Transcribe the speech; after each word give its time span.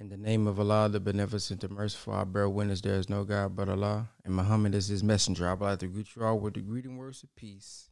In 0.00 0.08
the 0.08 0.16
name 0.16 0.46
of 0.46 0.58
Allah, 0.58 0.88
the 0.88 0.98
beneficent, 0.98 1.60
the 1.60 1.68
merciful, 1.68 2.14
I 2.14 2.24
bear 2.24 2.48
witness 2.48 2.80
there 2.80 2.94
is 2.94 3.10
no 3.10 3.22
God 3.22 3.54
but 3.54 3.68
Allah, 3.68 4.08
and 4.24 4.34
Muhammad 4.34 4.74
is 4.74 4.88
his 4.88 5.04
messenger. 5.04 5.46
I 5.46 5.52
would 5.52 5.66
like 5.66 5.78
to 5.80 5.88
greet 5.88 6.16
you 6.16 6.24
all 6.24 6.38
with 6.38 6.54
the 6.54 6.62
greeting 6.62 6.96
words 6.96 7.22
of 7.22 7.36
peace. 7.36 7.90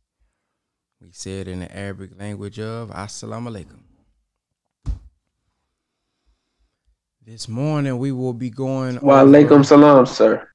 We 1.03 1.11
say 1.13 1.41
it 1.43 1.49
in 1.49 1.61
the 1.61 1.77
Arabic 1.77 2.19
language 2.19 2.59
of 2.59 2.89
Assalamu 2.89 3.51
alaikum. 3.51 5.01
This 7.23 7.47
morning 7.47 7.99
we 7.99 8.11
will 8.11 8.33
be 8.33 8.49
going. 8.49 8.99
Wa 9.03 9.25
alaikum 9.25 9.63
salam, 9.63 10.07
sir. 10.07 10.49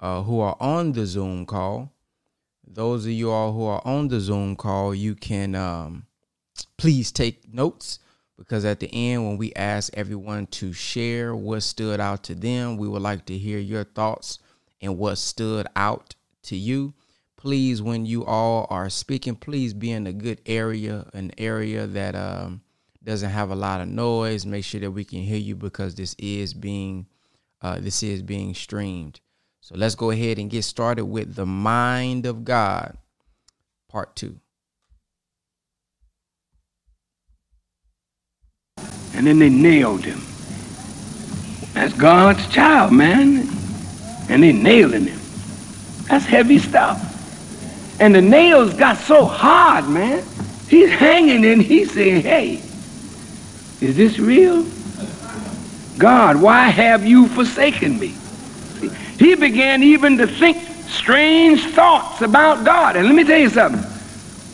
uh, 0.00 0.22
who 0.22 0.40
are 0.40 0.56
on 0.58 0.92
the 0.92 1.04
Zoom 1.06 1.44
call, 1.44 1.92
those 2.66 3.04
of 3.04 3.12
you 3.12 3.30
all 3.30 3.52
who 3.52 3.64
are 3.64 3.82
on 3.84 4.08
the 4.08 4.18
Zoom 4.18 4.56
call, 4.56 4.94
you 4.94 5.14
can 5.14 5.54
um, 5.54 6.06
please 6.78 7.12
take 7.12 7.52
notes 7.52 7.98
because 8.38 8.64
at 8.64 8.80
the 8.80 8.90
end, 8.92 9.26
when 9.26 9.36
we 9.36 9.52
ask 9.54 9.92
everyone 9.94 10.46
to 10.46 10.72
share 10.72 11.34
what 11.34 11.62
stood 11.62 12.00
out 12.00 12.22
to 12.24 12.34
them, 12.34 12.76
we 12.76 12.88
would 12.88 13.02
like 13.02 13.26
to 13.26 13.36
hear 13.36 13.58
your 13.58 13.84
thoughts 13.84 14.38
and 14.80 14.98
what 14.98 15.16
stood 15.16 15.66
out 15.76 16.14
to 16.44 16.56
you. 16.56 16.94
Please, 17.36 17.80
when 17.80 18.06
you 18.06 18.24
all 18.24 18.66
are 18.70 18.90
speaking, 18.90 19.36
please 19.36 19.72
be 19.72 19.90
in 19.90 20.06
a 20.06 20.12
good 20.12 20.40
area, 20.46 21.06
an 21.12 21.30
area 21.38 21.86
that 21.86 22.14
um, 22.14 22.60
doesn't 23.06 23.30
have 23.30 23.50
a 23.50 23.54
lot 23.54 23.80
of 23.80 23.88
noise. 23.88 24.44
Make 24.44 24.64
sure 24.64 24.80
that 24.80 24.90
we 24.90 25.04
can 25.04 25.20
hear 25.20 25.38
you 25.38 25.54
because 25.54 25.94
this 25.94 26.14
is 26.18 26.52
being 26.52 27.06
uh, 27.62 27.78
this 27.80 28.02
is 28.02 28.20
being 28.20 28.52
streamed. 28.52 29.20
So 29.60 29.74
let's 29.76 29.94
go 29.94 30.10
ahead 30.10 30.38
and 30.38 30.50
get 30.50 30.64
started 30.64 31.06
with 31.06 31.34
the 31.34 31.46
mind 31.46 32.26
of 32.26 32.44
God, 32.44 32.98
part 33.88 34.14
two. 34.14 34.40
And 39.14 39.26
then 39.26 39.38
they 39.38 39.48
nailed 39.48 40.04
him. 40.04 40.20
That's 41.72 41.94
God's 41.94 42.46
child, 42.48 42.92
man. 42.92 43.48
And 44.28 44.42
they 44.42 44.52
nailing 44.52 45.06
him. 45.06 45.20
That's 46.08 46.26
heavy 46.26 46.58
stuff. 46.58 47.02
And 48.00 48.14
the 48.14 48.20
nails 48.20 48.74
got 48.74 48.98
so 48.98 49.24
hard, 49.24 49.88
man. 49.88 50.22
He's 50.68 50.90
hanging 50.90 51.44
and 51.44 51.62
he's 51.62 51.92
saying, 51.92 52.22
hey, 52.22 52.62
is 53.86 53.96
this 53.96 54.18
real? 54.18 54.66
God, 55.96 56.40
why 56.42 56.68
have 56.68 57.06
you 57.06 57.28
forsaken 57.28 57.98
me? 57.98 58.14
He 59.16 59.36
began 59.36 59.82
even 59.84 60.18
to 60.18 60.26
think 60.26 60.58
strange 60.88 61.64
thoughts 61.66 62.20
about 62.20 62.64
God. 62.64 62.96
And 62.96 63.06
let 63.06 63.14
me 63.14 63.22
tell 63.22 63.38
you 63.38 63.48
something. 63.48 63.80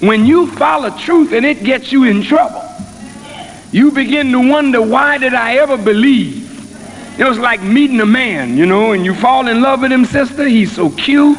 When 0.06 0.26
you 0.26 0.48
follow 0.48 0.90
truth 0.98 1.32
and 1.32 1.46
it 1.46 1.64
gets 1.64 1.90
you 1.90 2.04
in 2.04 2.22
trouble, 2.22 2.62
you 3.72 3.90
begin 3.90 4.30
to 4.32 4.50
wonder, 4.50 4.82
why 4.82 5.16
did 5.16 5.32
I 5.32 5.54
ever 5.56 5.78
believe? 5.78 7.18
It 7.18 7.24
was 7.24 7.38
like 7.38 7.62
meeting 7.62 8.00
a 8.00 8.06
man, 8.06 8.58
you 8.58 8.66
know, 8.66 8.92
and 8.92 9.02
you 9.02 9.14
fall 9.14 9.48
in 9.48 9.62
love 9.62 9.80
with 9.80 9.92
him, 9.92 10.04
sister. 10.04 10.46
He's 10.46 10.72
so 10.72 10.90
cute. 10.90 11.38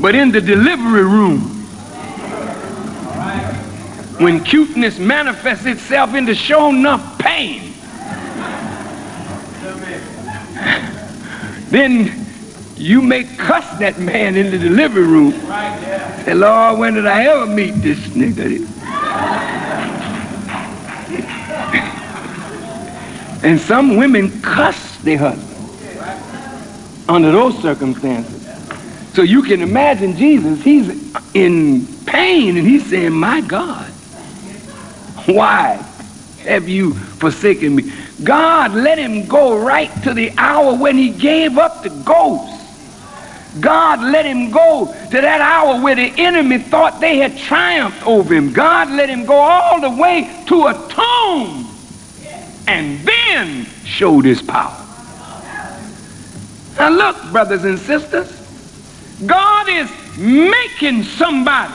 But 0.00 0.14
in 0.14 0.30
the 0.30 0.40
delivery 0.40 1.04
room, 1.04 1.57
when 4.18 4.42
cuteness 4.42 4.98
manifests 4.98 5.66
itself 5.66 6.14
into 6.14 6.34
show 6.34 6.70
enough 6.70 7.18
pain, 7.18 7.72
then 11.70 12.26
you 12.76 13.02
may 13.02 13.24
cuss 13.24 13.78
that 13.78 13.98
man 13.98 14.36
in 14.36 14.50
the 14.50 14.58
delivery 14.58 15.02
room. 15.02 15.32
Say, 16.24 16.34
Lord, 16.34 16.78
when 16.78 16.94
did 16.94 17.06
I 17.06 17.24
ever 17.24 17.46
meet 17.46 17.72
this 17.72 17.98
nigga? 18.08 18.66
and 23.42 23.60
some 23.60 23.96
women 23.96 24.40
cuss 24.42 24.96
their 24.98 25.18
husband 25.18 25.48
under 27.08 27.30
those 27.30 27.56
circumstances. 27.60 28.46
So 29.14 29.22
you 29.22 29.42
can 29.42 29.62
imagine 29.62 30.16
Jesus, 30.16 30.62
he's 30.62 30.88
in 31.34 31.86
pain 32.04 32.56
and 32.56 32.66
he's 32.66 32.86
saying, 32.86 33.12
My 33.12 33.40
God, 33.40 33.87
why 35.28 35.74
have 36.44 36.68
you 36.68 36.94
forsaken 36.94 37.76
me? 37.76 37.92
God 38.24 38.72
let 38.72 38.98
him 38.98 39.26
go 39.26 39.58
right 39.58 39.90
to 40.02 40.14
the 40.14 40.32
hour 40.38 40.74
when 40.74 40.96
he 40.96 41.10
gave 41.10 41.58
up 41.58 41.82
the 41.82 41.90
ghost. 41.90 42.54
God 43.60 44.00
let 44.00 44.24
him 44.24 44.50
go 44.50 44.86
to 44.86 45.20
that 45.20 45.40
hour 45.40 45.80
where 45.82 45.94
the 45.94 46.12
enemy 46.16 46.58
thought 46.58 47.00
they 47.00 47.18
had 47.18 47.36
triumphed 47.36 48.06
over 48.06 48.34
him. 48.34 48.52
God 48.52 48.90
let 48.90 49.08
him 49.10 49.26
go 49.26 49.34
all 49.34 49.80
the 49.80 49.90
way 49.90 50.44
to 50.48 50.66
a 50.66 50.74
tomb 50.88 51.66
and 52.66 53.00
then 53.00 53.66
showed 53.84 54.24
his 54.24 54.40
power. 54.40 54.84
Now 56.78 56.90
look, 56.90 57.32
brothers 57.32 57.64
and 57.64 57.78
sisters, 57.78 58.30
God 59.26 59.68
is 59.68 59.90
making 60.16 61.02
somebody 61.02 61.74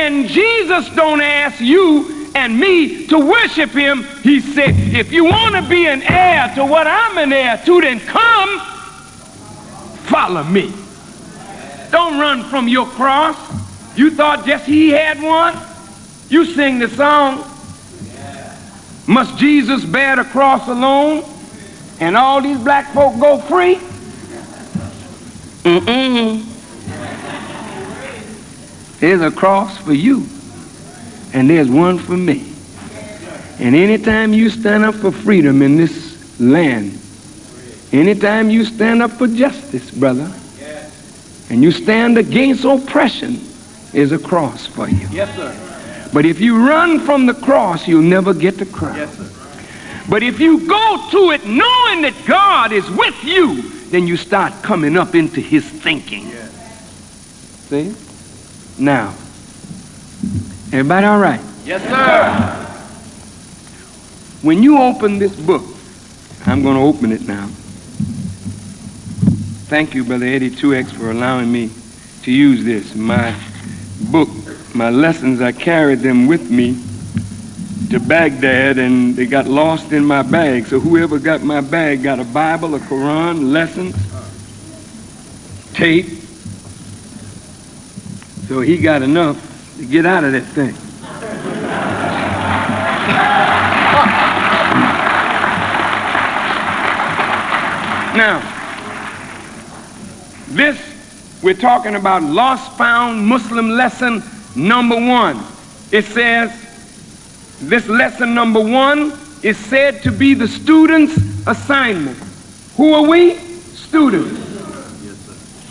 and 0.00 0.28
Jesus 0.28 0.88
don't 0.96 1.20
ask 1.20 1.60
you 1.60 2.32
and 2.34 2.58
me 2.58 3.06
to 3.08 3.18
worship 3.18 3.70
him. 3.70 4.04
He 4.22 4.40
said, 4.40 4.70
if 4.74 5.12
you 5.12 5.24
want 5.24 5.54
to 5.56 5.68
be 5.68 5.86
an 5.86 6.02
heir 6.02 6.52
to 6.54 6.64
what 6.64 6.86
I'm 6.86 7.18
an 7.18 7.32
heir 7.32 7.60
to, 7.66 7.80
then 7.80 8.00
come 8.00 8.60
follow 10.06 10.42
me. 10.44 10.72
Don't 11.90 12.18
run 12.18 12.44
from 12.44 12.66
your 12.66 12.86
cross. 12.86 13.36
You 13.96 14.10
thought 14.10 14.46
just 14.46 14.64
he 14.64 14.88
had 14.88 15.20
one? 15.22 15.56
You 16.28 16.44
sing 16.44 16.78
the 16.78 16.88
song. 16.88 17.44
Must 19.06 19.36
Jesus 19.38 19.84
bear 19.84 20.16
the 20.16 20.24
cross 20.24 20.68
alone 20.68 21.24
and 22.00 22.16
all 22.16 22.40
these 22.40 22.58
black 22.58 22.94
folk 22.94 23.18
go 23.20 23.38
free? 23.38 23.76
Mm-mm. 25.64 26.59
There's 29.00 29.22
a 29.22 29.30
cross 29.30 29.78
for 29.78 29.94
you, 29.94 30.26
and 31.32 31.48
there's 31.48 31.70
one 31.70 31.98
for 31.98 32.16
me. 32.16 32.52
And 33.58 33.74
anytime 33.74 34.32
you 34.32 34.50
stand 34.50 34.84
up 34.84 34.94
for 34.94 35.10
freedom 35.10 35.62
in 35.62 35.76
this 35.76 36.40
land, 36.40 36.98
anytime 37.92 38.50
you 38.50 38.64
stand 38.64 39.02
up 39.02 39.10
for 39.12 39.26
justice, 39.26 39.90
brother, 39.90 40.30
and 41.48 41.62
you 41.62 41.72
stand 41.72 42.16
against 42.16 42.64
oppression, 42.64 43.40
is 43.92 44.12
a 44.12 44.18
cross 44.18 44.66
for 44.66 44.88
you. 44.88 45.08
Yes, 45.10 45.34
sir. 45.34 46.10
But 46.12 46.24
if 46.24 46.40
you 46.40 46.66
run 46.66 47.00
from 47.00 47.26
the 47.26 47.34
cross, 47.34 47.88
you'll 47.88 48.02
never 48.02 48.32
get 48.34 48.56
the 48.58 48.66
cross. 48.66 48.96
Yes, 48.96 49.16
sir. 49.16 49.28
But 50.08 50.22
if 50.22 50.40
you 50.40 50.66
go 50.66 51.08
to 51.10 51.30
it 51.30 51.44
knowing 51.44 52.02
that 52.02 52.14
God 52.26 52.72
is 52.72 52.88
with 52.90 53.24
you, 53.24 53.62
then 53.90 54.06
you 54.06 54.16
start 54.16 54.52
coming 54.62 54.96
up 54.96 55.14
into 55.14 55.40
his 55.40 55.64
thinking. 55.64 56.28
Yes. 56.28 57.68
See? 57.68 57.94
Now, 58.80 59.10
everybody 60.72 61.06
all 61.06 61.18
right? 61.18 61.40
Yes, 61.66 61.82
sir. 61.82 62.56
When 64.40 64.62
you 64.62 64.78
open 64.80 65.18
this 65.18 65.36
book, 65.36 65.62
I'm 66.46 66.62
going 66.62 66.76
to 66.76 66.82
open 66.82 67.12
it 67.12 67.28
now. 67.28 67.46
Thank 69.68 69.94
you, 69.94 70.02
Brother 70.02 70.24
Eddie 70.24 70.50
2X, 70.50 70.92
for 70.92 71.10
allowing 71.10 71.52
me 71.52 71.70
to 72.22 72.32
use 72.32 72.64
this. 72.64 72.94
My 72.94 73.38
book, 74.10 74.30
my 74.74 74.88
lessons, 74.88 75.42
I 75.42 75.52
carried 75.52 75.98
them 75.98 76.26
with 76.26 76.50
me 76.50 76.82
to 77.90 78.00
Baghdad 78.00 78.78
and 78.78 79.14
they 79.14 79.26
got 79.26 79.46
lost 79.46 79.92
in 79.92 80.06
my 80.06 80.22
bag. 80.22 80.64
So 80.64 80.80
whoever 80.80 81.18
got 81.18 81.42
my 81.42 81.60
bag 81.60 82.02
got 82.02 82.18
a 82.18 82.24
Bible, 82.24 82.74
a 82.76 82.78
Quran, 82.78 83.52
lessons, 83.52 83.94
tape. 85.74 86.19
So 88.50 88.62
he 88.62 88.78
got 88.78 89.02
enough 89.02 89.76
to 89.76 89.86
get 89.86 90.04
out 90.04 90.24
of 90.24 90.32
that 90.32 90.42
thing. 90.42 90.74
Now, 98.16 98.40
this, 100.48 101.40
we're 101.44 101.54
talking 101.54 101.94
about 101.94 102.24
lost 102.24 102.76
found 102.76 103.24
Muslim 103.24 103.70
lesson 103.70 104.20
number 104.56 104.96
one. 104.96 105.44
It 105.92 106.06
says, 106.06 106.50
this 107.60 107.86
lesson 107.86 108.34
number 108.34 108.60
one 108.60 109.12
is 109.44 109.58
said 109.58 110.02
to 110.02 110.10
be 110.10 110.34
the 110.34 110.48
student's 110.48 111.16
assignment. 111.46 112.18
Who 112.76 112.94
are 112.94 113.08
we? 113.08 113.36
Students. 113.36 114.40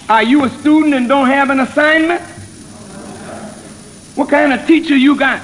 Are 0.10 0.24
you 0.24 0.46
a 0.46 0.50
student 0.50 0.94
and 0.94 1.10
don't 1.10 1.28
have 1.28 1.50
an 1.50 1.60
assignment? 1.60 2.29
What 4.20 4.28
kind 4.28 4.52
of 4.52 4.68
teacher 4.68 4.98
you 4.98 5.16
got? 5.16 5.42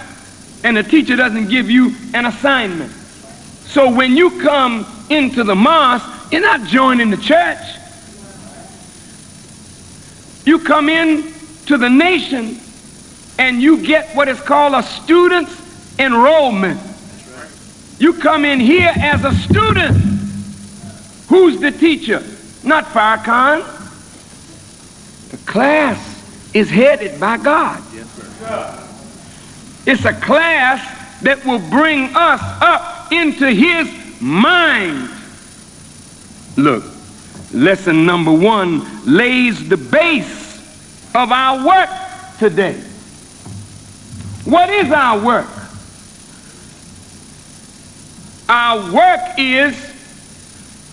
And 0.66 0.76
the 0.76 0.84
teacher 0.84 1.16
doesn't 1.16 1.48
give 1.48 1.70
you 1.70 1.96
an 2.14 2.26
assignment. 2.26 2.92
So 2.92 3.90
when 3.90 4.18
you 4.18 4.42
come 4.42 4.86
into 5.10 5.46
the 5.46 5.56
mosque, 5.56 6.30
you're 6.30 6.42
not 6.42 6.68
joining 6.68 7.10
the 7.10 7.16
church. 7.16 7.58
You 10.44 10.60
come 10.60 10.90
in 10.90 11.32
to 11.68 11.78
the 11.78 11.90
nation 11.90 12.60
and 13.40 13.62
you 13.62 13.82
get 13.82 14.14
what 14.14 14.28
is 14.28 14.42
called 14.42 14.74
a 14.74 14.84
student's 14.84 15.56
enrollment. 15.98 16.78
You 17.98 18.12
come 18.16 18.44
in 18.44 18.60
here 18.60 18.92
as 18.94 19.24
a 19.24 19.34
student. 19.36 19.96
Who's 21.30 21.62
the 21.62 21.72
teacher? 21.72 22.22
Not 22.62 22.84
Farrakhan. 22.88 23.64
The 25.32 25.38
class 25.50 26.52
is 26.54 26.70
headed 26.70 27.22
by 27.22 27.38
God. 27.38 27.82
It's 29.86 30.04
a 30.06 30.14
class 30.14 31.22
that 31.22 31.46
will 31.46 31.60
bring 31.70 32.10
us 32.16 32.42
up 32.62 33.12
into 33.12 33.50
his 33.50 34.22
mind. 34.22 35.10
Look, 36.58 36.84
lesson 37.54 38.06
number 38.06 38.34
one 38.34 39.06
lays 39.06 39.70
the 39.70 39.78
base 39.78 40.58
of 41.16 41.32
our 41.32 41.66
work 41.66 41.90
today. 42.40 42.82
What 44.46 44.70
is 44.70 44.92
our 44.92 45.24
work? 45.24 45.48
Our 48.48 48.94
work 48.94 49.40
is 49.40 49.76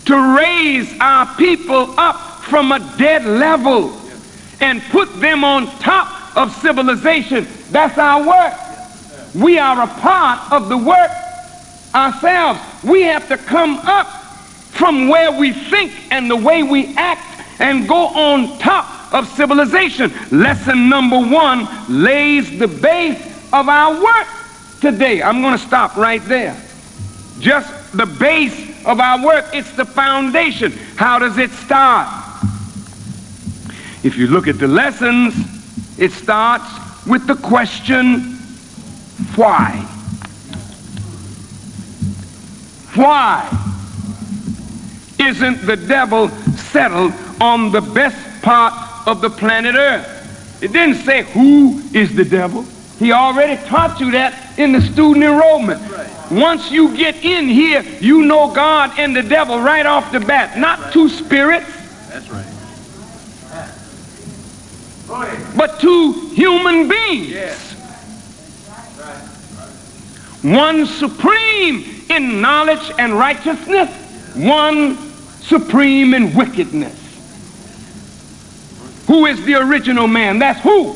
to 0.07 0.37
raise 0.37 0.99
our 1.01 1.35
people 1.37 1.99
up 1.99 2.43
from 2.45 2.73
a 2.73 2.79
dead 2.97 3.25
level 3.25 3.97
and 4.61 4.83
put 4.85 5.21
them 5.21 5.45
on 5.45 5.67
top 5.79 6.22
of 6.37 6.53
civilization. 6.57 7.47
That's 7.71 7.99
our 7.99 8.27
work. 8.27 8.55
We 9.35 9.59
are 9.59 9.83
a 9.83 9.87
part 9.87 10.53
of 10.53 10.69
the 10.69 10.77
work 10.77 11.11
ourselves. 11.95 12.61
We 12.85 13.03
have 13.03 13.29
to 13.29 13.37
come 13.37 13.77
up 13.85 14.07
from 14.73 15.09
where 15.09 15.33
we 15.33 15.53
think 15.53 15.93
and 16.11 16.31
the 16.31 16.37
way 16.37 16.63
we 16.63 16.95
act 16.97 17.61
and 17.61 17.87
go 17.87 18.09
on 18.09 18.59
top 18.59 19.13
of 19.13 19.29
civilization. 19.29 20.13
Lesson 20.31 20.89
number 20.89 21.19
one 21.19 21.69
lays 21.89 22.59
the 22.59 22.69
base 22.69 23.25
of 23.53 23.69
our 23.69 24.03
work 24.03 24.27
today. 24.81 25.23
I'm 25.23 25.43
going 25.43 25.57
to 25.57 25.65
stop 25.65 25.97
right 25.97 26.23
there. 26.25 26.61
Just 27.39 27.97
the 27.97 28.07
base 28.07 28.85
of 28.85 29.01
our 29.01 29.25
work, 29.25 29.47
it's 29.53 29.71
the 29.73 29.85
foundation. 29.85 30.73
How 30.97 31.19
does 31.19 31.39
it 31.39 31.51
start? 31.51 32.09
If 34.03 34.17
you 34.17 34.27
look 34.27 34.49
at 34.49 34.59
the 34.59 34.67
lessons, 34.67 35.35
it 36.03 36.11
starts 36.11 36.67
with 37.07 37.29
the 37.29 37.37
question, 37.37 38.35
why? 39.37 39.71
Why 42.97 43.49
isn't 45.21 45.65
the 45.65 45.77
devil 45.77 46.29
settled 46.57 47.13
on 47.41 47.71
the 47.71 47.81
best 47.81 48.43
part 48.43 48.75
of 49.07 49.21
the 49.21 49.31
planet 49.31 49.77
Earth? 49.77 50.61
It 50.61 50.73
didn't 50.73 50.97
say 51.05 51.23
who 51.23 51.81
is 51.95 52.17
the 52.17 52.25
devil. 52.25 52.65
He 52.99 53.13
already 53.13 53.65
taught 53.69 54.01
you 54.01 54.11
that 54.11 54.59
in 54.59 54.73
the 54.73 54.81
student 54.81 55.25
enrollment. 55.25 55.81
Once 56.33 56.73
you 56.73 56.97
get 56.97 57.15
in 57.25 57.47
here, 57.47 57.83
you 58.01 58.25
know 58.25 58.53
God 58.53 58.99
and 58.99 59.15
the 59.15 59.23
devil 59.23 59.61
right 59.61 59.87
off 59.87 60.11
the 60.11 60.19
bat. 60.19 60.59
Not 60.59 60.93
two 60.93 61.09
spirits. 61.09 61.71
That's 62.09 62.29
right. 62.29 62.47
But 65.63 65.79
two 65.79 66.13
human 66.31 66.89
beings. 66.89 67.73
One 70.43 70.87
supreme 70.87 72.05
in 72.11 72.41
knowledge 72.41 72.91
and 72.99 73.13
righteousness, 73.13 73.89
one 74.35 74.97
supreme 75.41 76.15
in 76.15 76.35
wickedness. 76.35 76.99
Who 79.07 79.27
is 79.27 79.45
the 79.45 79.55
original 79.55 80.09
man? 80.09 80.41
That's 80.41 80.61
who. 80.63 80.95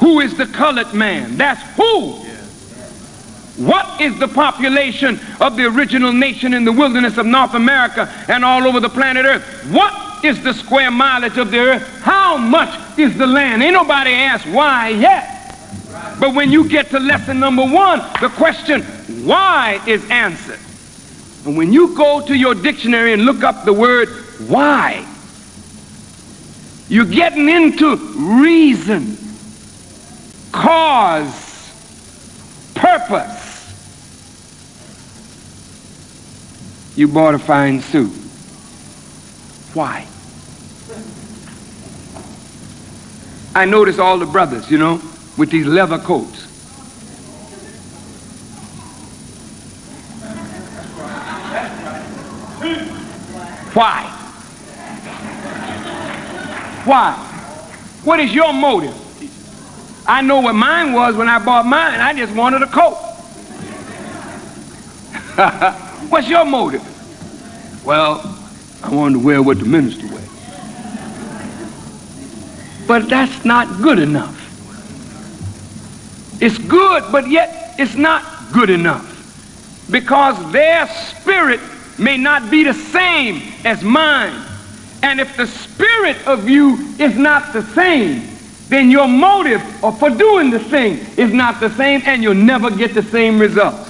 Who 0.00 0.20
is 0.20 0.36
the 0.36 0.44
colored 0.44 0.92
man? 0.92 1.38
That's 1.38 1.62
who. 1.74 2.16
What 3.64 3.98
is 3.98 4.18
the 4.18 4.28
population 4.28 5.18
of 5.40 5.56
the 5.56 5.64
original 5.64 6.12
nation 6.12 6.52
in 6.52 6.66
the 6.66 6.72
wilderness 6.72 7.16
of 7.16 7.24
North 7.24 7.54
America 7.54 8.12
and 8.28 8.44
all 8.44 8.64
over 8.66 8.78
the 8.78 8.90
planet 8.90 9.24
Earth? 9.24 9.42
What 9.70 10.07
is 10.24 10.42
the 10.42 10.52
square 10.52 10.90
mileage 10.90 11.38
of 11.38 11.50
the 11.50 11.58
earth? 11.58 12.00
How 12.00 12.36
much 12.36 12.98
is 12.98 13.16
the 13.16 13.26
land? 13.26 13.62
Ain't 13.62 13.74
nobody 13.74 14.10
asked 14.10 14.46
why 14.46 14.88
yet. 14.88 15.38
But 16.20 16.34
when 16.34 16.50
you 16.50 16.68
get 16.68 16.90
to 16.90 16.98
lesson 16.98 17.40
number 17.40 17.64
one, 17.64 18.00
the 18.20 18.28
question 18.30 18.82
why 19.24 19.80
is 19.86 20.08
answered. 20.10 20.60
And 21.46 21.56
when 21.56 21.72
you 21.72 21.96
go 21.96 22.26
to 22.26 22.34
your 22.34 22.54
dictionary 22.54 23.12
and 23.12 23.24
look 23.24 23.42
up 23.42 23.64
the 23.64 23.72
word 23.72 24.08
why, 24.48 25.06
you're 26.88 27.04
getting 27.04 27.48
into 27.48 27.96
reason, 28.40 29.16
cause, 30.52 31.72
purpose. 32.74 33.46
You 36.96 37.08
bought 37.08 37.34
a 37.34 37.38
fine 37.38 37.80
suit. 37.80 38.17
Why? 39.74 40.06
I 43.54 43.64
notice 43.64 43.98
all 43.98 44.18
the 44.18 44.26
brothers, 44.26 44.70
you 44.70 44.78
know, 44.78 45.00
with 45.36 45.50
these 45.50 45.66
leather 45.66 45.98
coats. 45.98 46.44
Why? 53.74 54.02
Why? 56.84 57.12
What 58.04 58.20
is 58.20 58.32
your 58.34 58.52
motive? 58.52 58.94
I 60.06 60.22
know 60.22 60.40
what 60.40 60.54
mine 60.54 60.92
was 60.92 61.16
when 61.16 61.28
I 61.28 61.38
bought 61.44 61.66
mine. 61.66 62.00
I 62.00 62.14
just 62.14 62.34
wanted 62.34 62.62
a 62.62 62.66
coat. 62.66 62.96
What's 66.08 66.28
your 66.28 66.44
motive? 66.44 66.82
Well, 67.84 68.37
I 68.82 68.94
wanted 68.94 69.18
to 69.18 69.24
wear 69.24 69.42
what 69.42 69.58
the 69.58 69.64
minister 69.64 70.06
wears. 70.06 70.24
But 72.86 73.08
that's 73.08 73.44
not 73.44 73.82
good 73.82 73.98
enough. 73.98 74.36
It's 76.40 76.56
good, 76.58 77.04
but 77.10 77.28
yet 77.28 77.74
it's 77.78 77.96
not 77.96 78.24
good 78.52 78.70
enough. 78.70 79.06
Because 79.90 80.52
their 80.52 80.86
spirit 80.86 81.60
may 81.98 82.16
not 82.16 82.50
be 82.50 82.62
the 82.64 82.74
same 82.74 83.42
as 83.64 83.82
mine. 83.82 84.44
And 85.02 85.20
if 85.20 85.36
the 85.36 85.46
spirit 85.46 86.26
of 86.26 86.48
you 86.48 86.76
is 86.98 87.16
not 87.16 87.52
the 87.52 87.62
same, 87.62 88.28
then 88.68 88.90
your 88.90 89.08
motive 89.08 89.62
for 89.98 90.10
doing 90.10 90.50
the 90.50 90.58
thing 90.58 90.98
is 91.16 91.32
not 91.32 91.60
the 91.60 91.70
same, 91.70 92.02
and 92.04 92.22
you'll 92.22 92.34
never 92.34 92.70
get 92.70 92.94
the 92.94 93.02
same 93.02 93.38
results. 93.38 93.88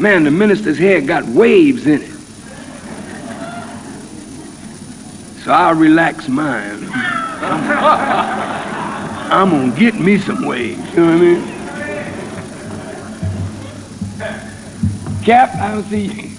Man, 0.00 0.24
the 0.24 0.30
minister's 0.30 0.78
hair 0.78 1.00
got 1.00 1.24
waves 1.24 1.86
in 1.86 2.02
it. 2.02 2.13
So 5.44 5.52
I'll 5.52 5.74
relax 5.74 6.26
mine. 6.26 6.88
I'm 9.30 9.50
gonna 9.50 9.78
get 9.78 9.94
me 9.94 10.16
some 10.16 10.46
waves. 10.46 10.80
You 10.94 11.04
know 11.04 11.06
what 11.06 11.16
I 11.16 11.20
mean? 11.20 11.44
Cap, 15.22 15.54
I'll 15.56 15.82
see 15.82 16.06
you. 16.06 16.30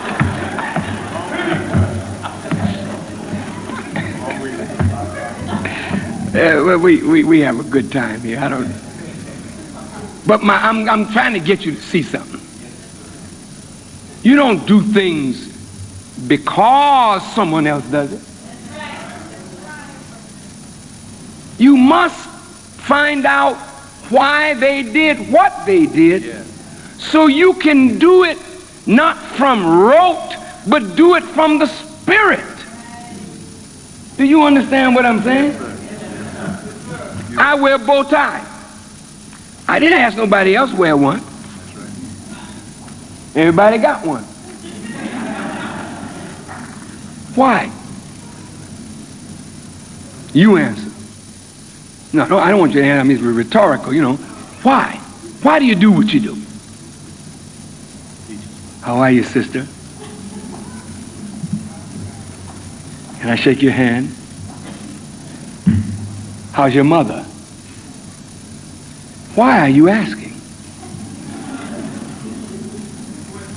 Uh, 6.36 6.62
well, 6.66 6.78
we, 6.78 7.02
we, 7.02 7.24
we 7.24 7.40
have 7.40 7.58
a 7.58 7.62
good 7.62 7.90
time 7.90 8.20
here. 8.20 8.38
I 8.38 8.48
don't. 8.48 8.70
But 10.26 10.42
my, 10.42 10.54
I'm, 10.56 10.86
I'm 10.86 11.08
trying 11.10 11.32
to 11.32 11.40
get 11.40 11.64
you 11.64 11.74
to 11.74 11.80
see 11.80 12.02
something. 12.02 12.42
You 14.22 14.36
don't 14.36 14.66
do 14.66 14.82
things 14.82 15.45
because 16.26 17.34
someone 17.34 17.66
else 17.66 17.84
does 17.90 18.12
it. 18.12 18.20
You 21.58 21.76
must 21.76 22.28
find 22.80 23.24
out 23.26 23.56
why 24.10 24.54
they 24.54 24.82
did 24.82 25.32
what 25.32 25.66
they 25.66 25.86
did 25.86 26.44
so 26.98 27.26
you 27.26 27.54
can 27.54 27.98
do 27.98 28.24
it 28.24 28.38
not 28.86 29.16
from 29.16 29.66
rote, 29.66 30.34
but 30.68 30.96
do 30.96 31.14
it 31.16 31.22
from 31.22 31.58
the 31.58 31.66
Spirit. 31.66 32.44
Do 34.16 34.24
you 34.24 34.44
understand 34.44 34.94
what 34.94 35.04
I'm 35.04 35.22
saying? 35.22 35.54
I 37.38 37.54
wear 37.54 37.78
bow 37.78 38.02
tie. 38.04 38.44
I 39.68 39.78
didn't 39.78 39.98
ask 39.98 40.16
nobody 40.16 40.54
else 40.54 40.72
wear 40.72 40.96
one. 40.96 41.20
Everybody 43.34 43.78
got 43.78 44.06
one. 44.06 44.24
Why? 47.36 47.70
You 50.32 50.56
answer. 50.56 50.90
No, 52.12 52.26
no, 52.26 52.38
I 52.38 52.50
don't 52.50 52.58
want 52.58 52.72
you 52.72 52.80
to 52.80 52.86
answer. 52.86 53.00
I 53.00 53.02
mean, 53.04 53.18
it's 53.18 53.24
rhetorical, 53.24 53.92
you 53.92 54.02
know. 54.02 54.16
Why? 54.62 54.96
Why 55.42 55.58
do 55.58 55.66
you 55.66 55.74
do 55.74 55.92
what 55.92 56.12
you 56.12 56.20
do? 56.20 56.34
How 58.80 58.96
are 58.96 59.10
you, 59.10 59.22
sister? 59.22 59.66
Can 63.20 63.30
I 63.30 63.36
shake 63.36 63.60
your 63.60 63.72
hand? 63.72 64.14
How's 66.52 66.74
your 66.74 66.84
mother? 66.84 67.22
Why 69.34 69.60
are 69.60 69.68
you 69.68 69.90
asking? 69.90 70.30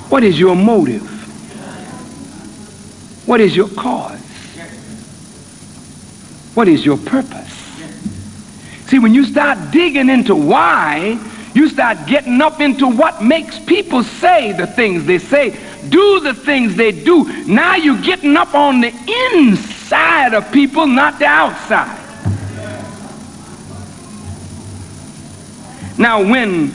What 0.09 0.23
is 0.23 0.37
your 0.37 0.55
motive? 0.55 1.08
What 3.29 3.41
is 3.41 3.55
your 3.55 3.67
cause? 3.69 4.19
What 6.55 6.67
is 6.67 6.83
your 6.83 6.97
purpose? 6.97 7.53
See, 8.87 8.97
when 8.97 9.13
you 9.13 9.23
start 9.23 9.69
digging 9.69 10.09
into 10.09 10.33
why, 10.33 11.23
you 11.53 11.69
start 11.69 12.07
getting 12.07 12.41
up 12.41 12.59
into 12.59 12.87
what 12.87 13.23
makes 13.23 13.59
people 13.59 14.03
say 14.03 14.51
the 14.53 14.65
things 14.65 15.05
they 15.05 15.19
say, 15.19 15.51
do 15.89 16.21
the 16.21 16.33
things 16.33 16.75
they 16.75 16.91
do. 16.91 17.25
Now 17.45 17.75
you're 17.75 18.01
getting 18.01 18.35
up 18.35 18.55
on 18.55 18.81
the 18.81 18.91
inside 19.35 20.33
of 20.33 20.51
people, 20.51 20.87
not 20.87 21.19
the 21.19 21.25
outside. 21.25 21.99
Now, 25.99 26.23
when 26.23 26.69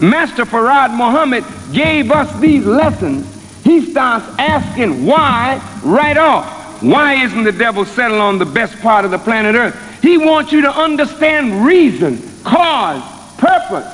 Master 0.00 0.44
Fard 0.44 0.90
Muhammad 0.90 1.44
gave 1.72 2.10
us 2.10 2.36
these 2.40 2.66
lessons, 2.66 3.33
he 3.64 3.90
starts 3.90 4.26
asking 4.38 5.06
why 5.06 5.60
right 5.82 6.16
off. 6.16 6.82
Why 6.82 7.14
isn't 7.24 7.44
the 7.44 7.52
devil 7.52 7.86
settled 7.86 8.20
on 8.20 8.38
the 8.38 8.44
best 8.44 8.78
part 8.80 9.06
of 9.06 9.10
the 9.10 9.18
planet 9.18 9.54
Earth? 9.54 10.02
He 10.02 10.18
wants 10.18 10.52
you 10.52 10.60
to 10.60 10.70
understand 10.70 11.64
reason, 11.64 12.18
cause, 12.44 13.02
purpose. 13.38 13.90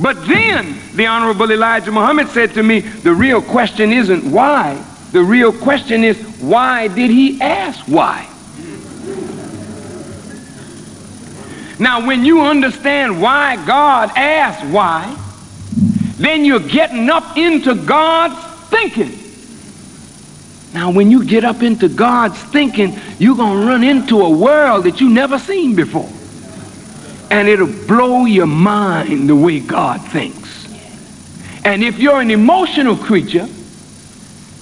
But 0.00 0.26
then 0.26 0.80
the 0.96 1.06
Honorable 1.06 1.52
Elijah 1.52 1.92
Muhammad 1.92 2.28
said 2.28 2.54
to 2.54 2.62
me, 2.62 2.80
the 2.80 3.12
real 3.12 3.42
question 3.42 3.92
isn't 3.92 4.24
why. 4.32 4.82
The 5.12 5.22
real 5.22 5.52
question 5.52 6.02
is, 6.02 6.18
why 6.40 6.88
did 6.88 7.10
he 7.10 7.42
ask 7.42 7.80
why? 7.86 8.26
Now, 11.78 12.06
when 12.06 12.24
you 12.24 12.40
understand 12.42 13.20
why 13.20 13.56
God 13.66 14.12
asked 14.16 14.64
why, 14.66 15.16
then 16.16 16.44
you're 16.44 16.60
getting 16.60 17.10
up 17.10 17.36
into 17.36 17.74
God's 17.74 18.49
thinking. 18.70 19.18
Now, 20.72 20.90
when 20.92 21.10
you 21.10 21.24
get 21.24 21.44
up 21.44 21.62
into 21.62 21.88
God's 21.88 22.38
thinking, 22.38 22.96
you're 23.18 23.36
going 23.36 23.60
to 23.60 23.66
run 23.66 23.82
into 23.82 24.20
a 24.22 24.30
world 24.30 24.84
that 24.84 25.00
you've 25.00 25.12
never 25.12 25.38
seen 25.38 25.74
before. 25.74 26.08
And 27.30 27.48
it'll 27.48 27.66
blow 27.86 28.24
your 28.24 28.46
mind 28.46 29.28
the 29.28 29.36
way 29.36 29.60
God 29.60 30.00
thinks. 30.00 30.38
And 31.64 31.82
if 31.82 31.98
you're 31.98 32.20
an 32.20 32.30
emotional 32.30 32.96
creature, 32.96 33.48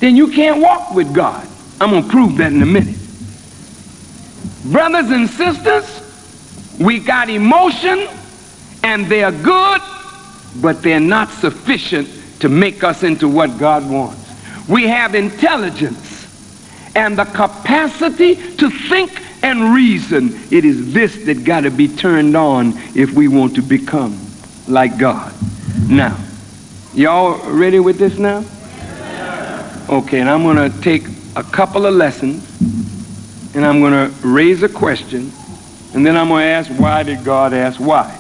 then 0.01 0.17
you 0.17 0.29
can't 0.29 0.61
walk 0.61 0.95
with 0.95 1.15
God. 1.15 1.47
I'm 1.81 1.91
going 1.91 2.03
to 2.05 2.09
prove 2.09 2.37
that 2.39 2.53
in 2.53 2.63
a 2.63 2.67
minute. 2.67 2.97
Brothers 4.65 5.11
and 5.11 5.29
sisters, 5.29 6.79
we 6.81 6.99
got 6.99 7.29
emotion, 7.29 8.09
and 8.83 9.07
they're 9.07 9.33
good, 9.33 9.81
but 10.61 10.83
they're 10.83 11.01
not 11.01 11.29
sufficient 11.31 12.09
to 12.41 12.49
make 12.49 12.85
us 12.85 13.03
into 13.03 13.29
what 13.29 13.59
God 13.59 13.89
wants. 13.89 14.25
We 14.69 14.87
have 14.89 15.15
intelligence 15.15 16.19
and 16.95 17.17
the 17.17 17.25
capacity 17.25 18.35
to 18.57 18.71
think 18.71 19.23
and 19.43 19.75
reason. 19.75 20.31
It 20.51 20.65
is 20.65 20.93
this 20.93 21.25
that 21.25 21.45
got 21.45 21.63
to 21.63 21.71
be 21.71 21.89
turned 21.89 22.37
on 22.37 22.73
if 22.95 23.13
we 23.13 23.29
want 23.29 23.55
to 23.57 23.63
become 23.63 24.19
like 24.67 24.99
God. 24.99 25.33
Now, 25.89 26.19
y'all 26.93 27.51
ready 27.51 27.81
with 27.81 27.99
this 27.99 28.19
now? 28.19 28.45
Okay, 29.89 30.21
and 30.21 30.29
I'm 30.29 30.43
going 30.43 30.71
to 30.71 30.81
take 30.83 31.05
a 31.35 31.43
couple 31.43 31.87
of 31.87 31.95
lessons 31.95 32.45
and 33.55 33.65
I'm 33.65 33.81
going 33.81 33.93
to 33.93 34.15
raise 34.27 34.63
a 34.63 34.69
question 34.69 35.33
and 35.95 36.05
then 36.05 36.17
I'm 36.17 36.29
going 36.29 36.43
to 36.43 36.49
ask 36.49 36.71
why 36.73 37.03
did 37.03 37.25
God 37.25 37.55
ask 37.55 37.81
why? 37.81 38.15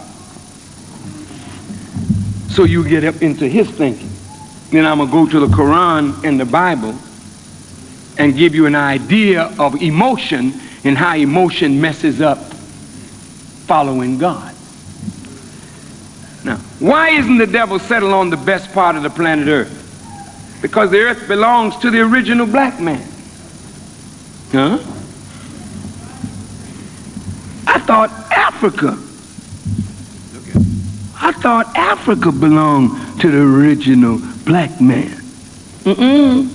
So 2.48 2.64
you 2.64 2.88
get 2.88 3.04
up 3.04 3.22
into 3.22 3.46
his 3.46 3.70
thinking. 3.70 4.07
Then 4.70 4.84
I'm 4.84 4.98
going 4.98 5.08
to 5.08 5.12
go 5.12 5.40
to 5.40 5.46
the 5.46 5.54
Quran 5.54 6.24
and 6.24 6.38
the 6.38 6.44
Bible 6.44 6.94
and 8.18 8.36
give 8.36 8.54
you 8.54 8.66
an 8.66 8.74
idea 8.74 9.52
of 9.58 9.80
emotion 9.80 10.52
and 10.84 10.96
how 10.96 11.14
emotion 11.14 11.80
messes 11.80 12.20
up 12.20 12.38
following 12.38 14.18
God. 14.18 14.54
Now, 16.44 16.56
why 16.78 17.10
isn't 17.10 17.38
the 17.38 17.46
devil 17.46 17.78
settled 17.78 18.12
on 18.12 18.30
the 18.30 18.36
best 18.36 18.72
part 18.72 18.96
of 18.96 19.02
the 19.02 19.10
planet 19.10 19.48
Earth? 19.48 19.78
Because 20.60 20.90
the 20.90 20.98
earth 20.98 21.28
belongs 21.28 21.76
to 21.78 21.90
the 21.90 22.00
original 22.00 22.46
black 22.46 22.80
man. 22.80 23.06
Huh? 24.50 24.78
I 27.66 27.78
thought 27.80 28.10
Africa. 28.30 28.98
I 31.28 31.32
thought 31.32 31.76
Africa 31.76 32.32
belonged 32.32 33.20
to 33.20 33.30
the 33.30 33.42
original 33.42 34.18
black 34.46 34.80
man. 34.80 35.10
Mm-mm. 35.84 36.48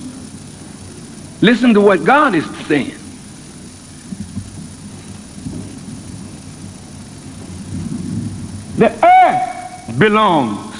Listen 1.40 1.74
to 1.74 1.80
what 1.80 2.02
God 2.02 2.34
is 2.34 2.44
saying. 2.66 2.96
The 8.78 8.90
earth 9.06 9.96
belongs 9.96 10.74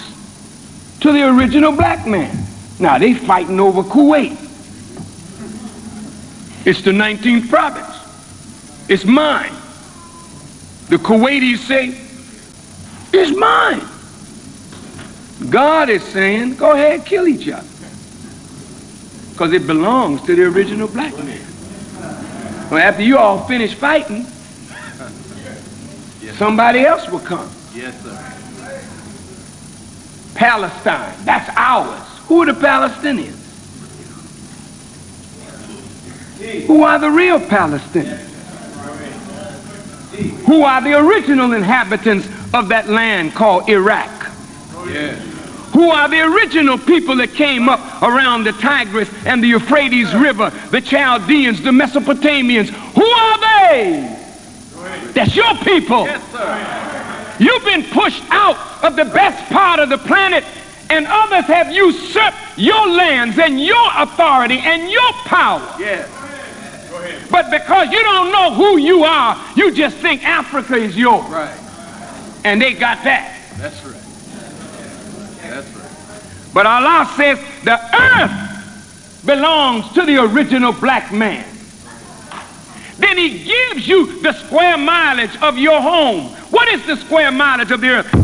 to 0.98 1.12
the 1.12 1.28
original 1.28 1.70
black 1.70 2.04
man. 2.04 2.36
Now 2.80 2.98
they 2.98 3.14
fighting 3.14 3.60
over 3.60 3.84
Kuwait. 3.84 4.32
It's 6.66 6.82
the 6.82 6.90
19th 6.90 7.48
province. 7.48 7.96
It's 8.88 9.04
mine. 9.04 9.52
The 10.88 10.96
Kuwaitis 10.96 11.58
say, 11.58 12.03
it's 13.14 13.36
mine. 13.36 13.82
God 15.50 15.88
is 15.88 16.02
saying, 16.02 16.56
go 16.56 16.72
ahead, 16.72 17.04
kill 17.04 17.28
each 17.28 17.48
other. 17.48 17.68
Because 19.30 19.52
it 19.52 19.66
belongs 19.66 20.22
to 20.22 20.34
the 20.34 20.44
original 20.44 20.88
black 20.88 21.16
man. 21.18 21.40
Well, 22.70 22.80
after 22.80 23.02
you 23.02 23.18
all 23.18 23.44
finish 23.46 23.74
fighting, 23.74 24.24
somebody 26.36 26.80
else 26.80 27.08
will 27.08 27.20
come. 27.20 27.50
Yes, 27.74 28.00
sir. 28.02 28.34
Palestine, 30.34 31.14
that's 31.24 31.50
ours. 31.56 32.18
Who 32.26 32.42
are 32.42 32.46
the 32.46 32.52
Palestinians? 32.52 33.40
Who 36.66 36.82
are 36.82 36.98
the 36.98 37.10
real 37.10 37.38
Palestinians? 37.38 38.30
Who 40.46 40.62
are 40.62 40.80
the 40.80 40.94
original 40.98 41.52
inhabitants 41.52 42.28
of 42.54 42.68
that 42.68 42.88
land 42.88 43.34
called 43.34 43.68
Iraq? 43.68 44.10
Who 45.72 45.90
are 45.90 46.08
the 46.08 46.20
original 46.20 46.78
people 46.78 47.16
that 47.16 47.32
came 47.34 47.68
up 47.68 47.80
around 48.00 48.44
the 48.44 48.52
Tigris 48.52 49.10
and 49.26 49.42
the 49.42 49.48
Euphrates 49.48 50.14
River, 50.14 50.50
the 50.70 50.80
Chaldeans, 50.80 51.62
the 51.62 51.70
Mesopotamians? 51.70 52.68
Who 52.68 53.04
are 53.04 53.40
they? 53.40 54.20
That's 55.14 55.34
your 55.34 55.52
people. 55.56 56.04
Yes, 56.04 56.22
sir. 56.30 57.36
You've 57.40 57.64
been 57.64 57.82
pushed 57.82 58.22
out 58.30 58.56
of 58.84 58.94
the 58.94 59.04
best 59.04 59.52
part 59.52 59.80
of 59.80 59.88
the 59.88 59.98
planet, 59.98 60.44
and 60.90 61.06
others 61.08 61.46
have 61.46 61.72
usurped 61.72 62.36
your 62.56 62.88
lands 62.88 63.36
and 63.38 63.60
your 63.60 63.90
authority 63.96 64.58
and 64.58 64.88
your 64.88 65.12
power. 65.24 65.60
Yes. 65.80 66.08
But 67.30 67.50
because 67.50 67.90
you 67.90 68.00
don't 68.00 68.30
know 68.30 68.54
who 68.54 68.78
you 68.78 69.02
are, 69.02 69.36
you 69.56 69.72
just 69.72 69.96
think 69.96 70.24
Africa 70.24 70.76
is 70.76 70.96
yours. 70.96 71.28
Right. 71.28 71.63
And 72.44 72.60
they 72.60 72.74
got 72.74 73.02
that. 73.04 73.40
That's 73.56 73.84
right. 73.84 73.94
That's 75.50 75.66
right. 75.76 76.50
But 76.54 76.66
Allah 76.66 77.10
says 77.16 77.38
the 77.64 77.80
earth 77.96 79.22
belongs 79.26 79.90
to 79.94 80.04
the 80.04 80.22
original 80.22 80.72
black 80.72 81.12
man. 81.12 81.46
Then 82.98 83.18
he 83.18 83.44
gives 83.44 83.88
you 83.88 84.20
the 84.22 84.32
square 84.32 84.76
mileage 84.78 85.36
of 85.42 85.58
your 85.58 85.80
home. 85.80 86.26
What 86.50 86.68
is 86.68 86.86
the 86.86 86.96
square 86.96 87.32
mileage 87.32 87.72
of 87.72 87.80
the 87.80 87.88
earth? 87.88 88.14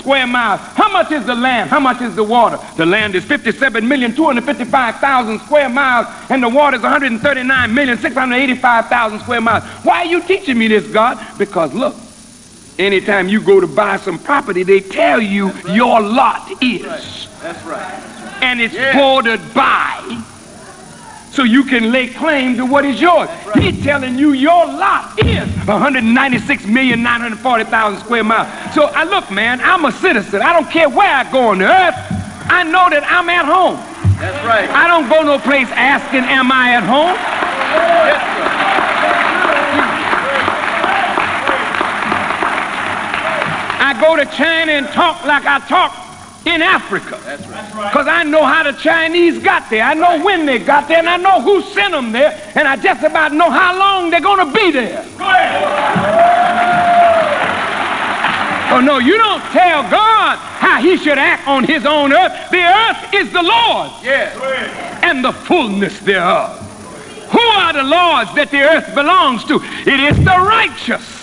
Square 0.00 0.26
miles. 0.26 0.60
How 0.60 0.90
much 0.90 1.12
is 1.12 1.26
the 1.26 1.34
land? 1.34 1.68
How 1.70 1.78
much 1.78 2.00
is 2.00 2.16
the 2.16 2.24
water? 2.24 2.58
The 2.76 2.86
land 2.86 3.14
is 3.14 3.24
57,255,000 3.24 5.44
square 5.44 5.68
miles, 5.68 6.06
and 6.30 6.42
the 6.42 6.48
water 6.48 6.76
is 6.76 6.82
139,685,000 6.82 9.20
square 9.20 9.40
miles. 9.40 9.62
Why 9.84 9.98
are 9.98 10.06
you 10.06 10.20
teaching 10.22 10.58
me 10.58 10.66
this, 10.68 10.90
God? 10.90 11.18
Because 11.38 11.74
look, 11.74 11.94
anytime 12.78 13.28
you 13.28 13.40
go 13.40 13.60
to 13.60 13.66
buy 13.66 13.98
some 13.98 14.18
property, 14.18 14.62
they 14.62 14.80
tell 14.80 15.20
you 15.20 15.52
your 15.68 16.00
lot 16.00 16.50
is. 16.62 17.28
That's 17.42 17.62
right. 17.64 17.92
And 18.42 18.58
it's 18.60 18.74
bordered 18.96 19.40
by 19.54 20.22
so 21.40 21.44
you 21.44 21.64
can 21.64 21.90
lay 21.90 22.06
claim 22.06 22.54
to 22.54 22.66
what 22.66 22.84
is 22.84 23.00
yours. 23.00 23.30
He's 23.54 23.82
telling 23.82 24.18
you 24.18 24.32
your 24.32 24.66
lot 24.66 25.18
is 25.24 25.48
196,940,000 25.64 28.00
square 28.00 28.22
miles. 28.22 28.74
So 28.74 28.84
I 28.84 29.04
look, 29.04 29.30
man, 29.30 29.58
I'm 29.62 29.86
a 29.86 29.92
citizen. 29.92 30.42
I 30.42 30.52
don't 30.52 30.70
care 30.70 30.90
where 30.90 31.10
I 31.10 31.24
go 31.32 31.48
on 31.48 31.60
the 31.60 31.64
earth. 31.64 31.94
I 32.44 32.62
know 32.62 32.90
that 32.90 33.04
I'm 33.08 33.30
at 33.30 33.46
home. 33.46 33.76
That's 34.20 34.44
right. 34.44 34.68
I 34.68 34.86
don't 34.86 35.08
go 35.08 35.22
no 35.22 35.38
place 35.38 35.70
asking, 35.70 36.24
am 36.24 36.52
I 36.52 36.74
at 36.74 36.84
home? 36.84 37.16
Yes. 37.72 38.20
I 43.80 43.94
go 43.98 44.14
to 44.16 44.26
China 44.36 44.72
and 44.72 44.86
talk 44.88 45.24
like 45.24 45.46
I 45.46 45.58
talk 45.60 46.09
in 46.46 46.62
Africa. 46.62 47.18
That's 47.24 47.46
right. 47.48 47.90
Because 47.92 48.06
I 48.06 48.22
know 48.24 48.44
how 48.44 48.62
the 48.62 48.72
Chinese 48.72 49.42
got 49.42 49.68
there. 49.68 49.82
I 49.82 49.94
know 49.94 50.24
when 50.24 50.46
they 50.46 50.58
got 50.58 50.88
there, 50.88 50.98
and 50.98 51.08
I 51.08 51.16
know 51.16 51.40
who 51.40 51.62
sent 51.62 51.92
them 51.92 52.12
there, 52.12 52.40
and 52.54 52.66
I 52.66 52.76
just 52.76 53.02
about 53.02 53.32
know 53.32 53.50
how 53.50 53.78
long 53.78 54.10
they're 54.10 54.20
going 54.20 54.46
to 54.46 54.52
be 54.52 54.70
there. 54.70 55.04
Oh, 58.72 58.80
no, 58.80 58.98
you 58.98 59.16
don't 59.18 59.42
tell 59.50 59.82
God 59.90 60.38
how 60.38 60.80
he 60.80 60.96
should 60.96 61.18
act 61.18 61.48
on 61.48 61.64
his 61.64 61.84
own 61.84 62.12
earth. 62.12 62.50
The 62.50 62.62
earth 62.62 63.14
is 63.14 63.32
the 63.32 63.42
Lord's 63.42 63.94
Yes. 64.04 64.36
and 65.02 65.24
the 65.24 65.32
fullness 65.32 65.98
thereof. 66.00 66.56
Who 67.30 67.40
are 67.40 67.72
the 67.72 67.82
lords 67.82 68.34
that 68.34 68.50
the 68.50 68.62
earth 68.62 68.94
belongs 68.94 69.44
to? 69.44 69.60
It 69.62 70.00
is 70.00 70.16
the 70.18 70.38
righteous. 70.38 71.18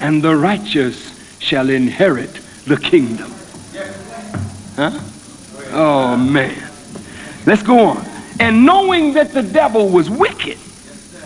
And 0.00 0.22
the 0.22 0.34
righteous 0.34 1.12
shall 1.40 1.70
inherit 1.70 2.40
the 2.66 2.76
kingdom. 2.76 3.32
Huh? 4.76 4.90
Oh, 5.72 6.16
man. 6.16 6.62
Let's 7.46 7.62
go 7.62 7.78
on. 7.80 8.04
And 8.38 8.66
knowing 8.66 9.14
that 9.14 9.32
the 9.32 9.42
devil 9.42 9.88
was 9.88 10.10
wicked, 10.10 10.58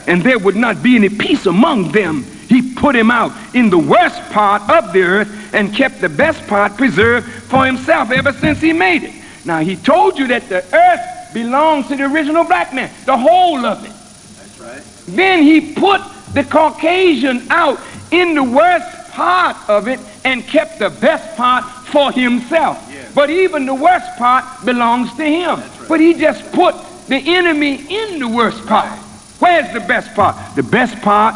and 0.06 0.23
there 0.23 0.38
would 0.38 0.56
not 0.56 0.82
be 0.82 0.97
any 0.97 1.09
peace 1.09 1.47
among 1.47 1.92
them, 1.92 2.25
he 2.49 2.75
put 2.75 2.94
him 2.94 3.11
out 3.11 3.32
in 3.54 3.70
the 3.70 3.78
worst 3.78 4.20
part 4.30 4.62
of 4.70 4.92
the 4.92 5.02
earth 5.02 5.54
and 5.54 5.75
kept 5.75 6.00
the 6.00 6.09
best 6.09 6.47
part 6.47 6.76
preserved 6.76 7.26
for 7.26 7.64
himself 7.64 8.11
ever 8.11 8.32
since 8.32 8.61
he 8.61 8.73
made 8.73 9.04
it. 9.04 9.14
Now, 9.44 9.61
he 9.61 9.76
told 9.76 10.18
you 10.18 10.26
that 10.28 10.49
the 10.49 10.64
earth 10.75 11.32
belongs 11.32 11.88
to 11.88 11.97
the 11.97 12.04
original 12.04 12.44
black 12.44 12.75
man, 12.75 12.90
the 13.06 13.16
whole 13.16 13.64
of 13.64 13.85
it. 13.85 13.92
That's 14.37 14.61
right. 14.61 15.16
Then 15.16 15.42
he 15.42 15.73
put 15.75 16.00
the 16.35 16.44
Caucasian 16.44 17.47
out 17.50 17.78
in 18.11 18.35
the 18.35 18.42
worst 18.42 19.00
part 19.12 19.57
of 19.69 19.88
it 19.88 20.00
and 20.25 20.47
kept 20.47 20.79
the 20.79 20.90
best 20.90 21.37
part 21.37 21.64
for 21.64 22.12
himself. 22.12 22.88
Yeah. 22.93 23.09
But 23.14 23.31
even 23.31 23.67
the 23.67 23.75
worst 23.75 24.17
part 24.17 24.45
belongs 24.64 25.14
to 25.17 25.25
him. 25.25 25.61
right. 25.61 25.88
But 25.88 26.00
he 26.00 26.14
just 26.14 26.50
put 26.52 26.75
the 27.09 27.17
enemy 27.17 27.75
in 27.88 28.19
the 28.19 28.29
worst 28.29 28.64
part. 28.67 28.99
Where's 29.40 29.73
the 29.73 29.81
best 29.81 30.14
part? 30.14 30.37
The 30.55 30.62
best 30.62 31.00
part 31.02 31.35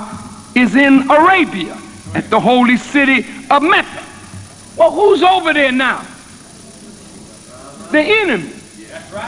is 0.55 0.77
in 0.77 1.11
Arabia 1.11 1.77
at 2.15 2.31
the 2.31 2.39
holy 2.39 2.77
city 2.77 3.27
of 3.51 3.63
Mecca. 3.63 4.05
Well, 4.77 4.93
who's 4.93 5.23
over 5.23 5.53
there 5.53 5.73
now? 5.73 6.07
The 7.91 8.01
enemy. 8.01 8.51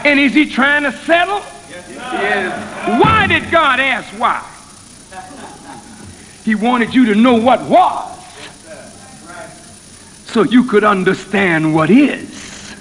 And 0.04 0.20
is 0.20 0.34
he 0.34 0.48
trying 0.50 0.82
to 0.84 0.92
settle? 0.92 1.42
Yes. 1.68 3.00
Why 3.00 3.26
did 3.26 3.50
God 3.50 3.80
ask 3.80 4.08
why? 4.20 4.44
He 6.44 6.54
wanted 6.54 6.94
you 6.94 7.06
to 7.06 7.14
know 7.14 7.34
what 7.34 7.62
was 7.62 8.15
so 10.36 10.42
you 10.42 10.64
could 10.64 10.84
understand 10.84 11.74
what 11.74 11.88
is. 11.88 12.76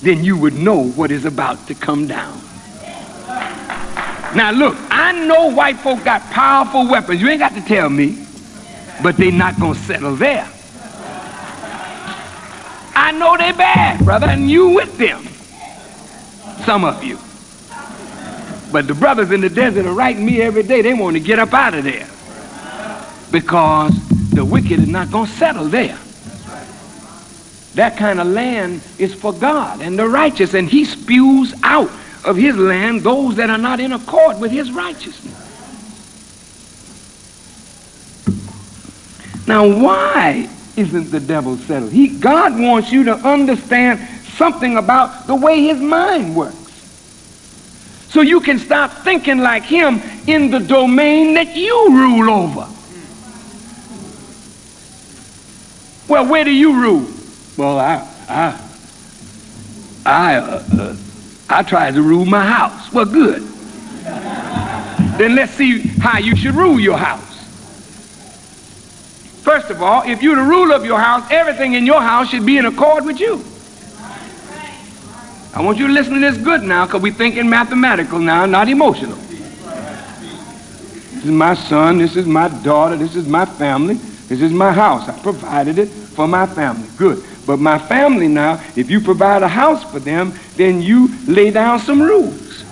Then 0.00 0.22
you 0.22 0.36
would 0.36 0.54
know 0.54 0.90
what 0.90 1.10
is 1.10 1.24
about 1.24 1.66
to 1.66 1.74
come 1.74 2.06
down. 2.06 2.40
Now 4.36 4.52
look, 4.52 4.76
I 4.88 5.10
know 5.26 5.50
white 5.50 5.78
folk 5.78 6.04
got 6.04 6.22
powerful 6.30 6.88
weapons. 6.88 7.20
You 7.20 7.30
ain't 7.30 7.40
got 7.40 7.54
to 7.54 7.62
tell 7.62 7.90
me. 7.90 8.24
But 9.02 9.16
they 9.16 9.32
not 9.32 9.58
going 9.58 9.74
to 9.74 9.80
settle 9.80 10.14
there. 10.14 10.48
I 12.94 13.10
know 13.10 13.36
they 13.36 13.50
bad, 13.50 14.04
brother, 14.04 14.28
and 14.28 14.48
you 14.48 14.68
with 14.68 14.96
them. 14.98 15.24
Some 16.64 16.84
of 16.84 17.02
you. 17.02 17.18
But 18.70 18.86
the 18.86 18.94
brothers 18.94 19.32
in 19.32 19.40
the 19.40 19.50
desert 19.50 19.84
are 19.84 19.94
writing 19.94 20.24
me 20.24 20.40
every 20.40 20.62
day. 20.62 20.80
They 20.80 20.94
want 20.94 21.16
to 21.16 21.20
get 21.20 21.40
up 21.40 21.52
out 21.54 21.74
of 21.74 21.82
there. 21.82 22.08
Because 23.32 23.98
the 24.30 24.44
wicked 24.44 24.78
is 24.78 24.86
not 24.86 25.10
going 25.10 25.26
to 25.26 25.32
settle 25.32 25.64
there. 25.64 25.98
That 27.74 27.96
kind 27.96 28.20
of 28.20 28.26
land 28.26 28.82
is 28.98 29.14
for 29.14 29.32
God 29.32 29.80
and 29.80 29.98
the 29.98 30.06
righteous, 30.06 30.54
and 30.54 30.68
he 30.68 30.84
spews 30.84 31.54
out 31.62 31.90
of 32.24 32.36
his 32.36 32.56
land 32.56 33.00
those 33.00 33.36
that 33.36 33.50
are 33.50 33.58
not 33.58 33.80
in 33.80 33.92
accord 33.92 34.40
with 34.40 34.50
his 34.50 34.70
righteousness. 34.70 35.38
Now, 39.46 39.66
why 39.66 40.48
isn't 40.76 41.10
the 41.10 41.20
devil 41.20 41.56
settled? 41.56 41.92
He, 41.92 42.08
God 42.08 42.58
wants 42.58 42.92
you 42.92 43.04
to 43.04 43.14
understand 43.14 44.00
something 44.36 44.76
about 44.76 45.26
the 45.26 45.34
way 45.34 45.62
his 45.62 45.80
mind 45.80 46.36
works. 46.36 46.56
So 48.08 48.20
you 48.20 48.40
can 48.40 48.58
start 48.58 48.92
thinking 48.92 49.38
like 49.38 49.62
him 49.62 50.00
in 50.26 50.50
the 50.50 50.58
domain 50.60 51.34
that 51.34 51.56
you 51.56 51.88
rule 51.90 52.30
over. 52.30 52.68
Well, 56.08 56.26
where 56.26 56.44
do 56.44 56.50
you 56.50 56.78
rule? 56.78 57.08
Well, 57.56 57.78
I, 57.78 58.08
I, 58.28 58.60
I, 60.06 60.36
uh, 60.36 60.64
uh, 60.78 60.96
I 61.50 61.62
tried 61.62 61.94
to 61.94 62.02
rule 62.02 62.24
my 62.24 62.44
house. 62.44 62.92
Well, 62.92 63.04
good. 63.04 63.42
then 65.18 65.34
let's 65.34 65.52
see 65.52 65.80
how 65.80 66.18
you 66.18 66.34
should 66.34 66.54
rule 66.54 66.80
your 66.80 66.96
house. 66.96 67.28
First 69.42 69.70
of 69.70 69.82
all, 69.82 70.08
if 70.08 70.22
you're 70.22 70.36
the 70.36 70.42
ruler 70.42 70.74
of 70.74 70.86
your 70.86 70.98
house, 70.98 71.30
everything 71.30 71.74
in 71.74 71.84
your 71.84 72.00
house 72.00 72.30
should 72.30 72.46
be 72.46 72.58
in 72.58 72.64
accord 72.64 73.04
with 73.04 73.20
you. 73.20 73.44
I 75.54 75.60
want 75.60 75.76
you 75.76 75.88
to 75.88 75.92
listen 75.92 76.14
to 76.14 76.20
this 76.20 76.38
good 76.38 76.62
now, 76.62 76.86
because 76.86 77.02
we're 77.02 77.12
thinking 77.12 77.50
mathematical 77.50 78.18
now, 78.18 78.46
not 78.46 78.70
emotional. 78.70 79.16
This 79.16 81.24
is 81.24 81.30
my 81.30 81.54
son, 81.54 81.98
this 81.98 82.16
is 82.16 82.26
my 82.26 82.48
daughter, 82.62 82.96
this 82.96 83.14
is 83.14 83.28
my 83.28 83.44
family, 83.44 83.94
this 83.94 84.40
is 84.40 84.52
my 84.52 84.72
house. 84.72 85.08
I 85.08 85.18
provided 85.20 85.78
it 85.78 85.88
for 85.88 86.26
my 86.26 86.46
family. 86.46 86.88
Good. 86.96 87.22
But 87.46 87.58
my 87.58 87.78
family 87.78 88.28
now, 88.28 88.62
if 88.76 88.90
you 88.90 89.00
provide 89.00 89.42
a 89.42 89.48
house 89.48 89.82
for 89.84 89.98
them, 89.98 90.32
then 90.56 90.80
you 90.80 91.08
lay 91.26 91.50
down 91.50 91.80
some 91.80 92.00
rules. 92.00 92.64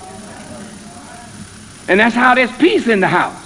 And 1.88 1.98
that's 1.98 2.14
how 2.14 2.34
there's 2.34 2.52
peace 2.56 2.86
in 2.86 3.00
the 3.00 3.08
house. 3.08 3.36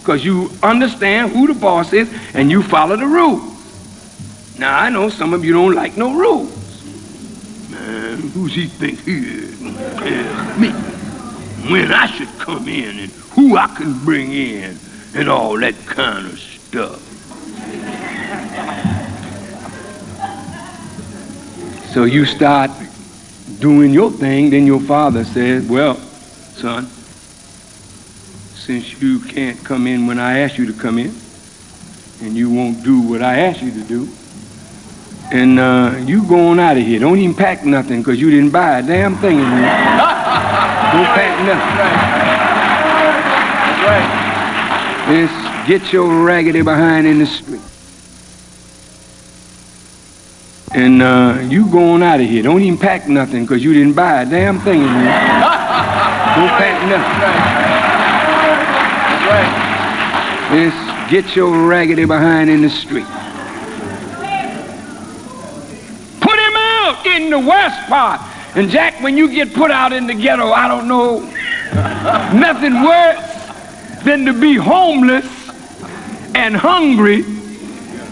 Because 0.00 0.24
you 0.24 0.50
understand 0.62 1.32
who 1.32 1.46
the 1.46 1.54
boss 1.54 1.92
is 1.92 2.12
and 2.34 2.50
you 2.50 2.62
follow 2.62 2.96
the 2.96 3.06
rules. 3.06 4.58
Now, 4.58 4.78
I 4.78 4.90
know 4.90 5.08
some 5.08 5.32
of 5.32 5.44
you 5.44 5.52
don't 5.54 5.74
like 5.74 5.96
no 5.96 6.14
rules. 6.14 6.50
Man, 7.70 8.18
who's 8.18 8.54
he 8.54 8.66
think 8.66 9.00
he 9.00 9.16
is? 9.16 9.60
Me. 10.58 10.70
When 11.70 11.92
I 11.92 12.06
should 12.06 12.28
come 12.38 12.68
in 12.68 12.98
and 12.98 13.10
who 13.10 13.56
I 13.56 13.66
can 13.68 13.98
bring 14.04 14.32
in 14.32 14.78
and 15.14 15.30
all 15.30 15.58
that 15.58 15.74
kind 15.86 16.26
of 16.26 16.38
stuff. 16.38 17.09
So 21.92 22.04
you 22.04 22.24
start 22.24 22.70
doing 23.58 23.92
your 23.92 24.12
thing, 24.12 24.50
then 24.50 24.64
your 24.64 24.78
father 24.78 25.24
says, 25.24 25.68
Well, 25.68 25.96
son, 25.96 26.86
since 28.54 29.02
you 29.02 29.18
can't 29.18 29.58
come 29.64 29.88
in 29.88 30.06
when 30.06 30.20
I 30.20 30.38
ask 30.38 30.56
you 30.56 30.66
to 30.66 30.72
come 30.72 30.98
in, 30.98 31.12
and 32.22 32.36
you 32.36 32.48
won't 32.48 32.84
do 32.84 33.00
what 33.00 33.22
I 33.22 33.40
ask 33.40 33.60
you 33.60 33.72
to 33.72 33.82
do, 33.82 34.08
and 35.32 35.58
uh, 35.58 36.00
you 36.06 36.22
going 36.28 36.60
out 36.60 36.76
of 36.76 36.84
here. 36.84 37.00
Don't 37.00 37.18
even 37.18 37.34
pack 37.34 37.64
nothing 37.64 38.02
because 38.02 38.20
you 38.20 38.30
didn't 38.30 38.50
buy 38.50 38.78
a 38.78 38.82
damn 38.84 39.16
thing 39.16 39.40
in 39.40 39.44
here. 39.44 39.50
Don't 40.94 41.10
pack 41.10 41.44
nothing. 41.44 41.76
That's 43.66 43.82
right. 45.08 45.26
Just 45.26 45.68
get 45.68 45.92
your 45.92 46.24
raggedy 46.24 46.62
behind 46.62 47.08
in 47.08 47.18
the 47.18 47.26
street 47.26 47.60
and 50.72 51.02
uh, 51.02 51.38
you 51.48 51.66
going 51.66 52.02
out 52.02 52.20
of 52.20 52.28
here. 52.28 52.42
Don't 52.42 52.62
even 52.62 52.78
pack 52.78 53.08
nothing 53.08 53.42
because 53.44 53.62
you 53.62 53.72
didn't 53.72 53.94
buy 53.94 54.22
a 54.22 54.26
damn 54.26 54.60
thing 54.60 54.80
in 54.82 54.88
here. 54.88 54.94
Don't 56.36 56.54
pack 56.56 56.88
nothing. 56.88 57.70
Right. 59.30 59.70
Just 60.52 61.10
get 61.10 61.34
your 61.36 61.66
raggedy 61.66 62.04
behind 62.04 62.50
in 62.50 62.62
the 62.62 62.70
street. 62.70 63.06
Put 66.20 66.38
him 66.38 66.56
out 66.56 67.06
in 67.06 67.30
the 67.30 67.38
west 67.38 67.88
part. 67.88 68.20
And 68.56 68.70
Jack, 68.70 69.00
when 69.00 69.16
you 69.16 69.32
get 69.32 69.52
put 69.54 69.70
out 69.70 69.92
in 69.92 70.06
the 70.06 70.14
ghetto, 70.14 70.50
I 70.50 70.66
don't 70.66 70.88
know 70.88 71.20
nothing 72.34 72.82
worse 72.82 74.04
than 74.04 74.24
to 74.26 74.32
be 74.32 74.54
homeless 74.54 75.26
and 76.34 76.56
hungry 76.56 77.24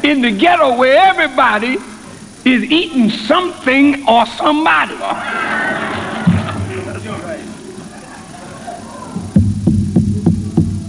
in 0.04 0.22
the 0.22 0.30
ghetto 0.30 0.76
where 0.76 0.96
everybody 0.96 1.76
is 2.44 2.62
eating 2.64 3.10
something 3.10 4.08
or 4.08 4.26
somebody. 4.26 4.94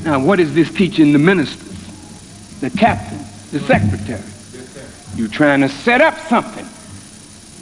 Now, 0.03 0.19
what 0.23 0.39
is 0.39 0.53
this 0.53 0.71
teaching 0.71 1.13
the 1.13 1.19
ministers, 1.19 2.59
the 2.61 2.69
captain, 2.71 3.19
the 3.51 3.59
secretary? 3.59 4.23
You 5.15 5.27
trying 5.27 5.61
to 5.61 5.69
set 5.69 6.01
up 6.01 6.17
something. 6.27 6.65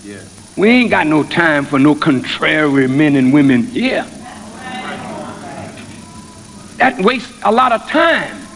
Yeah. 0.04 0.22
We 0.56 0.70
ain't 0.70 0.92
got 0.92 1.08
no 1.08 1.24
time 1.24 1.66
for 1.66 1.80
no 1.80 1.96
contrary 1.96 2.88
men 2.88 3.16
and 3.16 3.34
women 3.34 3.64
here. 3.64 4.06
That 6.78 6.96
wastes 7.00 7.34
a 7.44 7.52
lot 7.52 7.72
of 7.72 7.82
time. 7.90 8.47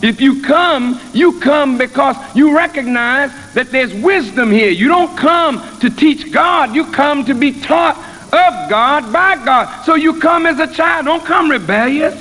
If 0.00 0.20
you 0.20 0.42
come, 0.42 1.00
you 1.12 1.40
come 1.40 1.76
because 1.76 2.16
you 2.34 2.56
recognize 2.56 3.32
that 3.54 3.70
there's 3.72 3.92
wisdom 3.94 4.50
here. 4.52 4.70
You 4.70 4.88
don't 4.88 5.16
come 5.16 5.60
to 5.80 5.90
teach 5.90 6.30
God, 6.32 6.74
you 6.74 6.84
come 6.92 7.24
to 7.24 7.34
be 7.34 7.52
taught 7.60 7.96
of 8.32 8.70
God 8.70 9.12
by 9.12 9.42
God. 9.44 9.84
So 9.84 9.96
you 9.96 10.20
come 10.20 10.46
as 10.46 10.60
a 10.60 10.72
child, 10.72 11.06
don't 11.06 11.24
come 11.24 11.50
rebellious. 11.50 12.14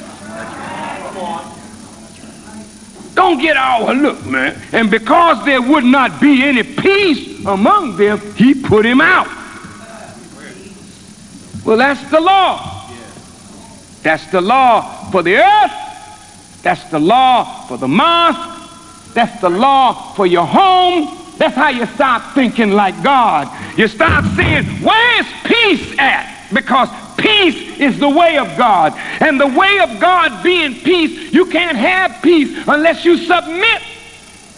Don't 3.13 3.39
get 3.41 3.57
all 3.57 3.93
look, 3.93 4.25
man. 4.25 4.59
And 4.71 4.91
because 4.91 5.43
there 5.43 5.61
would 5.61 5.83
not 5.83 6.21
be 6.21 6.43
any 6.43 6.63
peace 6.63 7.45
among 7.45 7.97
them, 7.97 8.19
he 8.35 8.53
put 8.53 8.85
him 8.85 9.01
out. 9.01 9.27
Well, 11.65 11.77
that's 11.77 12.09
the 12.09 12.19
law. 12.19 12.89
That's 14.03 14.25
the 14.31 14.39
law 14.39 15.09
for 15.11 15.21
the 15.21 15.37
earth. 15.37 15.86
That's 16.67 16.83
the 16.89 16.99
law 16.99 17.65
for 17.67 17.77
the 17.77 17.87
mosque. 17.87 19.13
That's 19.13 19.39
the 19.39 19.49
law 19.49 20.11
for 20.15 20.27
your 20.27 20.45
home. 20.45 21.17
That's 21.37 21.55
how 21.55 21.69
you 21.69 21.85
start 21.85 22.35
thinking 22.35 22.71
like 22.71 23.01
God. 23.01 23.47
You 23.79 23.87
start 23.87 24.25
saying, 24.35 24.65
where's 24.83 25.25
peace 25.45 25.97
at? 25.97 26.49
Because 26.53 26.89
peace 27.15 27.79
is 27.79 27.97
the 27.99 28.09
way 28.09 28.37
of 28.37 28.57
God. 28.57 28.91
And 29.21 29.39
the 29.39 29.47
way 29.47 29.79
of 29.79 29.97
God 30.01 30.43
being 30.43 30.73
peace, 30.81 31.31
you 31.31 31.45
can't 31.45 31.77
have 31.77 32.21
peace 32.21 32.65
unless 32.67 33.05
you 33.05 33.15
submit 33.15 33.81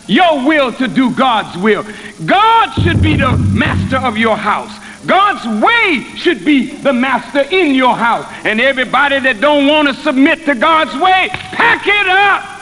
your 0.08 0.48
will 0.48 0.74
to 0.74 0.88
do 0.88 1.14
God's 1.14 1.56
will. 1.62 1.86
God 2.26 2.72
should 2.82 3.04
be 3.04 3.18
the 3.18 3.38
master 3.38 3.98
of 3.98 4.18
your 4.18 4.36
house. 4.36 4.76
God's 5.06 5.64
way 5.64 6.04
should 6.18 6.44
be 6.44 6.68
the 6.68 6.94
master 6.94 7.42
in 7.42 7.74
your 7.74 7.96
house. 7.96 8.26
And 8.44 8.60
everybody 8.60 9.20
that 9.20 9.40
don't 9.40 9.68
want 9.68 9.88
to 9.88 9.94
submit 9.94 10.46
to 10.46 10.56
God's 10.56 10.94
way, 10.96 11.30
pack 11.32 11.88
it 11.88 12.08
up 12.08 12.60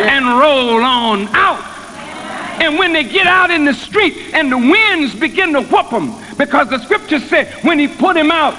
and 0.00 0.24
roll 0.38 0.82
on 0.82 1.28
out. 1.28 1.66
And 2.62 2.78
when 2.78 2.92
they 2.92 3.04
get 3.04 3.26
out 3.26 3.50
in 3.50 3.64
the 3.64 3.74
street 3.74 4.34
and 4.34 4.50
the 4.52 4.58
winds 4.58 5.14
begin 5.14 5.52
to 5.54 5.62
whoop 5.62 5.90
them, 5.90 6.14
because 6.36 6.68
the 6.68 6.78
scripture 6.78 7.20
said 7.20 7.52
when 7.64 7.78
he 7.78 7.88
put 7.88 8.16
him 8.16 8.30
out, 8.30 8.56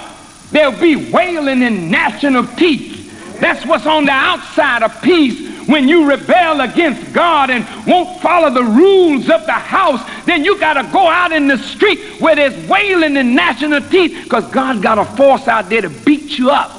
there'll 0.51 0.79
be 0.79 1.11
wailing 1.11 1.63
and 1.63 1.89
gnashing 1.89 2.35
of 2.35 2.55
teeth. 2.55 3.39
That's 3.39 3.65
what's 3.65 3.87
on 3.87 4.05
the 4.05 4.11
outside 4.11 4.83
of 4.83 5.01
peace. 5.01 5.50
When 5.71 5.87
you 5.87 6.05
rebel 6.05 6.59
against 6.59 7.13
God 7.13 7.49
and 7.49 7.65
won't 7.87 8.19
follow 8.21 8.49
the 8.49 8.63
rules 8.63 9.29
of 9.29 9.45
the 9.45 9.53
house, 9.53 10.01
then 10.25 10.43
you 10.43 10.59
got 10.59 10.73
to 10.73 10.83
go 10.91 11.07
out 11.07 11.31
in 11.31 11.47
the 11.47 11.57
street 11.57 12.19
where 12.19 12.35
there's 12.35 12.67
wailing 12.67 13.15
and 13.15 13.33
gnashing 13.33 13.71
of 13.71 13.89
teeth 13.89 14.25
because 14.25 14.45
God 14.51 14.83
got 14.83 14.97
a 14.97 15.05
force 15.15 15.47
out 15.47 15.69
there 15.69 15.81
to 15.81 15.89
beat 15.89 16.37
you 16.37 16.49
up. 16.49 16.71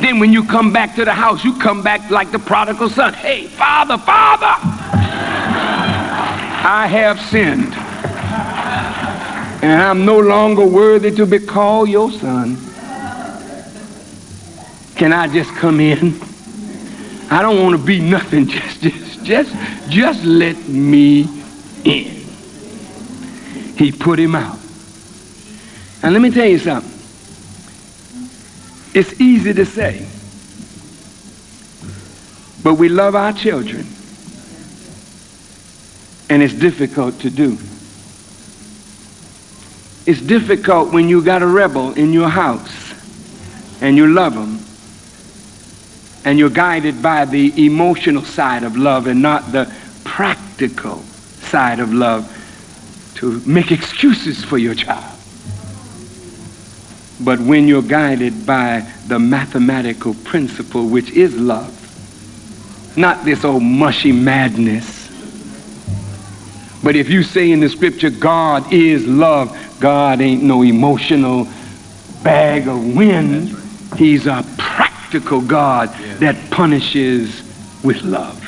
Then 0.00 0.18
when 0.20 0.32
you 0.32 0.42
come 0.42 0.72
back 0.72 0.94
to 0.94 1.04
the 1.04 1.12
house, 1.12 1.44
you 1.44 1.58
come 1.58 1.82
back 1.82 2.10
like 2.10 2.32
the 2.32 2.38
prodigal 2.38 2.88
son. 2.88 3.12
Hey, 3.12 3.46
Father, 3.46 3.98
Father, 3.98 4.54
I 6.64 6.86
have 6.90 7.20
sinned. 7.20 7.74
And 9.62 9.82
I'm 9.82 10.06
no 10.06 10.18
longer 10.18 10.64
worthy 10.64 11.10
to 11.10 11.26
be 11.26 11.40
called 11.40 11.90
your 11.90 12.10
son. 12.10 12.56
Can 14.96 15.12
I 15.12 15.28
just 15.30 15.50
come 15.56 15.78
in? 15.78 16.31
I 17.32 17.40
don't 17.40 17.62
want 17.62 17.80
to 17.80 17.82
be 17.82 17.98
nothing. 17.98 18.46
Just, 18.46 18.82
just, 18.82 19.24
just, 19.24 19.56
just 19.88 20.24
let 20.24 20.68
me 20.68 21.22
in. 21.82 22.26
He 23.78 23.90
put 23.90 24.18
him 24.18 24.34
out. 24.34 24.58
And 26.02 26.12
let 26.12 26.20
me 26.20 26.30
tell 26.30 26.46
you 26.46 26.58
something. 26.58 26.90
It's 28.94 29.18
easy 29.18 29.54
to 29.54 29.64
say, 29.64 30.06
but 32.62 32.74
we 32.74 32.90
love 32.90 33.14
our 33.14 33.32
children, 33.32 33.86
and 36.28 36.42
it's 36.42 36.52
difficult 36.52 37.18
to 37.20 37.30
do. 37.30 37.52
It's 40.04 40.20
difficult 40.20 40.92
when 40.92 41.08
you 41.08 41.24
got 41.24 41.40
a 41.40 41.46
rebel 41.46 41.94
in 41.94 42.12
your 42.12 42.28
house 42.28 42.92
and 43.80 43.96
you 43.96 44.08
love 44.08 44.34
them 44.34 44.61
and 46.24 46.38
you're 46.38 46.50
guided 46.50 47.02
by 47.02 47.24
the 47.24 47.66
emotional 47.66 48.22
side 48.22 48.62
of 48.62 48.76
love 48.76 49.06
and 49.06 49.20
not 49.20 49.52
the 49.52 49.72
practical 50.04 50.98
side 51.40 51.80
of 51.80 51.92
love 51.92 52.38
to 53.16 53.40
make 53.46 53.70
excuses 53.72 54.44
for 54.44 54.58
your 54.58 54.74
child. 54.74 55.18
But 57.20 57.38
when 57.40 57.68
you're 57.68 57.82
guided 57.82 58.46
by 58.46 58.90
the 59.06 59.18
mathematical 59.18 60.14
principle, 60.14 60.88
which 60.88 61.10
is 61.10 61.36
love, 61.38 61.78
not 62.96 63.24
this 63.24 63.44
old 63.44 63.62
mushy 63.62 64.12
madness. 64.12 65.08
But 66.82 66.96
if 66.96 67.08
you 67.08 67.22
say 67.22 67.52
in 67.52 67.60
the 67.60 67.68
scripture, 67.68 68.10
God 68.10 68.72
is 68.72 69.06
love, 69.06 69.56
God 69.80 70.20
ain't 70.20 70.42
no 70.42 70.62
emotional 70.62 71.46
bag 72.22 72.66
of 72.66 72.96
wind. 72.96 73.56
He's 73.96 74.26
a 74.26 74.44
practical 75.12 75.42
God 75.42 75.90
that 76.20 76.36
punishes 76.50 77.42
with 77.84 78.02
love. 78.02 78.38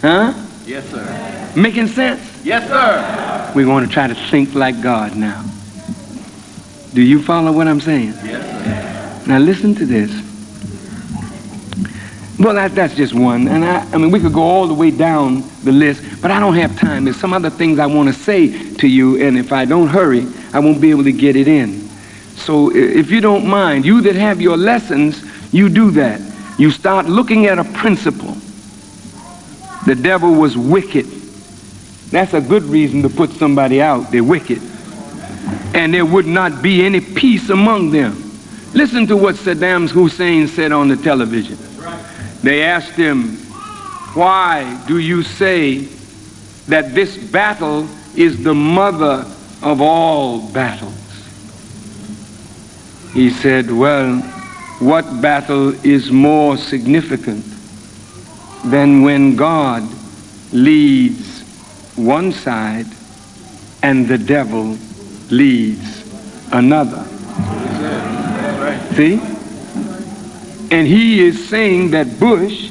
Huh? 0.00 0.32
Yes, 0.64 0.88
sir. 0.88 1.52
Making 1.54 1.86
sense? 1.88 2.42
Yes, 2.42 2.66
sir. 2.66 3.52
We're 3.54 3.66
going 3.66 3.86
to 3.86 3.92
try 3.92 4.06
to 4.06 4.14
think 4.14 4.54
like 4.54 4.80
God 4.82 5.16
now. 5.16 5.44
Do 6.94 7.02
you 7.02 7.22
follow 7.22 7.52
what 7.52 7.68
I'm 7.68 7.80
saying? 7.80 8.14
Yes, 8.24 9.24
sir. 9.24 9.28
Now 9.28 9.38
listen 9.38 9.74
to 9.74 9.84
this. 9.84 10.10
Well, 12.38 12.54
that, 12.54 12.74
that's 12.74 12.94
just 12.94 13.12
one. 13.12 13.48
And 13.48 13.62
I, 13.62 13.86
I 13.92 13.98
mean, 13.98 14.10
we 14.10 14.18
could 14.18 14.32
go 14.32 14.42
all 14.42 14.66
the 14.66 14.72
way 14.72 14.90
down 14.90 15.44
the 15.62 15.72
list, 15.72 16.22
but 16.22 16.30
I 16.30 16.40
don't 16.40 16.54
have 16.54 16.78
time. 16.78 17.04
There's 17.04 17.20
some 17.20 17.34
other 17.34 17.50
things 17.50 17.78
I 17.78 17.84
want 17.84 18.08
to 18.08 18.14
say 18.14 18.72
to 18.76 18.88
you, 18.88 19.20
and 19.20 19.36
if 19.36 19.52
I 19.52 19.66
don't 19.66 19.88
hurry, 19.88 20.26
I 20.54 20.60
won't 20.60 20.80
be 20.80 20.88
able 20.88 21.04
to 21.04 21.12
get 21.12 21.36
it 21.36 21.48
in. 21.48 21.89
So 22.40 22.74
if 22.74 23.10
you 23.10 23.20
don't 23.20 23.46
mind, 23.46 23.84
you 23.84 24.00
that 24.02 24.16
have 24.16 24.40
your 24.40 24.56
lessons, 24.56 25.22
you 25.52 25.68
do 25.68 25.90
that. 25.92 26.20
You 26.58 26.70
start 26.70 27.06
looking 27.06 27.46
at 27.46 27.58
a 27.58 27.64
principle. 27.64 28.36
The 29.86 29.94
devil 29.94 30.34
was 30.34 30.56
wicked. 30.56 31.06
That's 32.10 32.34
a 32.34 32.40
good 32.40 32.64
reason 32.64 33.02
to 33.02 33.08
put 33.08 33.30
somebody 33.30 33.80
out. 33.80 34.10
They're 34.10 34.24
wicked. 34.24 34.60
And 35.74 35.94
there 35.94 36.04
would 36.04 36.26
not 36.26 36.62
be 36.62 36.84
any 36.84 37.00
peace 37.00 37.50
among 37.50 37.90
them. 37.90 38.12
Listen 38.74 39.06
to 39.06 39.16
what 39.16 39.36
Saddam 39.36 39.88
Hussein 39.88 40.48
said 40.48 40.72
on 40.72 40.88
the 40.88 40.96
television. 40.96 41.56
They 42.42 42.62
asked 42.62 42.92
him, 42.92 43.36
Why 44.14 44.82
do 44.86 44.98
you 44.98 45.22
say 45.22 45.78
that 46.68 46.94
this 46.94 47.16
battle 47.16 47.88
is 48.14 48.42
the 48.42 48.54
mother 48.54 49.24
of 49.62 49.80
all 49.80 50.48
battles? 50.52 50.99
He 53.12 53.30
said, 53.30 53.70
Well, 53.70 54.20
what 54.78 55.20
battle 55.20 55.74
is 55.84 56.10
more 56.10 56.56
significant 56.56 57.44
than 58.64 59.02
when 59.02 59.36
God 59.36 59.82
leads 60.52 61.42
one 61.96 62.32
side 62.32 62.86
and 63.82 64.06
the 64.06 64.16
devil 64.16 64.78
leads 65.28 66.04
another? 66.52 67.04
See? 68.94 69.20
And 70.70 70.86
he 70.86 71.20
is 71.20 71.48
saying 71.48 71.90
that 71.90 72.20
Bush 72.20 72.70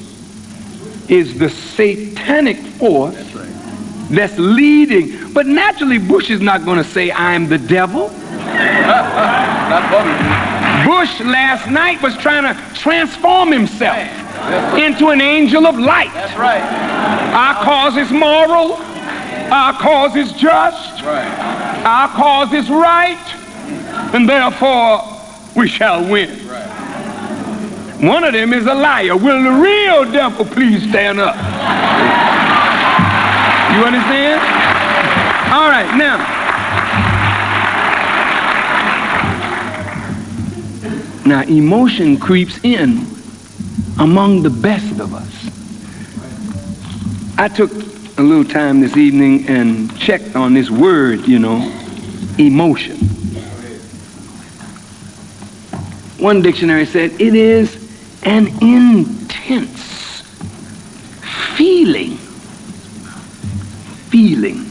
is 1.09 1.37
the 1.37 1.49
satanic 1.49 2.57
force 2.57 3.15
that's 4.09 4.37
leading. 4.37 5.33
But 5.33 5.47
naturally, 5.47 5.97
Bush 5.97 6.29
is 6.29 6.39
not 6.39 6.63
going 6.63 6.77
to 6.77 6.83
say, 6.83 7.11
I'm 7.11 7.47
the 7.49 7.57
devil. 7.57 8.09
Bush 9.69 11.19
last 11.21 11.69
night 11.69 12.01
was 12.01 12.17
trying 12.17 12.43
to 12.43 12.59
transform 12.73 13.51
himself 13.51 13.99
into 14.75 15.09
an 15.09 15.21
angel 15.21 15.67
of 15.67 15.77
light. 15.77 16.11
That's 16.15 16.35
right. 16.35 16.61
Our 17.33 17.63
cause 17.63 17.95
is 17.95 18.11
moral. 18.11 18.73
Our 19.53 19.73
cause 19.73 20.15
is 20.15 20.31
just. 20.33 21.03
Right. 21.03 21.83
Our 21.85 22.07
cause 22.09 22.51
is 22.53 22.69
right. 22.69 23.19
And 24.13 24.27
therefore, 24.27 25.03
we 25.55 25.67
shall 25.67 26.01
win. 26.09 26.47
Right. 26.47 27.99
One 28.01 28.23
of 28.23 28.33
them 28.33 28.53
is 28.53 28.65
a 28.65 28.73
liar. 28.73 29.15
Will 29.17 29.43
the 29.43 29.61
real 29.61 30.11
devil 30.11 30.45
please 30.45 30.81
stand 30.89 31.19
up? 31.19 31.35
You 33.75 33.85
understand? 33.85 34.41
All 35.53 35.69
right, 35.69 35.95
now. 35.95 36.38
Now, 41.29 41.43
emotion 41.43 42.17
creeps 42.17 42.57
in 42.63 43.05
among 43.99 44.41
the 44.41 44.49
best 44.49 44.99
of 44.99 45.13
us. 45.13 45.29
I 47.37 47.47
took 47.47 47.71
a 48.17 48.23
little 48.23 48.43
time 48.43 48.81
this 48.81 48.97
evening 48.97 49.47
and 49.47 49.95
checked 49.99 50.35
on 50.35 50.55
this 50.55 50.71
word, 50.71 51.27
you 51.27 51.37
know, 51.37 51.71
emotion. 52.39 52.97
One 56.17 56.41
dictionary 56.41 56.87
said 56.87 57.11
it 57.21 57.35
is 57.35 57.75
an 58.23 58.47
intense 58.63 60.23
feeling. 61.55 62.17
Feeling. 64.09 64.68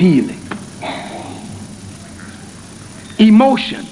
Feeling. 0.00 0.40
Emotion. 3.18 3.84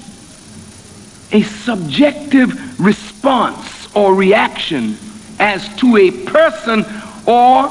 A 1.31 1.43
subjective 1.43 2.79
response 2.79 3.95
or 3.95 4.15
reaction 4.15 4.97
as 5.37 5.69
to 5.75 5.97
a 5.97 6.09
person 6.25 6.83
or 7.27 7.69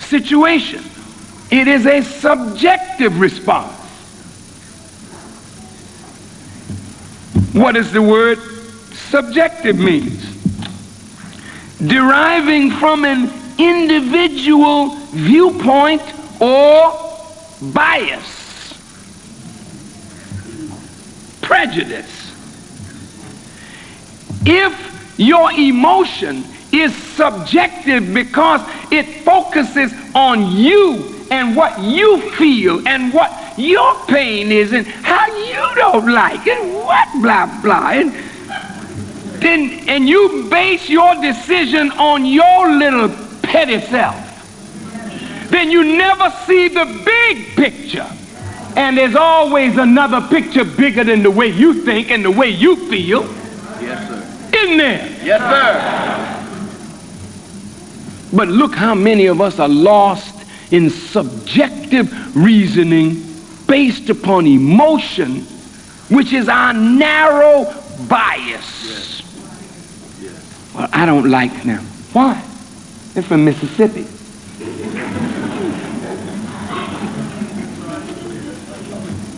situation. 0.00 0.82
It 1.50 1.68
is 1.68 1.84
a 1.84 2.00
subjective 2.00 3.20
response. 3.20 3.74
What 7.52 7.72
does 7.72 7.92
the 7.92 8.00
word 8.00 8.38
subjective 9.10 9.78
means? 9.78 10.24
Deriving 11.86 12.70
from 12.70 13.04
an 13.04 13.30
individual 13.58 14.96
viewpoint 15.12 16.02
or 16.40 17.07
bias, 17.60 18.74
prejudice. 21.42 22.32
If 24.44 25.14
your 25.18 25.52
emotion 25.52 26.44
is 26.72 26.94
subjective 26.94 28.14
because 28.14 28.60
it 28.92 29.24
focuses 29.24 29.92
on 30.14 30.52
you 30.52 31.26
and 31.30 31.56
what 31.56 31.78
you 31.80 32.30
feel 32.32 32.86
and 32.86 33.12
what 33.12 33.58
your 33.58 33.94
pain 34.06 34.52
is 34.52 34.72
and 34.72 34.86
how 34.86 35.26
you 35.36 35.74
don't 35.74 36.06
like 36.12 36.46
and 36.46 36.74
what 36.74 37.08
blah 37.20 37.46
blah 37.62 37.90
and 37.90 38.12
then 39.42 39.88
and 39.88 40.08
you 40.08 40.46
base 40.50 40.88
your 40.88 41.14
decision 41.20 41.90
on 41.92 42.24
your 42.24 42.70
little 42.76 43.08
petty 43.42 43.80
self 43.80 44.27
then 45.50 45.70
you 45.70 45.84
never 45.96 46.30
see 46.46 46.68
the 46.68 46.84
big 47.04 47.56
picture 47.56 48.06
and 48.76 48.96
there's 48.96 49.16
always 49.16 49.76
another 49.76 50.20
picture 50.28 50.64
bigger 50.64 51.04
than 51.04 51.22
the 51.22 51.30
way 51.30 51.48
you 51.48 51.82
think 51.84 52.10
and 52.10 52.24
the 52.24 52.30
way 52.30 52.48
you 52.50 52.76
feel 52.88 53.22
Yes, 53.80 54.08
sir. 54.08 54.56
isn't 54.56 54.76
there 54.76 55.08
Yes, 55.24 55.40
sir. 55.40 56.34
But 58.36 58.48
look 58.48 58.74
how 58.74 58.94
many 58.94 59.26
of 59.26 59.40
us 59.40 59.58
are 59.58 59.68
lost 59.68 60.34
in 60.70 60.90
subjective 60.90 62.36
reasoning 62.36 63.24
based 63.66 64.10
upon 64.10 64.46
emotion, 64.46 65.40
which 66.10 66.34
is 66.34 66.46
our 66.48 66.74
narrow 66.74 67.64
bias. 68.06 69.22
Well, 70.74 70.88
I 70.92 71.06
don't 71.06 71.30
like 71.30 71.62
them. 71.62 71.82
Why? 72.12 72.34
They're 73.14 73.22
from 73.22 73.46
Mississippi. 73.46 74.06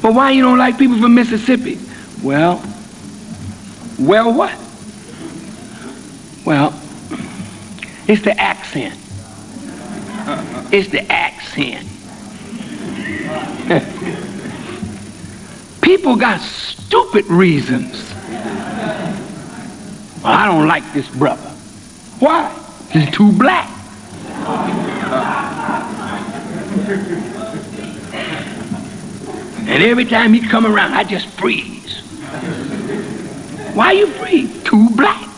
But 0.03 0.15
why 0.15 0.31
you 0.31 0.43
don't 0.43 0.59
like 0.59 0.79
people 0.79 0.99
from 0.99 1.15
Mississippi? 1.15 1.79
Well, 2.23 2.63
well 3.99 4.33
what? 4.33 4.57
Well, 6.45 6.73
it's 8.09 8.23
the 8.23 8.39
accent. 8.39 8.95
It's 10.73 10.89
the 10.89 11.11
accent. 11.11 11.87
People 15.83 16.17
got 16.17 16.41
stupid 16.41 17.27
reasons. 17.27 18.13
Well, 20.23 20.25
I 20.25 20.47
don't 20.47 20.67
like 20.67 20.93
this 20.93 21.09
brother. 21.09 21.49
Why? 22.19 22.51
He's 22.91 23.11
too 23.11 23.33
black. 23.33 23.69
And 29.71 29.83
every 29.85 30.05
time 30.05 30.33
he'd 30.33 30.51
come 30.51 30.67
around, 30.67 30.95
I 30.95 31.05
just 31.05 31.27
freeze. 31.29 32.01
Why 33.73 33.93
you 33.93 34.09
freeze? 34.09 34.63
Too 34.65 34.91
black. 34.97 35.29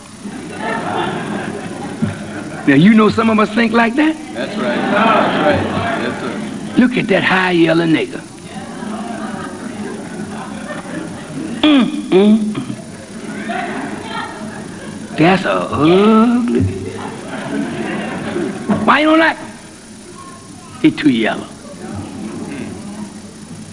Now 2.67 2.77
you 2.77 2.95
know 2.95 3.11
some 3.11 3.29
of 3.29 3.39
us 3.39 3.55
think 3.55 3.73
like 3.73 3.95
that. 3.97 4.17
That's 4.33 4.57
right. 4.57 4.77
That's 4.77 5.37
right. 5.45 5.61
Yes, 6.03 6.21
sir. 6.21 6.81
Look 6.81 6.97
at 6.97 7.09
that 7.09 7.25
high 7.25 7.51
yellow 7.51 7.85
nigger. 7.85 8.23
Mm, 11.61 11.85
mm, 12.09 12.39
mm. 12.39 12.63
That's 15.19 15.45
a 15.45 15.53
ugly. 15.53 16.63
Why 18.87 19.01
you 19.01 19.07
don't 19.11 19.19
like 19.19 19.37
him? 19.37 19.51
He 20.81 20.91
too 20.91 21.11
yellow. 21.11 21.52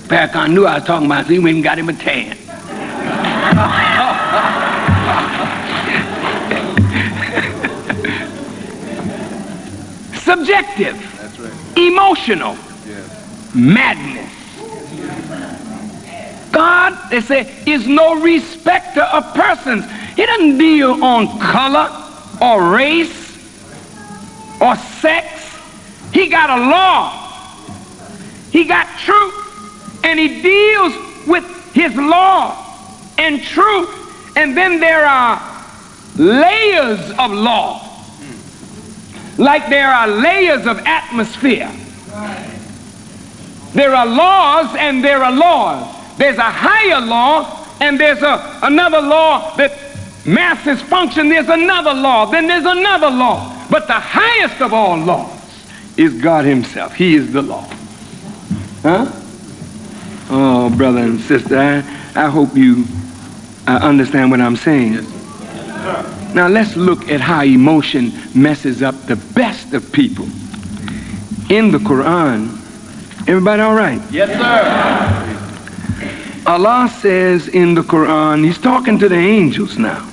Farrakhan 0.10 0.54
knew 0.54 0.66
I 0.66 0.76
was 0.80 0.86
talking 0.86 1.06
about, 1.06 1.26
so 1.28 1.34
he 1.34 1.40
went 1.40 1.56
and 1.58 1.64
got 1.64 1.78
him 1.78 1.88
a 1.90 1.94
tan. 1.94 2.36
Subjective, 10.14 10.98
That's 11.22 11.40
right. 11.40 11.78
emotional 11.78 12.56
Yes. 12.88 13.54
madness. 13.56 14.30
God, 16.52 16.98
they 17.12 17.22
say, 17.22 17.52
is 17.66 17.88
no 17.88 18.20
respecter 18.22 19.02
of 19.02 19.24
persons. 19.36 19.86
He 20.16 20.26
doesn't 20.26 20.58
deal 20.58 21.04
on 21.04 21.40
color 21.40 21.90
or 22.42 22.72
race 22.72 23.38
or 24.60 24.76
sex. 25.00 25.28
He 26.12 26.28
got 26.28 26.50
a 26.50 26.64
law. 26.70 27.14
He 28.52 28.66
got 28.66 28.88
truth. 29.00 29.39
And 30.10 30.18
he 30.18 30.42
deals 30.42 31.28
with 31.28 31.46
his 31.72 31.96
law 31.96 32.58
and 33.20 33.44
truth. 33.44 34.36
And 34.36 34.58
then 34.58 34.80
there 34.80 35.06
are 35.06 35.40
layers 36.18 37.12
of 37.12 37.32
law. 37.32 37.86
Like 39.38 39.70
there 39.70 39.92
are 39.92 40.08
layers 40.08 40.66
of 40.66 40.80
atmosphere. 40.80 41.72
There 43.74 43.94
are 43.94 44.08
laws 44.08 44.76
and 44.80 45.04
there 45.04 45.24
are 45.24 45.32
laws. 45.32 46.18
There's 46.18 46.40
a 46.40 46.52
higher 46.52 47.06
law 47.06 47.68
and 47.80 48.00
there's 48.00 48.24
a, 48.24 48.60
another 48.64 49.02
law 49.02 49.56
that 49.58 49.78
masses 50.26 50.82
function. 50.82 51.30
There's 51.30 51.50
another 51.50 51.94
law. 51.94 52.26
Then 52.26 52.48
there's 52.48 52.66
another 52.66 53.12
law. 53.12 53.68
But 53.70 53.86
the 53.86 53.94
highest 53.94 54.60
of 54.60 54.74
all 54.74 54.98
laws 54.98 55.40
is 55.98 56.20
God 56.20 56.46
himself. 56.46 56.96
He 56.96 57.14
is 57.14 57.32
the 57.32 57.44
law. 57.44 57.70
Huh? 58.82 59.12
Oh, 60.30 60.70
brother 60.76 61.00
and 61.00 61.20
sister, 61.20 61.58
I, 61.58 61.78
I 62.16 62.30
hope 62.30 62.56
you 62.56 62.86
uh, 63.68 63.80
understand 63.82 64.30
what 64.30 64.40
I'm 64.42 64.56
saying. 64.56 64.94
Now 66.36 66.48
let's 66.48 66.76
look 66.76 67.10
at 67.10 67.20
how 67.20 67.44
emotion 67.44 68.12
messes 68.36 68.84
up 68.84 68.96
the 69.08 69.16
best 69.16 69.74
of 69.74 69.92
people. 69.92 70.26
In 71.50 71.72
the 71.72 71.80
Quran, 71.80 72.50
everybody 73.28 73.62
all 73.64 73.74
right? 73.74 74.00
Yes, 74.12 74.30
sir. 74.30 75.40
Allah 76.46 76.90
says 77.02 77.48
in 77.48 77.74
the 77.74 77.82
Quran, 77.82 78.44
He's 78.46 78.60
talking 78.60 79.00
to 79.00 79.10
the 79.10 79.16
angels 79.16 79.80
now. 79.80 80.06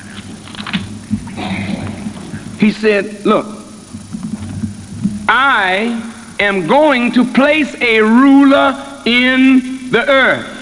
He 2.59 2.73
said, 2.73 3.25
Look, 3.27 3.47
I 5.29 6.13
am 6.41 6.67
going 6.67 7.13
to 7.13 7.25
place 7.33 7.75
a 7.83 8.01
ruler 8.01 9.03
in 9.05 9.76
the 9.91 10.09
earth. 10.09 10.57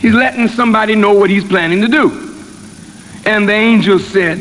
He's 0.00 0.14
letting 0.14 0.48
somebody 0.48 0.94
know 0.94 1.14
what 1.14 1.30
he's 1.30 1.44
planning 1.44 1.80
to 1.80 1.88
do. 1.88 2.34
And 3.26 3.48
the 3.48 3.54
angel 3.54 3.98
said, 3.98 4.38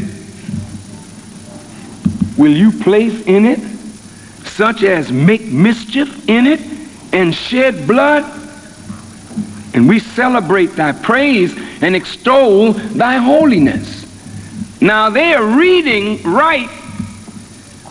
Will 2.38 2.51
you 2.51 2.71
place 2.71 3.25
in 3.25 3.45
it 3.45 3.60
such 4.45 4.84
as 4.84 5.12
make 5.12 5.45
mischief 5.45 6.27
in 6.27 6.47
it 6.47 6.60
and 7.13 7.34
shed 7.34 7.88
blood? 7.88 8.23
And 9.73 9.88
we 9.88 9.99
celebrate 9.99 10.67
thy 10.67 10.91
praise 10.91 11.56
and 11.82 11.95
extol 11.95 12.73
thy 12.73 13.17
holiness. 13.17 14.01
Now 14.82 15.10
they 15.10 15.34
are 15.34 15.45
reading 15.58 16.21
right. 16.23 16.69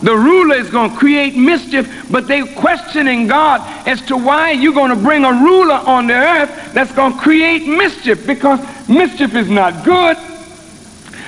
The 0.03 0.13
ruler 0.13 0.55
is 0.55 0.69
going 0.69 0.91
to 0.91 0.97
create 0.97 1.37
mischief, 1.37 2.11
but 2.11 2.27
they're 2.27 2.45
questioning 2.45 3.25
God 3.25 3.61
as 3.87 4.01
to 4.07 4.17
why 4.17 4.51
you're 4.51 4.73
going 4.73 4.89
to 4.89 5.01
bring 5.01 5.23
a 5.23 5.31
ruler 5.31 5.75
on 5.75 6.07
the 6.07 6.13
earth 6.13 6.73
that's 6.73 6.91
going 6.91 7.13
to 7.13 7.19
create 7.19 7.65
mischief 7.65 8.27
because 8.27 8.59
mischief 8.89 9.33
is 9.33 9.49
not 9.49 9.85
good. 9.85 10.17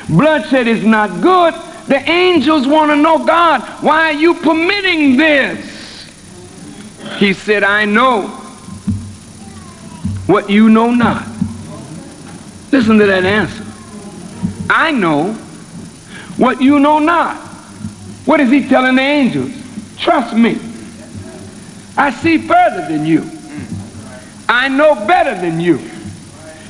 Bloodshed 0.09 0.67
is 0.67 0.83
not 0.83 1.21
good. 1.21 1.53
The 1.87 2.01
angels 2.09 2.67
want 2.67 2.91
to 2.91 2.97
know, 2.97 3.25
God, 3.25 3.61
why 3.81 4.09
are 4.09 4.19
you 4.19 4.33
permitting 4.33 5.15
this? 5.15 6.05
He 7.17 7.31
said, 7.31 7.63
I 7.63 7.85
know 7.85 8.27
what 10.27 10.49
you 10.49 10.69
know 10.69 10.91
not. 10.91 11.25
Listen 12.73 12.97
to 12.97 13.05
that 13.05 13.23
answer. 13.23 13.63
I 14.69 14.91
know 14.91 15.31
what 16.35 16.61
you 16.61 16.79
know 16.79 16.99
not. 16.99 17.54
What 18.25 18.39
is 18.39 18.49
he 18.49 18.67
telling 18.67 18.95
the 18.95 19.01
angels? 19.01 19.51
Trust 19.97 20.35
me. 20.35 20.59
I 21.97 22.11
see 22.11 22.37
further 22.39 22.87
than 22.87 23.05
you. 23.05 23.29
I 24.49 24.67
know 24.67 24.95
better 25.07 25.39
than 25.39 25.59
you. 25.59 25.79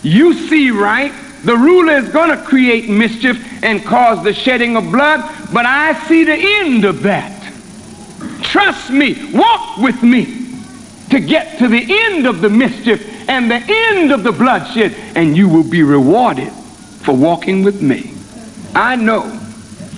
You 0.03 0.33
see 0.33 0.71
right. 0.71 1.11
The 1.43 1.55
ruler 1.55 1.93
is 1.93 2.09
going 2.09 2.29
to 2.29 2.43
create 2.43 2.89
mischief 2.89 3.63
and 3.63 3.83
cause 3.83 4.23
the 4.23 4.33
shedding 4.33 4.75
of 4.75 4.91
blood, 4.91 5.21
but 5.53 5.65
I 5.65 5.93
see 6.07 6.23
the 6.23 6.35
end 6.35 6.85
of 6.85 7.03
that. 7.03 7.31
Trust 8.43 8.89
me. 8.89 9.31
Walk 9.33 9.77
with 9.77 10.01
me 10.03 10.45
to 11.09 11.19
get 11.19 11.59
to 11.59 11.67
the 11.67 11.85
end 11.87 12.25
of 12.25 12.41
the 12.41 12.49
mischief 12.49 13.29
and 13.29 13.49
the 13.49 13.63
end 13.67 14.11
of 14.11 14.23
the 14.23 14.31
bloodshed, 14.31 14.95
and 15.15 15.35
you 15.37 15.47
will 15.47 15.63
be 15.63 15.83
rewarded 15.83 16.51
for 16.51 17.15
walking 17.15 17.63
with 17.63 17.81
me. 17.81 18.11
I 18.73 18.95
know 18.95 19.21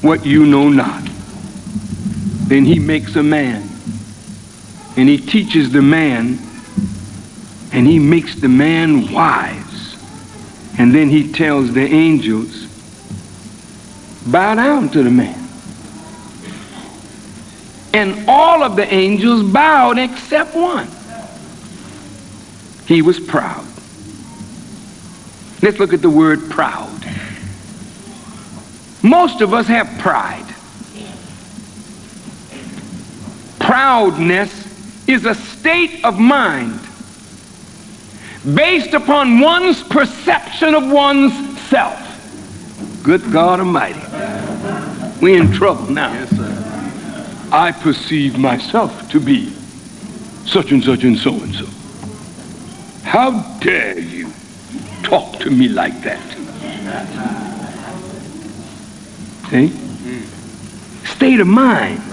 what 0.02 0.26
you 0.26 0.46
know 0.46 0.70
not. 0.70 1.07
Then 2.48 2.64
he 2.64 2.80
makes 2.80 3.16
a 3.18 3.24
man, 3.24 3.68
and 4.96 5.10
he 5.10 5.18
teaches 5.18 5.72
the 5.72 5.82
man, 5.82 6.40
and 7.74 7.86
he 7.86 8.00
makes 8.00 8.36
the 8.36 8.48
man 8.48 9.12
wise. 9.12 9.98
And 10.80 10.96
then 10.96 11.10
he 11.10 11.32
tells 11.32 11.74
the 11.74 11.86
angels, 11.86 12.68
bow 14.28 14.56
down 14.56 14.90
to 14.90 15.04
the 15.04 15.12
man. 15.12 15.44
And 17.94 18.30
all 18.30 18.64
of 18.64 18.76
the 18.76 18.94
angels 18.94 19.44
bowed 19.44 19.98
except 19.98 20.56
one. 20.56 20.88
He 22.88 23.02
was 23.02 23.20
proud. 23.20 23.66
Let's 25.62 25.80
look 25.80 25.94
at 25.94 26.02
the 26.02 26.10
word 26.10 26.50
proud. 26.50 26.94
Most 29.04 29.42
of 29.42 29.54
us 29.54 29.68
have 29.68 30.00
pride. 30.00 30.46
Proudness 33.68 35.08
is 35.10 35.26
a 35.26 35.36
state 35.36 36.06
of 36.06 36.18
mind 36.18 36.80
based 38.56 38.94
upon 38.94 39.42
one's 39.42 39.84
perception 39.84 40.74
of 40.74 40.90
one's 40.90 41.34
self. 41.64 43.04
Good 43.04 43.30
God 43.30 43.60
Almighty. 43.60 44.00
We're 45.22 45.42
in 45.42 45.52
trouble 45.52 45.92
now. 45.92 46.14
Yes, 46.14 46.30
sir. 46.30 47.50
I 47.52 47.74
perceive 47.74 48.40
myself 48.40 49.12
to 49.12 49.20
be 49.20 49.50
such 50.46 50.72
and 50.72 50.82
such 50.82 51.04
and 51.04 51.18
so 51.18 51.34
and 51.34 51.54
so. 51.54 51.66
How 53.04 53.42
dare 53.60 54.00
you 54.00 54.32
talk 55.04 55.40
to 55.40 55.50
me 55.50 55.68
like 55.68 56.02
that? 56.04 56.24
See? 59.50 59.68
Mm. 59.68 61.06
State 61.06 61.42
of 61.42 61.48
mind. 61.48 62.07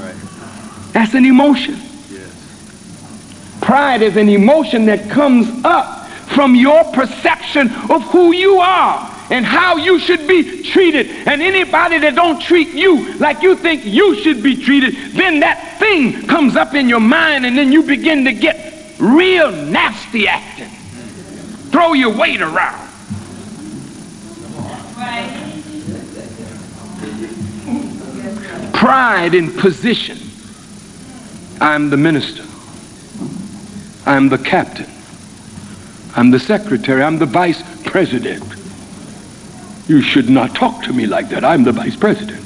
Right. 0.95 1.03
That's 1.03 1.15
an 1.15 1.25
emotion. 1.25 1.75
Yes. 2.11 3.59
Pride 3.61 4.03
is 4.03 4.17
an 4.17 4.29
emotion 4.29 4.87
that 4.87 5.11
comes 5.11 5.65
up 5.65 6.07
from 6.35 6.55
your 6.55 6.85
perception 6.93 7.71
of 7.91 8.03
who 8.11 8.33
you 8.33 8.59
are 8.59 9.11
and 9.31 9.45
how 9.45 9.77
you 9.77 9.99
should 9.99 10.27
be 10.29 10.63
treated. 10.63 11.09
And 11.27 11.43
anybody 11.43 11.99
that 11.99 12.15
don't 12.15 12.41
treat 12.41 12.69
you 12.69 13.15
like 13.15 13.43
you 13.43 13.57
think 13.57 13.85
you 13.85 14.17
should 14.23 14.43
be 14.43 14.57
treated, 14.63 14.95
then 15.13 15.41
that 15.41 15.79
thing 15.79 16.27
comes 16.27 16.57
up 16.57 16.75
in 16.75 16.89
your 16.89 17.01
mind 17.01 17.47
and 17.47 17.57
then 17.57 17.73
you 17.73 17.83
begin 17.83 18.25
to 18.25 18.33
get 18.33 18.73
real 18.99 19.51
nasty 19.51 20.29
acting. 20.29 20.69
Throw 21.71 21.93
your 21.95 22.17
weight 22.17 22.41
around. 22.41 22.83
Pride 28.73 29.35
in 29.35 29.51
position. 29.53 30.24
I'm 31.61 31.91
the 31.91 31.97
minister. 31.97 32.45
I'm 34.07 34.29
the 34.29 34.39
captain. 34.39 34.87
I'm 36.17 36.31
the 36.31 36.39
secretary. 36.39 37.03
I'm 37.03 37.19
the 37.19 37.27
vice 37.27 37.63
president. 37.85 38.43
You 39.89 40.01
should 40.01 40.31
not 40.31 40.55
talk 40.55 40.83
to 40.85 40.93
me 40.93 41.07
like 41.07 41.29
that. 41.31 41.45
I'm 41.45 41.65
the 41.65 41.73
vice 41.73 41.97
president. 41.97 42.41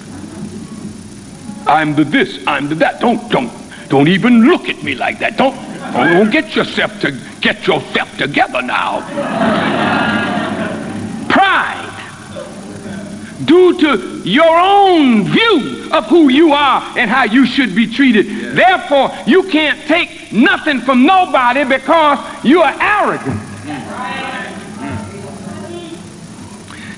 I'm 1.67 1.95
the 1.95 2.05
this. 2.05 2.47
I'm 2.47 2.69
the 2.69 2.75
that. 2.77 3.01
Don't 3.01 3.31
don't 3.31 3.53
don't 3.89 4.09
even 4.09 4.49
look 4.49 4.69
at 4.69 4.83
me 4.83 4.95
like 4.95 5.19
that. 5.21 5.37
Don't 5.37 5.55
don't, 5.93 6.31
get 6.31 6.55
yourself 6.55 7.01
to 7.01 7.13
get 7.41 7.67
yourself 7.67 8.17
together 8.19 8.63
now. 8.63 9.01
Pride 11.29 11.89
due 13.45 13.79
to 13.79 14.23
your 14.29 14.59
own 14.59 15.25
view 15.25 15.89
of 15.93 16.07
who 16.07 16.29
you 16.29 16.53
are 16.53 16.83
and 16.99 17.11
how 17.11 17.25
you 17.25 17.47
should 17.47 17.75
be 17.75 17.87
treated. 17.87 18.27
Therefore, 18.55 19.11
you 19.27 19.45
can't 19.45 19.81
take 19.87 20.33
nothing 20.33 20.81
from 20.81 21.07
nobody 21.07 21.65
because 21.65 22.19
you 22.45 22.63
are 22.63 22.75
arrogant. 22.81 23.41
Mm. 23.41 24.09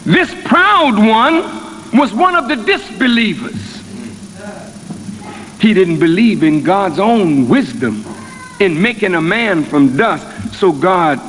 This 0.05 0.35
proud 0.45 0.97
one 0.99 1.97
was 1.97 2.13
one 2.13 2.35
of 2.35 2.49
the 2.49 2.57
disbelievers. 2.57 3.69
He 5.61 5.75
didn't 5.75 5.99
believe 5.99 6.43
in 6.43 6.63
God's 6.63 6.99
own 6.99 7.49
wisdom 7.49 8.05
in 8.61 8.81
making 8.81 9.15
a 9.15 9.21
man 9.21 9.63
from 9.63 9.97
dust. 9.97 10.55
So 10.55 10.73
God 10.73 11.21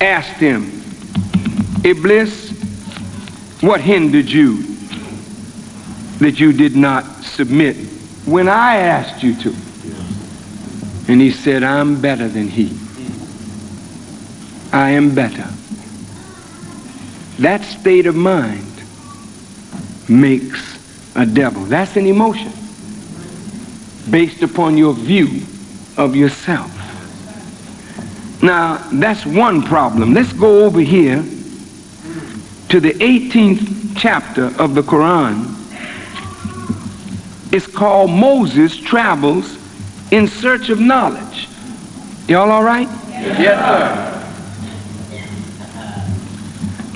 asked 0.00 0.38
him, 0.38 0.64
Iblis, 1.84 2.45
what 3.60 3.80
hindered 3.80 4.26
you 4.26 4.62
that 6.18 6.38
you 6.38 6.52
did 6.52 6.76
not 6.76 7.04
submit 7.22 7.76
when 8.26 8.48
I 8.48 8.76
asked 8.76 9.22
you 9.22 9.34
to? 9.42 9.54
And 11.08 11.20
he 11.20 11.30
said, 11.30 11.62
I'm 11.62 12.00
better 12.00 12.28
than 12.28 12.48
he. 12.48 12.76
I 14.72 14.90
am 14.90 15.14
better. 15.14 15.46
That 17.38 17.62
state 17.62 18.06
of 18.06 18.16
mind 18.16 18.64
makes 20.08 21.14
a 21.14 21.24
devil. 21.24 21.64
That's 21.64 21.96
an 21.96 22.06
emotion 22.06 22.52
based 24.10 24.42
upon 24.42 24.76
your 24.76 24.94
view 24.94 25.42
of 25.96 26.14
yourself. 26.14 26.72
Now, 28.42 28.86
that's 28.92 29.24
one 29.24 29.62
problem. 29.62 30.12
Let's 30.12 30.32
go 30.32 30.64
over 30.64 30.80
here 30.80 31.24
to 32.68 32.80
the 32.80 32.92
18th 32.94 33.96
chapter 33.96 34.46
of 34.60 34.74
the 34.74 34.82
Quran. 34.82 35.52
It's 37.52 37.66
called 37.66 38.10
Moses 38.10 38.76
Travels 38.76 39.56
in 40.10 40.26
Search 40.26 40.68
of 40.68 40.80
Knowledge. 40.80 41.48
Y'all 42.28 42.50
all 42.50 42.64
right? 42.64 42.88
Yes, 43.10 43.38
sir. 43.42 44.12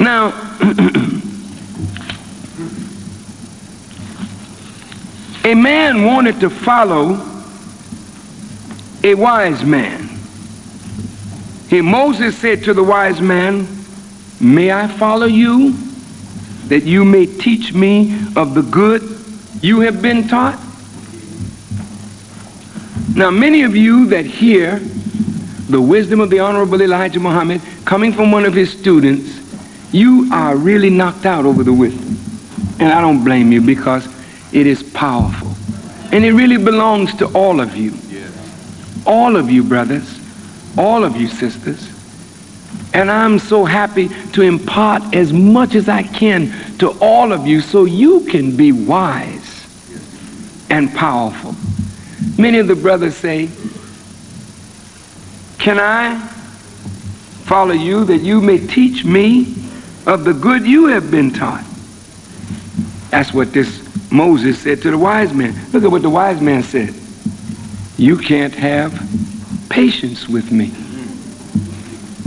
Now, 0.02 0.30
a 5.44 5.54
man 5.54 6.04
wanted 6.04 6.40
to 6.40 6.50
follow 6.50 7.24
a 9.04 9.14
wise 9.14 9.64
man. 9.64 10.08
And 11.70 11.86
Moses 11.86 12.36
said 12.36 12.64
to 12.64 12.74
the 12.74 12.82
wise 12.82 13.20
man, 13.20 13.68
May 14.40 14.72
I 14.72 14.86
follow 14.88 15.26
you 15.26 15.72
that 16.68 16.84
you 16.84 17.04
may 17.04 17.26
teach 17.26 17.74
me 17.74 18.14
of 18.36 18.54
the 18.54 18.62
good 18.62 19.02
you 19.62 19.80
have 19.80 20.00
been 20.00 20.26
taught? 20.26 20.58
Now, 23.14 23.30
many 23.30 23.62
of 23.62 23.76
you 23.76 24.06
that 24.06 24.24
hear 24.24 24.78
the 25.68 25.80
wisdom 25.80 26.20
of 26.20 26.30
the 26.30 26.40
Honorable 26.40 26.80
Elijah 26.80 27.20
Muhammad 27.20 27.60
coming 27.84 28.12
from 28.12 28.32
one 28.32 28.44
of 28.46 28.54
his 28.54 28.72
students, 28.72 29.38
you 29.92 30.28
are 30.32 30.56
really 30.56 30.90
knocked 30.90 31.26
out 31.26 31.44
over 31.44 31.62
the 31.62 31.72
wisdom. 31.72 32.16
And 32.78 32.92
I 32.92 33.00
don't 33.00 33.22
blame 33.22 33.52
you 33.52 33.60
because 33.60 34.08
it 34.54 34.66
is 34.66 34.82
powerful. 34.82 35.54
And 36.12 36.24
it 36.24 36.32
really 36.32 36.56
belongs 36.56 37.14
to 37.16 37.26
all 37.36 37.60
of 37.60 37.76
you. 37.76 37.92
All 39.06 39.36
of 39.36 39.50
you, 39.50 39.62
brothers. 39.62 40.18
All 40.78 41.04
of 41.04 41.16
you, 41.16 41.28
sisters. 41.28 41.88
And 42.92 43.10
I'm 43.10 43.38
so 43.38 43.64
happy 43.64 44.08
to 44.32 44.42
impart 44.42 45.14
as 45.14 45.32
much 45.32 45.74
as 45.74 45.88
I 45.88 46.02
can 46.02 46.50
to 46.78 46.90
all 47.00 47.32
of 47.32 47.46
you 47.46 47.60
so 47.60 47.84
you 47.84 48.20
can 48.26 48.56
be 48.56 48.72
wise 48.72 49.66
and 50.70 50.92
powerful. 50.94 51.54
Many 52.40 52.58
of 52.58 52.66
the 52.66 52.74
brothers 52.74 53.16
say, 53.16 53.48
Can 55.58 55.78
I 55.78 56.18
follow 57.44 57.72
you 57.72 58.04
that 58.04 58.18
you 58.18 58.40
may 58.40 58.58
teach 58.66 59.04
me 59.04 59.54
of 60.06 60.24
the 60.24 60.32
good 60.32 60.66
you 60.66 60.86
have 60.86 61.10
been 61.10 61.32
taught? 61.32 61.64
That's 63.10 63.32
what 63.32 63.52
this 63.52 63.88
Moses 64.10 64.58
said 64.58 64.82
to 64.82 64.90
the 64.90 64.98
wise 64.98 65.32
man. 65.32 65.54
Look 65.72 65.84
at 65.84 65.90
what 65.90 66.02
the 66.02 66.10
wise 66.10 66.40
man 66.40 66.62
said. 66.62 66.94
You 67.96 68.16
can't 68.16 68.54
have 68.54 68.92
patience 69.68 70.28
with 70.28 70.50
me. 70.50 70.72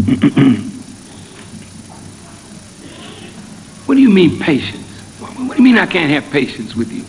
what 3.86 3.95
do 3.95 4.01
you 4.01 4.10
mean 4.10 4.38
patience? 4.38 4.86
What 5.20 5.38
do 5.38 5.56
you 5.56 5.64
mean 5.64 5.78
I 5.78 5.86
can't 5.86 6.12
have 6.12 6.30
patience 6.30 6.76
with 6.76 6.91
you? 6.91 7.06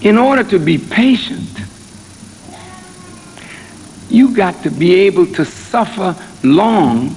In 0.08 0.16
order 0.16 0.42
to 0.44 0.58
be 0.58 0.78
patient, 0.78 1.46
you 4.08 4.34
got 4.34 4.62
to 4.62 4.70
be 4.70 4.94
able 4.94 5.26
to 5.26 5.44
suffer 5.44 6.16
long 6.42 7.14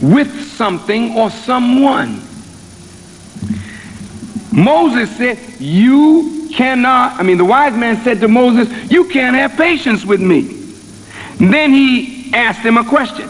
with 0.00 0.50
something 0.50 1.14
or 1.16 1.30
someone. 1.30 2.22
Moses 4.52 5.14
said, 5.16 5.38
You 5.58 6.48
cannot, 6.52 7.18
I 7.18 7.22
mean, 7.22 7.38
the 7.38 7.44
wise 7.44 7.74
man 7.76 8.02
said 8.04 8.20
to 8.20 8.28
Moses, 8.28 8.68
You 8.90 9.08
can't 9.08 9.34
have 9.36 9.56
patience 9.56 10.04
with 10.04 10.20
me. 10.20 10.40
And 11.38 11.52
then 11.52 11.72
he 11.72 12.32
asked 12.34 12.60
him 12.60 12.76
a 12.76 12.84
question. 12.84 13.28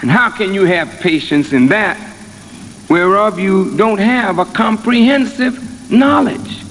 And 0.00 0.10
how 0.10 0.30
can 0.30 0.54
you 0.54 0.64
have 0.64 1.00
patience 1.00 1.52
in 1.52 1.68
that 1.68 1.96
whereof 2.88 3.38
you 3.38 3.76
don't 3.76 3.98
have 3.98 4.38
a 4.38 4.44
comprehensive 4.44 5.90
knowledge? 5.90 6.62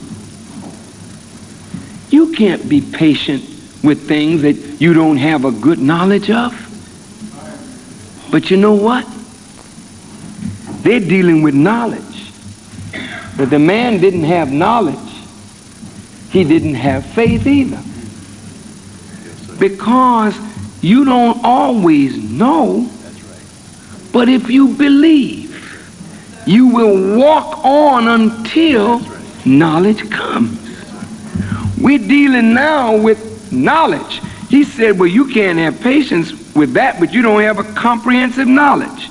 You 2.09 2.33
can't 2.33 2.67
be 2.67 2.81
patient 2.81 3.43
with 3.83 4.07
things 4.07 4.41
that 4.41 4.81
you 4.81 4.93
don't 4.93 5.17
have 5.17 5.45
a 5.45 5.51
good 5.51 5.79
knowledge 5.79 6.29
of. 6.29 6.53
But 8.31 8.51
you 8.51 8.57
know 8.57 8.73
what? 8.73 9.05
They're 10.83 10.99
dealing 10.99 11.41
with 11.41 11.53
knowledge. 11.53 12.10
But 13.37 13.49
the 13.49 13.59
man 13.59 13.99
didn't 13.99 14.23
have 14.23 14.51
knowledge. 14.51 14.97
He 16.31 16.43
didn't 16.43 16.75
have 16.75 17.05
faith 17.05 17.47
either. 17.47 17.81
Because 19.59 20.37
you 20.81 21.05
don't 21.05 21.39
always 21.43 22.17
know. 22.17 22.89
But 24.11 24.29
if 24.29 24.49
you 24.49 24.69
believe, 24.75 25.49
you 26.45 26.67
will 26.67 27.17
walk 27.17 27.63
on 27.63 28.07
until 28.07 29.01
knowledge 29.45 30.09
comes. 30.09 30.57
We're 31.79 31.99
dealing 31.99 32.53
now 32.53 32.97
with 32.97 33.51
knowledge. 33.51 34.21
He 34.49 34.63
said, 34.63 34.99
well, 34.99 35.07
you 35.07 35.27
can't 35.27 35.57
have 35.59 35.79
patience 35.81 36.31
with 36.55 36.73
that, 36.73 36.99
but 36.99 37.13
you 37.13 37.21
don't 37.21 37.41
have 37.41 37.59
a 37.59 37.63
comprehensive 37.73 38.47
knowledge. 38.47 39.09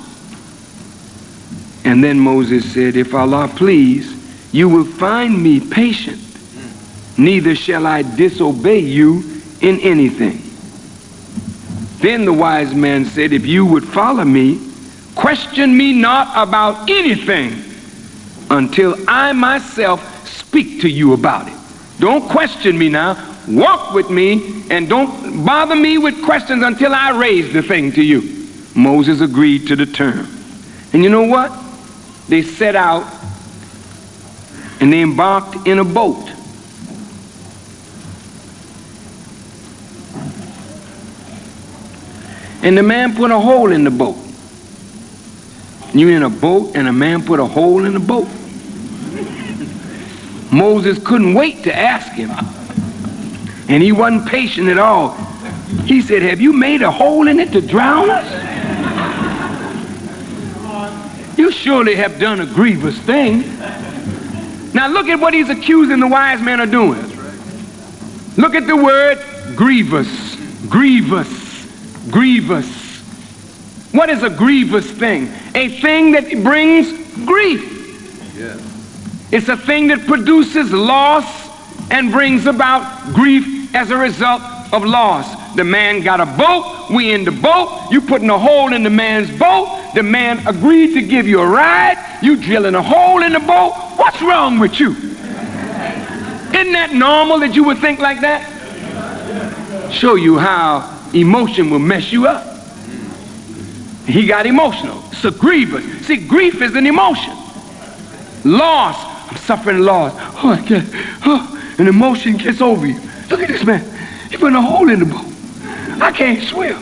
And 1.83 2.03
then 2.03 2.19
Moses 2.19 2.71
said, 2.73 2.95
If 2.95 3.13
Allah 3.13 3.51
please, 3.55 4.17
you 4.53 4.69
will 4.69 4.85
find 4.85 5.41
me 5.41 5.59
patient, 5.59 6.19
neither 7.17 7.55
shall 7.55 7.87
I 7.87 8.01
disobey 8.01 8.79
you 8.79 9.23
in 9.61 9.79
anything. 9.79 10.41
Then 12.01 12.25
the 12.25 12.33
wise 12.33 12.73
man 12.73 13.05
said, 13.05 13.31
If 13.31 13.45
you 13.45 13.65
would 13.65 13.83
follow 13.83 14.25
me, 14.25 14.59
question 15.15 15.75
me 15.75 15.93
not 15.93 16.29
about 16.35 16.89
anything 16.89 17.63
until 18.49 18.95
I 19.07 19.33
myself 19.33 20.27
speak 20.27 20.81
to 20.81 20.89
you 20.89 21.13
about 21.13 21.47
it. 21.47 21.53
Don't 21.99 22.27
question 22.27 22.77
me 22.77 22.89
now. 22.89 23.27
Walk 23.47 23.93
with 23.93 24.09
me 24.09 24.63
and 24.69 24.87
don't 24.89 25.45
bother 25.45 25.75
me 25.75 25.97
with 25.97 26.23
questions 26.23 26.63
until 26.63 26.93
I 26.93 27.17
raise 27.17 27.53
the 27.53 27.61
thing 27.61 27.91
to 27.93 28.03
you. 28.03 28.47
Moses 28.75 29.21
agreed 29.21 29.67
to 29.67 29.75
the 29.75 29.85
term. 29.85 30.27
And 30.93 31.03
you 31.03 31.09
know 31.09 31.23
what? 31.23 31.51
They 32.31 32.41
set 32.41 32.77
out 32.77 33.05
and 34.79 34.91
they 34.91 35.01
embarked 35.01 35.67
in 35.67 35.79
a 35.79 35.83
boat. 35.83 36.29
And 42.63 42.77
the 42.77 42.83
man 42.83 43.17
put 43.17 43.31
a 43.31 43.37
hole 43.37 43.73
in 43.73 43.83
the 43.83 43.91
boat. 43.91 44.15
You 45.93 46.07
in 46.07 46.23
a 46.23 46.29
boat 46.29 46.71
and 46.73 46.87
a 46.87 46.93
man 46.93 47.25
put 47.25 47.41
a 47.41 47.45
hole 47.45 47.83
in 47.83 47.93
the 47.93 47.99
boat. 47.99 48.29
Moses 50.53 51.05
couldn't 51.05 51.33
wait 51.33 51.63
to 51.65 51.75
ask 51.75 52.13
him. 52.13 52.29
And 53.67 53.83
he 53.83 53.91
wasn't 53.91 54.25
patient 54.25 54.69
at 54.69 54.77
all. 54.77 55.15
He 55.83 56.01
said, 56.01 56.21
Have 56.21 56.39
you 56.39 56.53
made 56.53 56.81
a 56.81 56.91
hole 56.91 57.27
in 57.27 57.41
it 57.41 57.51
to 57.51 57.59
drown 57.59 58.09
us? 58.09 58.50
You 61.41 61.51
surely 61.51 61.95
have 61.95 62.19
done 62.19 62.39
a 62.39 62.45
grievous 62.45 62.95
thing. 62.99 63.39
Now 64.75 64.87
look 64.89 65.07
at 65.07 65.19
what 65.19 65.33
he's 65.33 65.49
accusing 65.49 65.99
the 65.99 66.07
wise 66.07 66.39
men 66.39 66.59
of 66.59 66.69
doing. 66.69 67.01
Look 68.37 68.53
at 68.53 68.67
the 68.67 68.75
word 68.75 69.17
grievous, 69.55 70.35
grievous, 70.69 72.11
grievous. 72.11 72.69
What 73.91 74.11
is 74.11 74.21
a 74.21 74.29
grievous 74.29 74.91
thing? 74.91 75.31
A 75.55 75.81
thing 75.81 76.11
that 76.11 76.29
brings 76.43 76.91
grief. 77.25 78.37
It's 79.33 79.49
a 79.49 79.57
thing 79.57 79.87
that 79.87 80.05
produces 80.05 80.71
loss 80.71 81.25
and 81.89 82.11
brings 82.11 82.45
about 82.45 83.15
grief 83.15 83.73
as 83.73 83.89
a 83.89 83.97
result 83.97 84.43
of 84.71 84.85
loss. 84.85 85.40
The 85.55 85.63
man 85.63 86.01
got 86.01 86.19
a 86.19 86.25
boat. 86.25 86.89
We 86.89 87.11
in 87.13 87.23
the 87.23 87.31
boat. 87.31 87.89
You 87.91 88.01
putting 88.01 88.29
a 88.29 88.37
hole 88.37 88.73
in 88.73 88.83
the 88.83 88.89
man's 88.89 89.29
boat. 89.37 89.91
The 89.95 90.03
man 90.03 90.45
agreed 90.47 90.93
to 90.93 91.01
give 91.01 91.27
you 91.27 91.41
a 91.41 91.47
ride. 91.47 92.19
You 92.21 92.37
drilling 92.37 92.75
a 92.75 92.81
hole 92.81 93.21
in 93.23 93.33
the 93.33 93.39
boat. 93.39 93.73
What's 93.97 94.21
wrong 94.21 94.59
with 94.59 94.79
you? 94.79 94.91
Isn't 94.91 96.73
that 96.73 96.91
normal 96.93 97.39
that 97.39 97.55
you 97.55 97.63
would 97.65 97.79
think 97.79 97.99
like 97.99 98.21
that? 98.21 99.91
Show 99.91 100.15
you 100.15 100.37
how 100.37 101.09
emotion 101.13 101.69
will 101.69 101.79
mess 101.79 102.11
you 102.11 102.27
up. 102.27 102.47
He 104.05 104.25
got 104.25 104.45
emotional. 104.45 105.03
It's 105.11 105.25
a 105.25 105.31
grievous. 105.31 105.85
See, 106.05 106.17
grief 106.27 106.61
is 106.61 106.75
an 106.75 106.87
emotion. 106.87 107.35
Loss. 108.43 109.11
I'm 109.31 109.37
suffering 109.37 109.79
loss. 109.79 110.13
Oh, 110.43 110.51
I 110.51 110.61
can't. 110.61 110.89
Oh, 111.25 111.75
an 111.77 111.87
emotion 111.87 112.37
gets 112.37 112.61
over 112.61 112.85
you. 112.85 112.99
Look 113.29 113.41
at 113.41 113.47
this 113.47 113.63
man. 113.63 113.85
He 114.29 114.37
put 114.37 114.53
a 114.53 114.61
hole 114.61 114.89
in 114.89 114.99
the 114.99 115.05
boat. 115.05 115.30
I 116.01 116.11
can't 116.11 116.43
swim. 116.43 116.81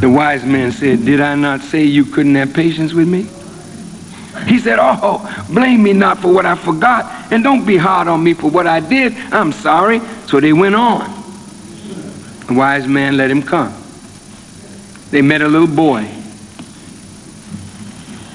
The 0.00 0.10
wise 0.10 0.44
man 0.44 0.72
said, 0.72 1.04
Did 1.04 1.20
I 1.20 1.34
not 1.36 1.60
say 1.60 1.84
you 1.84 2.04
couldn't 2.04 2.34
have 2.34 2.52
patience 2.52 2.92
with 2.92 3.08
me? 3.08 3.22
He 4.46 4.58
said, 4.58 4.78
Oh, 4.80 5.46
blame 5.48 5.82
me 5.82 5.92
not 5.92 6.18
for 6.18 6.34
what 6.34 6.44
I 6.44 6.54
forgot, 6.54 7.32
and 7.32 7.42
don't 7.42 7.64
be 7.64 7.76
hard 7.76 8.08
on 8.08 8.22
me 8.22 8.34
for 8.34 8.50
what 8.50 8.66
I 8.66 8.80
did. 8.80 9.14
I'm 9.32 9.52
sorry. 9.52 10.00
So 10.26 10.38
they 10.38 10.52
went 10.52 10.74
on. 10.74 11.08
The 12.48 12.54
wise 12.54 12.86
man 12.86 13.16
let 13.16 13.30
him 13.30 13.42
come. 13.42 13.72
They 15.10 15.22
met 15.22 15.40
a 15.40 15.48
little 15.48 15.66
boy. 15.66 16.06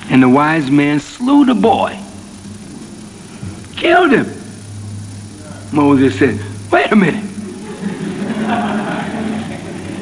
And 0.09 0.23
the 0.23 0.29
wise 0.29 0.71
man 0.71 0.99
slew 0.99 1.45
the 1.45 1.53
boy, 1.53 1.99
killed 3.75 4.11
him. 4.13 4.36
Moses 5.71 6.17
said, 6.17 6.39
Wait 6.71 6.91
a 6.91 6.95
minute. 6.95 7.23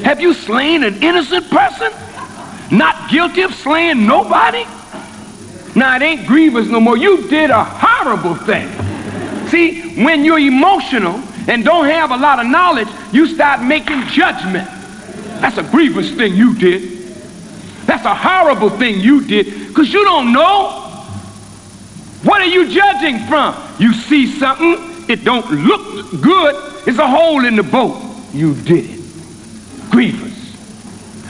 Have 0.04 0.20
you 0.20 0.34
slain 0.34 0.84
an 0.84 1.02
innocent 1.02 1.48
person? 1.50 1.92
Not 2.70 3.10
guilty 3.10 3.42
of 3.42 3.54
slaying 3.54 4.06
nobody? 4.06 4.64
Now 5.74 5.96
it 5.96 6.02
ain't 6.02 6.26
grievous 6.26 6.68
no 6.68 6.80
more. 6.80 6.96
You 6.96 7.28
did 7.28 7.50
a 7.50 7.64
horrible 7.64 8.34
thing. 8.34 8.68
See, 9.48 10.02
when 10.02 10.24
you're 10.24 10.38
emotional 10.38 11.22
and 11.48 11.64
don't 11.64 11.86
have 11.86 12.10
a 12.10 12.16
lot 12.16 12.40
of 12.40 12.46
knowledge, 12.46 12.88
you 13.12 13.26
start 13.26 13.62
making 13.62 14.06
judgment. 14.08 14.68
That's 15.40 15.58
a 15.58 15.62
grievous 15.62 16.10
thing 16.12 16.34
you 16.34 16.54
did. 16.54 16.96
That's 17.84 18.04
a 18.04 18.14
horrible 18.14 18.70
thing 18.70 19.00
you 19.00 19.24
did 19.24 19.68
because 19.68 19.92
you 19.92 20.04
don't 20.04 20.32
know. 20.32 20.82
What 22.22 22.40
are 22.40 22.46
you 22.46 22.68
judging 22.68 23.18
from? 23.26 23.54
You 23.78 23.92
see 23.92 24.26
something 24.26 24.95
it 25.08 25.24
don't 25.24 25.48
look 25.50 26.20
good, 26.20 26.54
It's 26.86 26.98
a 26.98 27.06
hole 27.06 27.44
in 27.44 27.56
the 27.56 27.62
boat. 27.62 28.02
You 28.32 28.54
did 28.54 28.84
it. 28.90 29.00
Grievous. 29.90 30.36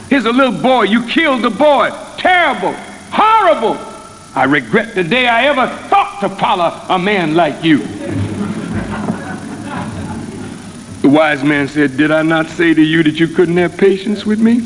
Here's 0.09 0.25
a 0.25 0.33
little 0.33 0.61
boy. 0.61 0.85
You 0.85 1.07
killed 1.07 1.43
the 1.43 1.51
boy. 1.51 1.91
Terrible. 2.17 2.75
Horrible. 3.11 3.77
I 4.35 4.45
regret 4.45 4.95
the 4.95 5.03
day 5.03 5.27
I 5.29 5.47
ever 5.47 5.67
thought 5.89 6.21
to 6.21 6.29
follow 6.29 6.79
a 6.89 6.99
man 6.99 7.35
like 7.35 7.65
you. 7.65 7.79
The 11.03 11.09
wise 11.09 11.45
man 11.45 11.69
said, 11.69 11.97
Did 11.97 12.11
I 12.11 12.23
not 12.23 12.49
say 12.49 12.75
to 12.75 12.83
you 12.83 13.03
that 13.03 13.21
you 13.21 13.29
couldn't 13.29 13.57
have 13.57 13.77
patience 13.79 14.27
with 14.27 14.41
me? 14.41 14.59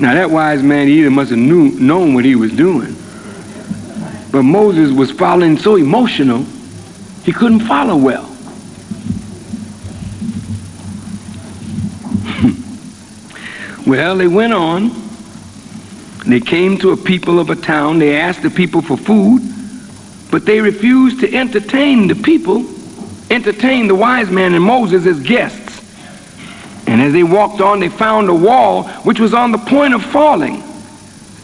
Now 0.00 0.14
that 0.14 0.30
wise 0.30 0.62
man 0.62 0.88
either 0.88 1.10
must 1.10 1.30
have 1.30 1.38
knew, 1.38 1.70
known 1.78 2.14
what 2.14 2.24
he 2.24 2.36
was 2.36 2.52
doing. 2.52 2.96
But 4.30 4.42
Moses 4.42 4.92
was 4.92 5.10
following 5.10 5.56
so 5.56 5.76
emotional, 5.76 6.44
he 7.24 7.32
couldn't 7.32 7.60
follow 7.60 7.96
well. 7.96 8.24
well, 13.86 14.16
they 14.16 14.28
went 14.28 14.52
on. 14.52 14.90
They 16.26 16.40
came 16.40 16.76
to 16.78 16.90
a 16.90 16.96
people 16.96 17.40
of 17.40 17.48
a 17.48 17.56
town. 17.56 17.98
They 17.98 18.16
asked 18.16 18.42
the 18.42 18.50
people 18.50 18.82
for 18.82 18.98
food, 18.98 19.40
but 20.30 20.44
they 20.44 20.60
refused 20.60 21.20
to 21.20 21.34
entertain 21.34 22.06
the 22.06 22.14
people, 22.14 22.66
entertain 23.30 23.88
the 23.88 23.94
wise 23.94 24.30
man 24.30 24.52
and 24.52 24.62
Moses 24.62 25.06
as 25.06 25.20
guests. 25.20 25.66
And 26.86 27.00
as 27.00 27.14
they 27.14 27.22
walked 27.22 27.62
on, 27.62 27.80
they 27.80 27.88
found 27.88 28.28
a 28.28 28.34
wall 28.34 28.84
which 29.04 29.20
was 29.20 29.32
on 29.32 29.52
the 29.52 29.58
point 29.58 29.94
of 29.94 30.02
falling. 30.02 30.62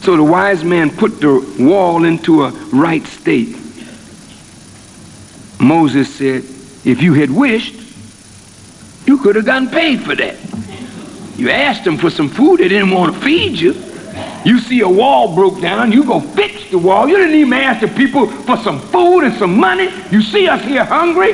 So 0.05 0.15
the 0.15 0.23
wise 0.23 0.63
man 0.63 0.95
put 0.95 1.19
the 1.19 1.39
wall 1.59 2.03
into 2.05 2.43
a 2.43 2.51
right 2.71 3.03
state. 3.07 3.57
Moses 5.59 6.13
said, 6.13 6.43
if 6.85 7.01
you 7.01 7.13
had 7.13 7.31
wished, 7.31 7.73
you 9.07 9.17
could 9.17 9.35
have 9.35 9.45
gotten 9.45 9.67
paid 9.67 10.01
for 10.01 10.13
that. 10.13 10.37
You 11.39 11.49
asked 11.49 11.85
them 11.85 11.97
for 11.97 12.11
some 12.11 12.29
food, 12.29 12.59
they 12.59 12.67
didn't 12.67 12.91
want 12.91 13.15
to 13.15 13.21
feed 13.21 13.59
you. 13.59 13.73
You 14.45 14.59
see 14.59 14.81
a 14.81 14.87
wall 14.87 15.33
broke 15.33 15.59
down, 15.59 15.91
you 15.91 16.03
go 16.03 16.19
fix 16.19 16.69
the 16.69 16.77
wall. 16.77 17.09
You 17.09 17.17
didn't 17.17 17.33
even 17.33 17.53
ask 17.53 17.81
the 17.81 17.87
people 17.87 18.27
for 18.27 18.57
some 18.57 18.79
food 18.79 19.21
and 19.21 19.33
some 19.39 19.57
money. 19.59 19.89
You 20.11 20.21
see 20.21 20.47
us 20.47 20.63
here 20.63 20.85
hungry? 20.85 21.33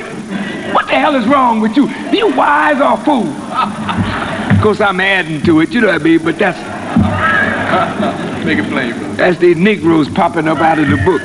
What 0.72 0.86
the 0.86 0.98
hell 0.98 1.16
is 1.16 1.28
wrong 1.28 1.60
with 1.60 1.76
you? 1.76 1.90
You 2.14 2.34
wise 2.34 2.80
or 2.80 2.96
fool? 3.04 3.28
Of 4.52 4.64
course, 4.64 4.80
I'm 4.80 5.00
adding 5.00 5.42
to 5.42 5.62
it, 5.62 5.72
you 5.72 5.82
know 5.82 5.88
what 5.88 6.02
I 6.02 6.04
mean? 6.04 6.24
But 6.24 6.38
that's 6.38 8.31
Make 8.46 8.60
it 8.60 8.70
plain, 8.70 8.98
brother. 8.98 9.14
that's 9.14 9.38
the 9.38 9.54
Negroes 9.56 10.10
popping 10.10 10.48
up 10.48 10.58
out 10.60 10.80
of 10.80 10.90
the 10.90 10.98
book. 10.98 11.22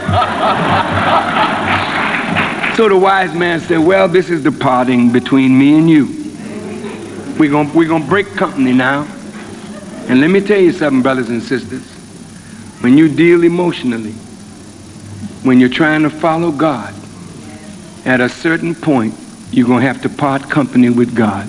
so 2.77 2.89
the 2.89 2.97
wise 2.97 3.35
man 3.35 3.61
said, 3.61 3.79
Well, 3.79 4.07
this 4.07 4.29
is 4.29 4.43
the 4.43 4.53
parting 4.53 5.11
between 5.13 5.59
me 5.59 5.79
and 5.79 5.89
you. 5.89 6.07
We're 7.39 7.51
going 7.51 7.73
we're 7.75 7.89
gonna 7.89 8.07
break 8.07 8.27
company 8.35 8.73
now. 8.73 9.07
And 10.09 10.21
let 10.21 10.31
me 10.31 10.41
tell 10.41 10.61
you 10.61 10.73
something, 10.73 11.03
brothers 11.03 11.31
and 11.31 11.43
sisters. 11.43 11.83
When 12.83 12.97
you 12.99 13.09
deal 13.09 13.43
emotionally, 13.45 14.13
when 15.43 15.59
you're 15.59 15.69
trying 15.69 16.03
to 16.03 16.11
follow 16.11 16.53
God, 16.53 16.95
at 18.05 18.21
a 18.21 18.29
certain 18.29 18.75
point, 18.75 19.15
you're 19.51 19.67
going 19.67 19.81
to 19.81 19.87
have 19.87 20.03
to 20.03 20.09
part 20.09 20.49
company 20.49 20.91
with 20.91 21.15
God. 21.17 21.49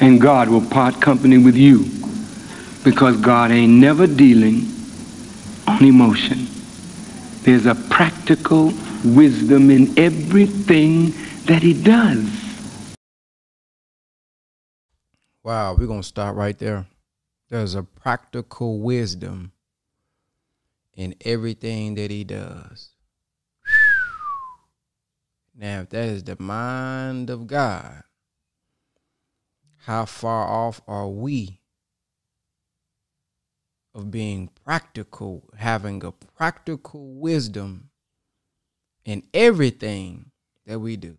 And 0.00 0.20
God 0.20 0.48
will 0.48 0.64
part 0.64 1.00
company 1.00 1.38
with 1.38 1.56
you 1.56 1.97
because 2.90 3.18
God 3.18 3.50
ain't 3.50 3.74
never 3.74 4.06
dealing 4.06 4.66
on 5.66 5.84
emotion. 5.84 6.46
There's 7.42 7.66
a 7.66 7.74
practical 7.74 8.72
wisdom 9.04 9.70
in 9.70 9.98
everything 9.98 11.12
that 11.44 11.62
he 11.62 11.74
does. 11.74 12.26
Wow, 15.44 15.74
we're 15.74 15.86
gonna 15.86 16.02
stop 16.02 16.34
right 16.34 16.58
there. 16.58 16.86
There's 17.50 17.74
a 17.74 17.82
practical 17.82 18.80
wisdom 18.80 19.52
in 20.94 21.14
everything 21.26 21.94
that 21.96 22.10
he 22.10 22.24
does. 22.24 22.88
Now, 25.54 25.80
if 25.80 25.90
that 25.90 26.08
is 26.08 26.24
the 26.24 26.40
mind 26.40 27.28
of 27.28 27.46
God, 27.46 28.02
how 29.80 30.06
far 30.06 30.48
off 30.48 30.80
are 30.88 31.06
we 31.06 31.60
of 33.98 34.10
being 34.10 34.48
practical, 34.64 35.42
having 35.56 36.04
a 36.04 36.12
practical 36.12 37.14
wisdom 37.14 37.90
in 39.04 39.22
everything 39.34 40.30
that 40.66 40.78
we 40.78 40.96
do? 40.96 41.16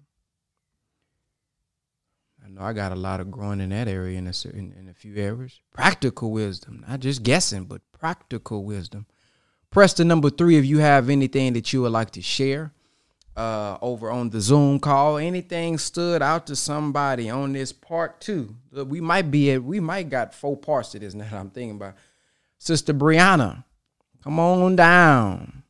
I 2.44 2.50
know 2.50 2.62
I 2.62 2.74
got 2.74 2.92
a 2.92 2.96
lot 2.96 3.20
of 3.20 3.30
growing 3.30 3.60
in 3.60 3.70
that 3.70 3.88
area 3.88 4.18
in 4.18 4.28
a 4.28 4.34
certain 4.34 4.74
in 4.80 4.88
a 4.88 4.94
few 4.94 5.16
areas. 5.16 5.60
Practical 5.74 6.32
wisdom, 6.32 6.84
not 6.88 7.02
just 7.02 7.22
guessing, 7.22 7.66
but 7.66 7.82
practical 7.92 8.64
wisdom. 8.64 9.06
Press 9.70 9.94
the 9.94 10.06
number 10.06 10.30
three 10.30 10.58
if 10.58 10.66
you 10.66 10.80
have 10.80 11.10
anything 11.10 11.54
that 11.54 11.72
you 11.72 11.84
would 11.84 11.92
like 11.92 12.12
to 12.12 12.22
share 12.22 12.74
uh, 13.38 13.78
over 13.82 14.10
on 14.10 14.30
the 14.32 14.42
Zoom 14.42 14.80
call. 14.80 15.18
Anything 15.18 15.78
stood 15.78 16.22
out 16.22 16.48
to 16.48 16.56
somebody 16.56 17.30
on 17.30 17.54
this 17.54 17.72
part 17.72 18.20
two? 18.20 18.56
We 18.72 19.00
might 19.00 19.30
be 19.30 19.52
at 19.52 19.64
we 19.64 19.80
might 19.80 20.10
got 20.10 20.34
four 20.34 20.58
parts 20.58 20.90
to 20.92 21.00
this 21.00 21.14
now. 21.14 21.30
that 21.30 21.40
I'm 21.40 21.50
thinking 21.50 21.76
about 21.76 21.96
Sister 22.60 22.94
Brianna. 22.94 23.64
Come 24.24 24.40
on 24.40 24.76
down. 24.76 25.64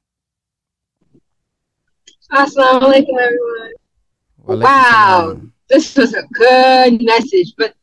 Assalamu 2.31 2.81
alaikum, 2.81 3.19
everyone. 3.19 4.61
Wow. 4.61 5.41
This 5.67 5.95
was 5.95 6.15
a 6.15 6.23
good 6.33 7.01
message. 7.01 7.53
But 7.57 7.75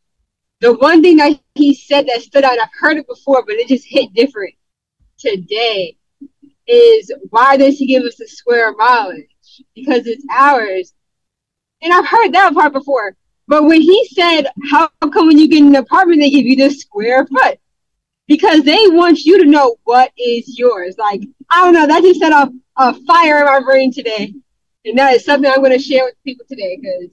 the 0.61 0.75
one 0.75 1.03
thing 1.03 1.17
that 1.19 1.39
he 1.55 1.75
said 1.75 2.07
that 2.09 2.23
stood 2.23 2.45
out, 2.45 2.59
I've 2.59 2.69
heard 2.79 2.97
it 2.97 3.07
before, 3.07 3.45
but 3.47 3.55
it 3.55 3.69
just 3.69 3.87
hit 3.87 4.13
different 4.13 4.55
today, 5.19 5.97
is 6.67 7.13
why 7.31 7.57
does 7.57 7.79
he 7.79 7.87
give 7.87 8.03
us 8.03 8.21
a 8.21 8.27
square 8.27 8.75
mileage? 8.75 9.29
Because 9.75 10.07
it's 10.07 10.25
ours. 10.33 10.93
And 11.81 11.93
I've 11.93 12.07
heard 12.07 12.33
that 12.33 12.55
part 12.55 12.73
before. 12.73 13.17
But 13.47 13.65
when 13.65 13.81
he 13.81 14.09
said, 14.09 14.49
How 14.71 14.89
come 15.01 15.29
when 15.29 15.39
you 15.39 15.49
get 15.49 15.63
an 15.63 15.77
apartment, 15.77 16.21
they 16.21 16.31
give 16.31 16.45
you 16.45 16.57
the 16.57 16.71
square 16.71 17.25
foot? 17.27 17.61
Because 18.27 18.65
they 18.65 18.89
want 18.89 19.21
you 19.21 19.43
to 19.43 19.49
know 19.49 19.77
what 19.85 20.13
is 20.19 20.59
yours. 20.59 20.97
Like, 20.99 21.23
I 21.51 21.65
don't 21.65 21.75
know, 21.75 21.87
that 21.87 22.03
just 22.03 22.21
set 22.21 22.33
off 22.33 22.49
a 22.77 22.95
fire 23.05 23.39
in 23.39 23.47
my 23.47 23.61
brain 23.61 23.93
today. 23.93 24.35
And 24.85 24.99
that 24.99 25.15
is 25.15 25.25
something 25.25 25.51
I'm 25.51 25.59
going 25.59 25.73
to 25.73 25.79
share 25.79 26.05
with 26.05 26.15
people 26.25 26.45
today 26.49 26.79
because 26.81 27.11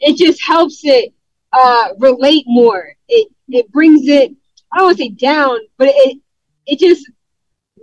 it 0.00 0.16
just 0.16 0.42
helps 0.42 0.80
it 0.84 1.12
uh, 1.52 1.88
relate 1.98 2.44
more. 2.46 2.94
It 3.08 3.28
it 3.48 3.70
brings 3.70 4.08
it, 4.08 4.32
I 4.72 4.78
don't 4.78 4.86
want 4.86 4.96
to 4.98 5.04
say 5.04 5.10
down, 5.10 5.58
but 5.78 5.88
it 5.90 6.18
it 6.66 6.78
just 6.78 7.10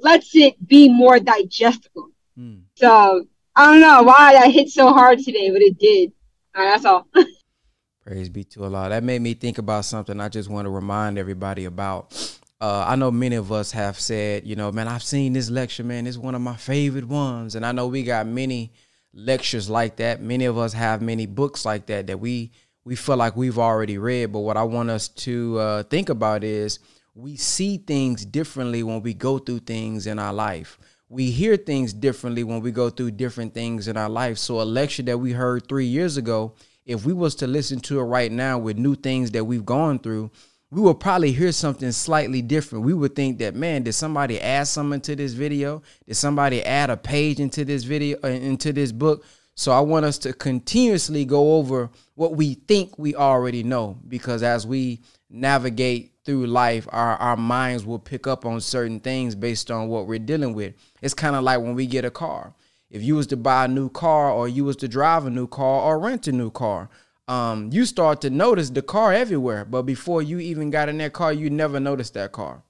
lets 0.01 0.35
it 0.35 0.55
be 0.67 0.89
more 0.89 1.19
digestible. 1.19 2.09
Hmm. 2.35 2.59
So 2.75 3.25
I 3.55 3.65
don't 3.65 3.81
know 3.81 4.03
why 4.03 4.33
that 4.33 4.51
hit 4.51 4.69
so 4.69 4.91
hard 4.91 5.19
today, 5.19 5.49
but 5.51 5.61
it 5.61 5.77
did. 5.77 6.11
All 6.55 6.63
right, 6.63 6.71
that's 6.71 6.85
all. 6.85 7.07
Praise 8.05 8.29
be 8.29 8.43
to 8.45 8.63
Allah. 8.63 8.89
That 8.89 9.03
made 9.03 9.21
me 9.21 9.33
think 9.33 9.57
about 9.57 9.85
something 9.85 10.19
I 10.19 10.29
just 10.29 10.49
want 10.49 10.65
to 10.65 10.69
remind 10.69 11.17
everybody 11.17 11.65
about. 11.65 12.38
Uh, 12.61 12.83
I 12.85 12.97
know 12.97 13.09
many 13.09 13.37
of 13.37 13.53
us 13.53 13.71
have 13.71 13.97
said, 13.97 14.45
you 14.45 14.57
know, 14.57 14.69
man, 14.69 14.89
I've 14.89 15.03
seen 15.03 15.31
this 15.31 15.49
lecture, 15.49 15.83
man. 15.83 16.05
It's 16.05 16.17
one 16.17 16.35
of 16.35 16.41
my 16.41 16.57
favorite 16.57 17.07
ones. 17.07 17.55
And 17.55 17.65
I 17.65 17.71
know 17.71 17.87
we 17.87 18.03
got 18.03 18.27
many 18.27 18.73
lectures 19.13 19.69
like 19.69 19.95
that. 19.97 20.21
Many 20.21 20.43
of 20.43 20.57
us 20.57 20.73
have 20.73 21.01
many 21.01 21.25
books 21.25 21.63
like 21.63 21.85
that 21.85 22.07
that 22.07 22.19
we 22.19 22.51
we 22.83 22.95
feel 22.95 23.15
like 23.17 23.37
we've 23.37 23.59
already 23.59 23.97
read. 23.97 24.33
But 24.33 24.39
what 24.39 24.57
I 24.57 24.63
want 24.63 24.89
us 24.89 25.07
to 25.07 25.57
uh, 25.59 25.83
think 25.83 26.09
about 26.09 26.43
is 26.43 26.79
we 27.15 27.37
see 27.37 27.77
things 27.77 28.25
differently 28.25 28.83
when 28.83 29.01
we 29.03 29.13
go 29.13 29.37
through 29.37 29.59
things 29.59 30.05
in 30.05 30.19
our 30.19 30.33
life. 30.33 30.77
We 31.07 31.31
hear 31.31 31.55
things 31.55 31.93
differently 31.93 32.43
when 32.43 32.61
we 32.61 32.71
go 32.71 32.89
through 32.89 33.11
different 33.11 33.53
things 33.53 33.87
in 33.87 33.95
our 33.95 34.09
life. 34.09 34.37
So 34.37 34.59
a 34.59 34.63
lecture 34.63 35.03
that 35.03 35.17
we 35.17 35.31
heard 35.31 35.67
three 35.67 35.85
years 35.85 36.17
ago, 36.17 36.55
if 36.85 37.05
we 37.05 37.13
was 37.13 37.35
to 37.35 37.47
listen 37.47 37.79
to 37.81 37.99
it 37.99 38.03
right 38.03 38.31
now 38.31 38.57
with 38.57 38.77
new 38.77 38.95
things 38.95 39.31
that 39.31 39.45
we've 39.45 39.65
gone 39.65 39.99
through, 39.99 40.31
we 40.71 40.81
will 40.81 40.93
probably 40.93 41.31
hear 41.31 41.51
something 41.51 41.91
slightly 41.91 42.41
different. 42.41 42.85
We 42.85 42.93
would 42.93 43.15
think 43.15 43.39
that, 43.39 43.55
man, 43.55 43.83
did 43.83 43.93
somebody 43.93 44.39
add 44.39 44.67
something 44.67 45.01
to 45.01 45.15
this 45.15 45.33
video? 45.33 45.81
Did 46.05 46.15
somebody 46.15 46.63
add 46.63 46.91
a 46.91 46.97
page 46.97 47.39
into 47.39 47.65
this 47.65 47.83
video, 47.83 48.19
uh, 48.23 48.27
into 48.27 48.71
this 48.71 48.91
book? 48.91 49.25
So 49.55 49.71
I 49.71 49.79
want 49.79 50.05
us 50.05 50.17
to 50.19 50.33
continuously 50.33 51.25
go 51.25 51.57
over 51.57 51.89
what 52.15 52.35
we 52.35 52.53
think 52.53 52.97
we 52.99 53.15
already 53.15 53.63
know, 53.63 53.97
because 54.07 54.43
as 54.43 54.65
we 54.65 55.01
navigate 55.29 56.13
through 56.23 56.47
life, 56.47 56.87
our, 56.91 57.15
our 57.17 57.35
minds 57.35 57.83
will 57.83 57.99
pick 57.99 58.27
up 58.27 58.45
on 58.45 58.61
certain 58.61 58.99
things 58.99 59.35
based 59.35 59.71
on 59.71 59.87
what 59.87 60.05
we're 60.05 60.19
dealing 60.19 60.53
with. 60.53 60.75
It's 61.01 61.15
kind 61.15 61.35
of 61.35 61.43
like 61.43 61.61
when 61.61 61.73
we 61.73 61.87
get 61.87 62.05
a 62.05 62.11
car. 62.11 62.53
If 62.91 63.01
you 63.03 63.15
was 63.15 63.27
to 63.27 63.37
buy 63.37 63.65
a 63.65 63.67
new 63.67 63.89
car 63.89 64.31
or 64.31 64.47
you 64.47 64.65
was 64.65 64.75
to 64.77 64.87
drive 64.87 65.25
a 65.25 65.29
new 65.29 65.47
car 65.47 65.81
or 65.81 65.99
rent 65.99 66.27
a 66.27 66.31
new 66.31 66.51
car, 66.51 66.89
um, 67.29 67.69
you 67.71 67.85
start 67.85 68.21
to 68.21 68.31
notice 68.31 68.71
the 68.71 68.81
car 68.81 69.13
everywhere. 69.13 69.63
But 69.63 69.83
before 69.83 70.21
you 70.23 70.39
even 70.39 70.71
got 70.71 70.89
in 70.89 70.97
that 70.97 71.13
car, 71.13 71.31
you 71.31 71.49
never 71.49 71.79
noticed 71.79 72.15
that 72.15 72.31
car. 72.31 72.63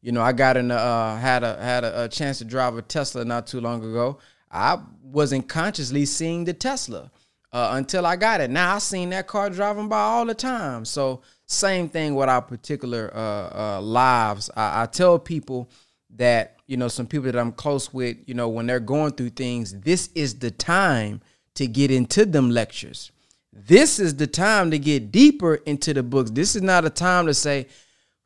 You 0.00 0.10
know, 0.10 0.22
I 0.22 0.32
got 0.32 0.56
in 0.56 0.70
a, 0.70 0.74
uh, 0.74 1.16
had 1.18 1.44
a 1.44 1.62
had 1.62 1.84
a, 1.84 2.04
a 2.04 2.08
chance 2.08 2.38
to 2.38 2.44
drive 2.44 2.76
a 2.76 2.82
Tesla 2.82 3.24
not 3.24 3.46
too 3.46 3.60
long 3.60 3.84
ago. 3.84 4.18
I 4.50 4.80
wasn't 5.02 5.48
consciously 5.48 6.06
seeing 6.06 6.44
the 6.44 6.54
Tesla 6.54 7.10
uh, 7.52 7.70
until 7.74 8.06
I 8.06 8.16
got 8.16 8.40
it. 8.40 8.50
Now 8.50 8.74
I 8.74 8.78
seen 8.78 9.10
that 9.10 9.26
car 9.26 9.50
driving 9.50 9.88
by 9.88 10.00
all 10.00 10.26
the 10.26 10.34
time. 10.34 10.84
So 10.84 11.20
same 11.46 11.88
thing 11.88 12.14
with 12.14 12.28
our 12.28 12.42
particular 12.42 13.12
uh, 13.14 13.76
uh, 13.76 13.80
lives. 13.82 14.50
I, 14.56 14.82
I 14.82 14.86
tell 14.86 15.18
people 15.18 15.70
that 16.16 16.56
you 16.66 16.76
know 16.76 16.88
some 16.88 17.06
people 17.06 17.30
that 17.30 17.38
I'm 17.38 17.52
close 17.52 17.92
with, 17.92 18.16
you 18.26 18.34
know, 18.34 18.48
when 18.48 18.66
they're 18.66 18.80
going 18.80 19.12
through 19.12 19.30
things, 19.30 19.78
this 19.80 20.08
is 20.14 20.38
the 20.38 20.50
time 20.50 21.20
to 21.54 21.66
get 21.66 21.90
into 21.90 22.24
them 22.24 22.50
lectures. 22.50 23.11
This 23.54 23.98
is 23.98 24.16
the 24.16 24.26
time 24.26 24.70
to 24.70 24.78
get 24.78 25.12
deeper 25.12 25.56
into 25.56 25.92
the 25.92 26.02
books. 26.02 26.30
This 26.30 26.56
is 26.56 26.62
not 26.62 26.86
a 26.86 26.90
time 26.90 27.26
to 27.26 27.34
say, 27.34 27.66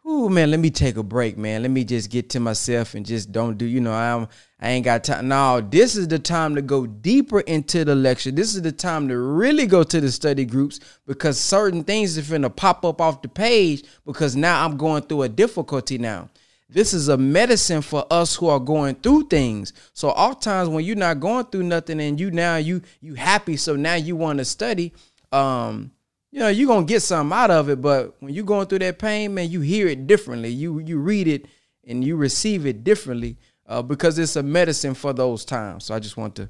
"Ooh, 0.08 0.28
man, 0.28 0.52
let 0.52 0.60
me 0.60 0.70
take 0.70 0.96
a 0.96 1.02
break, 1.02 1.36
man. 1.36 1.62
Let 1.62 1.72
me 1.72 1.82
just 1.82 2.10
get 2.10 2.30
to 2.30 2.40
myself 2.40 2.94
and 2.94 3.04
just 3.04 3.32
don't 3.32 3.58
do." 3.58 3.64
You 3.64 3.80
know, 3.80 3.92
I'm 3.92 4.28
I 4.60 4.70
ain't 4.70 4.84
got 4.84 5.02
time. 5.02 5.26
No, 5.26 5.60
this 5.60 5.96
is 5.96 6.06
the 6.08 6.20
time 6.20 6.54
to 6.54 6.62
go 6.62 6.86
deeper 6.86 7.40
into 7.40 7.84
the 7.84 7.96
lecture. 7.96 8.30
This 8.30 8.54
is 8.54 8.62
the 8.62 8.70
time 8.70 9.08
to 9.08 9.18
really 9.18 9.66
go 9.66 9.82
to 9.82 10.00
the 10.00 10.12
study 10.12 10.44
groups 10.44 10.78
because 11.06 11.38
certain 11.40 11.82
things 11.82 12.16
are 12.16 12.22
finna 12.22 12.54
pop 12.54 12.84
up 12.84 13.00
off 13.00 13.20
the 13.20 13.28
page 13.28 13.84
because 14.06 14.36
now 14.36 14.64
I'm 14.64 14.76
going 14.76 15.02
through 15.02 15.22
a 15.22 15.28
difficulty 15.28 15.98
now. 15.98 16.30
This 16.68 16.94
is 16.94 17.08
a 17.08 17.16
medicine 17.16 17.82
for 17.82 18.06
us 18.10 18.34
who 18.34 18.48
are 18.48 18.58
going 18.58 18.96
through 18.96 19.28
things. 19.28 19.72
So 19.92 20.08
oftentimes 20.08 20.68
when 20.68 20.84
you're 20.84 20.96
not 20.96 21.20
going 21.20 21.44
through 21.46 21.64
nothing 21.64 22.00
and 22.00 22.18
you 22.18 22.30
now 22.30 22.56
you 22.56 22.82
you 23.00 23.14
happy, 23.14 23.56
so 23.56 23.76
now 23.76 23.94
you 23.94 24.16
want 24.16 24.38
to 24.38 24.44
study, 24.44 24.92
um, 25.32 25.92
you 26.30 26.40
know, 26.40 26.48
you're 26.48 26.68
gonna 26.68 26.86
get 26.86 27.00
something 27.00 27.36
out 27.36 27.50
of 27.50 27.68
it. 27.68 27.80
But 27.80 28.14
when 28.20 28.34
you're 28.34 28.44
going 28.44 28.66
through 28.66 28.80
that 28.80 28.98
pain, 28.98 29.34
man, 29.34 29.50
you 29.50 29.60
hear 29.60 29.86
it 29.88 30.06
differently. 30.06 30.50
You 30.50 30.78
you 30.80 30.98
read 30.98 31.28
it 31.28 31.46
and 31.84 32.04
you 32.04 32.16
receive 32.16 32.66
it 32.66 32.84
differently 32.84 33.36
uh, 33.66 33.82
because 33.82 34.18
it's 34.18 34.36
a 34.36 34.42
medicine 34.42 34.94
for 34.94 35.12
those 35.12 35.44
times. 35.44 35.84
So 35.84 35.94
I 35.94 35.98
just 35.98 36.16
want 36.16 36.34
to 36.36 36.48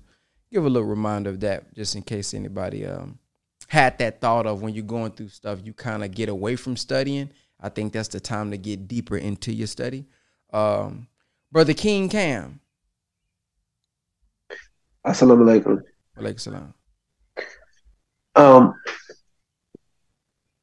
give 0.51 0.64
a 0.64 0.68
little 0.68 0.89
reminder 0.89 1.31
of 1.31 1.41
that, 1.41 1.74
just 1.74 1.95
in 1.95 2.03
case 2.03 2.35
anybody 2.35 2.87
um, 2.87 3.18
had 3.68 3.99
that 3.99 4.20
thought 4.20 4.47
of 4.47 4.62
when 4.62 4.74
you're 4.74 4.85
going 4.85 5.12
through 5.12 5.29
stuff, 5.29 5.61
you 5.62 5.72
kind 5.72 6.05
of 6.05 6.12
get 6.12 6.29
away 6.29 6.57
from 6.57 6.77
studying 6.77 7.31
I 7.61 7.68
think 7.68 7.93
that's 7.93 8.09
the 8.09 8.20
time 8.20 8.51
to 8.51 8.59
get 8.59 8.87
deeper 8.87 9.16
into 9.16 9.53
your 9.53 9.66
study. 9.66 10.07
Um, 10.53 11.09
Brother 11.51 11.74
King 11.74 12.09
Cam. 12.09 12.61
Assalamu 15.05 15.45
alaikum. 15.45 15.83
Alaikum 16.18 16.41
salam. 16.41 16.74
Um, 18.37 18.74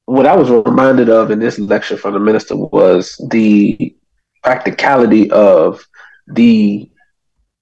what 0.06 0.26
I 0.26 0.36
was 0.36 0.50
reminded 0.50 1.10
of 1.10 1.32
in 1.32 1.40
this 1.40 1.60
lecture 1.60 1.98
from 1.98 2.14
the 2.14 2.20
minister 2.20 2.56
was 2.56 3.16
the 3.32 3.96
practicality 4.44 5.32
of 5.32 5.86
the 6.28 6.90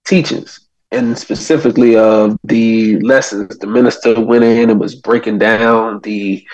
teachings 0.06 0.68
and 0.92 1.18
specifically 1.18 1.96
of 1.96 2.38
the 2.44 3.00
lessons. 3.00 3.58
The 3.58 3.68
minister 3.68 4.20
went 4.20 4.44
in 4.44 4.70
and 4.70 4.80
was 4.80 4.96
breaking 4.96 5.40
down 5.40 6.02
the 6.02 6.46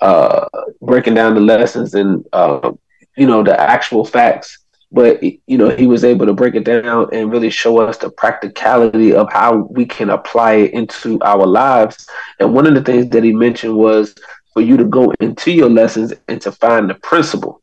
uh, 0.00 0.46
breaking 0.82 1.14
down 1.14 1.34
the 1.34 1.40
lessons 1.40 1.94
and 1.94 2.24
uh, 2.32 2.72
you 3.16 3.26
know 3.26 3.42
the 3.42 3.58
actual 3.60 4.04
facts. 4.04 4.58
But 4.92 5.22
you 5.22 5.58
know 5.58 5.68
he 5.68 5.86
was 5.86 6.04
able 6.04 6.26
to 6.26 6.32
break 6.32 6.54
it 6.54 6.64
down 6.64 7.08
and 7.12 7.30
really 7.32 7.50
show 7.50 7.80
us 7.80 7.98
the 7.98 8.10
practicality 8.10 9.14
of 9.14 9.30
how 9.32 9.68
we 9.70 9.84
can 9.84 10.10
apply 10.10 10.54
it 10.54 10.72
into 10.72 11.20
our 11.22 11.46
lives. 11.46 12.08
And 12.38 12.54
one 12.54 12.66
of 12.66 12.74
the 12.74 12.82
things 12.82 13.10
that 13.10 13.24
he 13.24 13.32
mentioned 13.32 13.76
was 13.76 14.14
for 14.52 14.62
you 14.62 14.76
to 14.76 14.84
go 14.84 15.12
into 15.20 15.50
your 15.50 15.68
lessons 15.68 16.14
and 16.28 16.40
to 16.42 16.52
find 16.52 16.88
the 16.88 16.94
principle. 16.94 17.62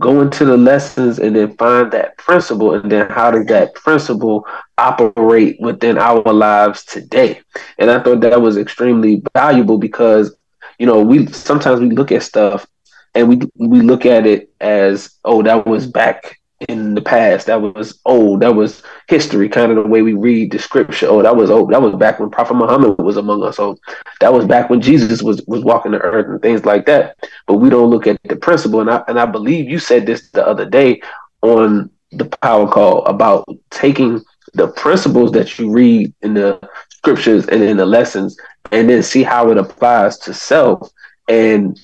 Go 0.00 0.20
into 0.20 0.44
the 0.44 0.56
lessons 0.56 1.18
and 1.18 1.36
then 1.36 1.56
find 1.56 1.92
that 1.92 2.16
principle, 2.16 2.74
and 2.74 2.90
then 2.90 3.08
how 3.08 3.30
does 3.30 3.46
that 3.46 3.74
principle 3.74 4.46
operate 4.78 5.58
within 5.60 5.96
our 5.96 6.22
lives 6.32 6.84
today? 6.84 7.40
And 7.78 7.90
I 7.90 8.02
thought 8.02 8.20
that 8.20 8.40
was 8.40 8.56
extremely 8.56 9.22
valuable 9.34 9.78
because 9.78 10.34
you 10.78 10.86
know, 10.86 11.00
we 11.00 11.26
sometimes 11.28 11.80
we 11.80 11.90
look 11.90 12.10
at 12.10 12.24
stuff 12.24 12.66
and 13.14 13.28
we 13.28 13.40
we 13.56 13.80
look 13.80 14.06
at 14.06 14.26
it 14.26 14.52
as, 14.60 15.18
oh, 15.24 15.42
that 15.42 15.66
was 15.66 15.86
back 15.86 16.38
in 16.68 16.94
the 16.94 17.02
past. 17.02 17.46
That 17.46 17.60
was 17.60 17.98
old. 18.04 18.40
That 18.40 18.54
was 18.54 18.82
history, 19.08 19.48
kind 19.48 19.72
of 19.72 19.82
the 19.82 19.90
way 19.90 20.02
we 20.02 20.14
read 20.14 20.52
the 20.52 20.58
scripture. 20.58 21.08
Oh, 21.08 21.22
that 21.22 21.36
was 21.36 21.50
old. 21.50 21.72
That 21.72 21.82
was 21.82 21.94
back 21.96 22.20
when 22.20 22.30
Prophet 22.30 22.54
Muhammad 22.54 22.98
was 22.98 23.16
among 23.16 23.42
us. 23.42 23.58
Oh, 23.58 23.76
that 24.20 24.32
was 24.32 24.46
back 24.46 24.70
when 24.70 24.80
Jesus 24.80 25.22
was 25.22 25.42
was 25.46 25.64
walking 25.64 25.92
the 25.92 25.98
earth 25.98 26.26
and 26.28 26.40
things 26.40 26.64
like 26.64 26.86
that. 26.86 27.16
But 27.46 27.56
we 27.56 27.70
don't 27.70 27.90
look 27.90 28.06
at 28.06 28.18
the 28.24 28.36
principle. 28.36 28.80
And 28.80 28.90
I 28.90 29.02
and 29.08 29.18
I 29.18 29.26
believe 29.26 29.68
you 29.68 29.78
said 29.78 30.06
this 30.06 30.30
the 30.30 30.46
other 30.46 30.64
day 30.64 31.00
on 31.42 31.90
the 32.12 32.26
power 32.42 32.70
call 32.70 33.04
about 33.06 33.44
taking 33.70 34.20
the 34.54 34.68
principles 34.68 35.32
that 35.32 35.58
you 35.58 35.70
read 35.70 36.12
in 36.22 36.34
the 36.34 36.60
scriptures 36.90 37.46
and 37.48 37.62
in 37.62 37.76
the 37.76 37.86
lessons 37.86 38.36
and 38.70 38.88
then 38.88 39.02
see 39.02 39.22
how 39.22 39.50
it 39.50 39.56
applies 39.58 40.18
to 40.18 40.34
self 40.34 40.90
and 41.28 41.80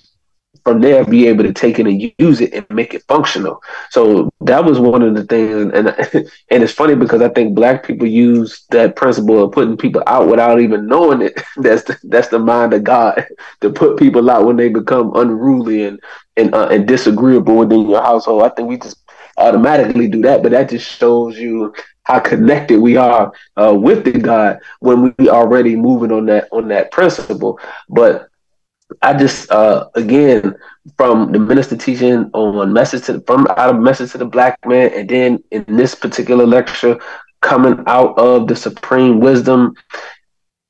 from 0.68 0.82
there 0.82 1.02
be 1.02 1.26
able 1.26 1.44
to 1.44 1.52
take 1.52 1.78
it 1.78 1.86
and 1.86 2.12
use 2.18 2.42
it 2.42 2.52
and 2.52 2.66
make 2.68 2.92
it 2.92 3.02
functional. 3.08 3.62
So 3.90 4.30
that 4.42 4.64
was 4.64 4.78
one 4.78 5.02
of 5.02 5.14
the 5.14 5.24
things, 5.24 5.72
and 5.72 5.88
and 5.88 6.30
it's 6.62 6.72
funny 6.72 6.94
because 6.94 7.22
I 7.22 7.30
think 7.30 7.54
black 7.54 7.86
people 7.86 8.06
use 8.06 8.66
that 8.70 8.96
principle 8.96 9.42
of 9.42 9.52
putting 9.52 9.78
people 9.78 10.02
out 10.06 10.28
without 10.28 10.60
even 10.60 10.86
knowing 10.86 11.22
it. 11.22 11.40
That's 11.56 11.84
the, 11.84 11.98
that's 12.04 12.28
the 12.28 12.38
mind 12.38 12.74
of 12.74 12.84
God 12.84 13.26
to 13.62 13.70
put 13.70 13.98
people 13.98 14.30
out 14.30 14.44
when 14.44 14.56
they 14.56 14.68
become 14.68 15.12
unruly 15.16 15.84
and 15.84 15.98
and 16.36 16.54
uh, 16.54 16.68
and 16.68 16.86
disagreeable 16.86 17.56
within 17.56 17.88
your 17.88 18.02
household. 18.02 18.42
I 18.42 18.50
think 18.50 18.68
we 18.68 18.76
just 18.78 18.98
automatically 19.38 20.08
do 20.08 20.20
that, 20.22 20.42
but 20.42 20.52
that 20.52 20.68
just 20.68 20.86
shows 20.86 21.38
you 21.38 21.72
how 22.04 22.18
connected 22.20 22.80
we 22.80 22.96
are 22.96 23.32
uh, 23.56 23.74
with 23.74 24.04
the 24.04 24.12
God 24.12 24.58
when 24.80 25.14
we 25.18 25.28
already 25.28 25.76
moving 25.76 26.12
on 26.12 26.26
that 26.26 26.48
on 26.52 26.68
that 26.68 26.90
principle. 26.90 27.58
But 27.88 28.27
I 29.02 29.14
just 29.14 29.50
uh, 29.50 29.88
again 29.94 30.54
from 30.96 31.32
the 31.32 31.38
minister 31.38 31.76
teaching 31.76 32.30
on 32.32 32.72
message 32.72 33.04
to 33.04 33.14
the, 33.14 33.20
from 33.20 33.46
out 33.48 33.74
of 33.74 33.80
message 33.80 34.12
to 34.12 34.18
the 34.18 34.26
black 34.26 34.58
man, 34.66 34.90
and 34.94 35.08
then 35.08 35.42
in 35.50 35.64
this 35.68 35.94
particular 35.94 36.46
lecture 36.46 36.98
coming 37.40 37.82
out 37.86 38.18
of 38.18 38.48
the 38.48 38.56
supreme 38.56 39.20
wisdom, 39.20 39.74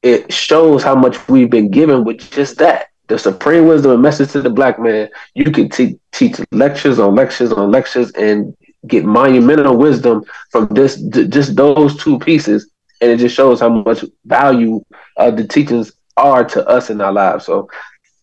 it 0.03 0.33
shows 0.33 0.83
how 0.83 0.95
much 0.95 1.29
we've 1.29 1.51
been 1.51 1.71
given 1.71 2.05
with 2.05 2.19
just 2.31 2.59
that 2.59 2.89
the 3.09 3.19
supreme 3.19 3.67
wisdom 3.67 3.93
and 3.93 4.03
message 4.03 4.33
to 4.33 4.43
the 4.43 4.51
black 4.51 4.79
man. 4.79 5.09
You 5.35 5.51
can 5.51 5.69
te- 5.71 5.99
teach 6.13 6.39
lectures 6.53 6.99
on 6.99 7.15
lectures 7.15 7.53
on 7.53 7.71
lectures 7.71 8.11
and 8.13 8.55
get 8.87 9.05
monumental 9.05 9.77
wisdom 9.77 10.25
from 10.51 10.67
this 10.69 11.01
just 11.01 11.57
those 11.57 11.97
two 11.97 12.19
pieces, 12.19 12.71
and 13.01 13.11
it 13.11 13.19
just 13.19 13.35
shows 13.35 13.61
how 13.61 13.69
much 13.71 14.05
value 14.25 14.81
uh, 15.17 15.31
the 15.31 15.47
teachings 15.47 15.93
are 16.17 16.45
to 16.45 16.67
us 16.69 16.91
in 16.91 17.01
our 17.01 17.13
lives. 17.13 17.47
So 17.47 17.69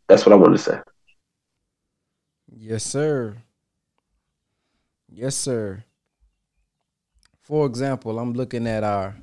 that's 0.07 0.25
what 0.25 0.33
I 0.33 0.35
wanted 0.35 0.57
to 0.57 0.63
say. 0.63 0.79
Yes, 2.57 2.83
sir. 2.83 3.37
Yes, 5.11 5.35
sir. 5.35 5.83
For 7.41 7.65
example, 7.65 8.17
I'm 8.17 8.33
looking 8.33 8.67
at 8.67 8.83
our 8.83 9.15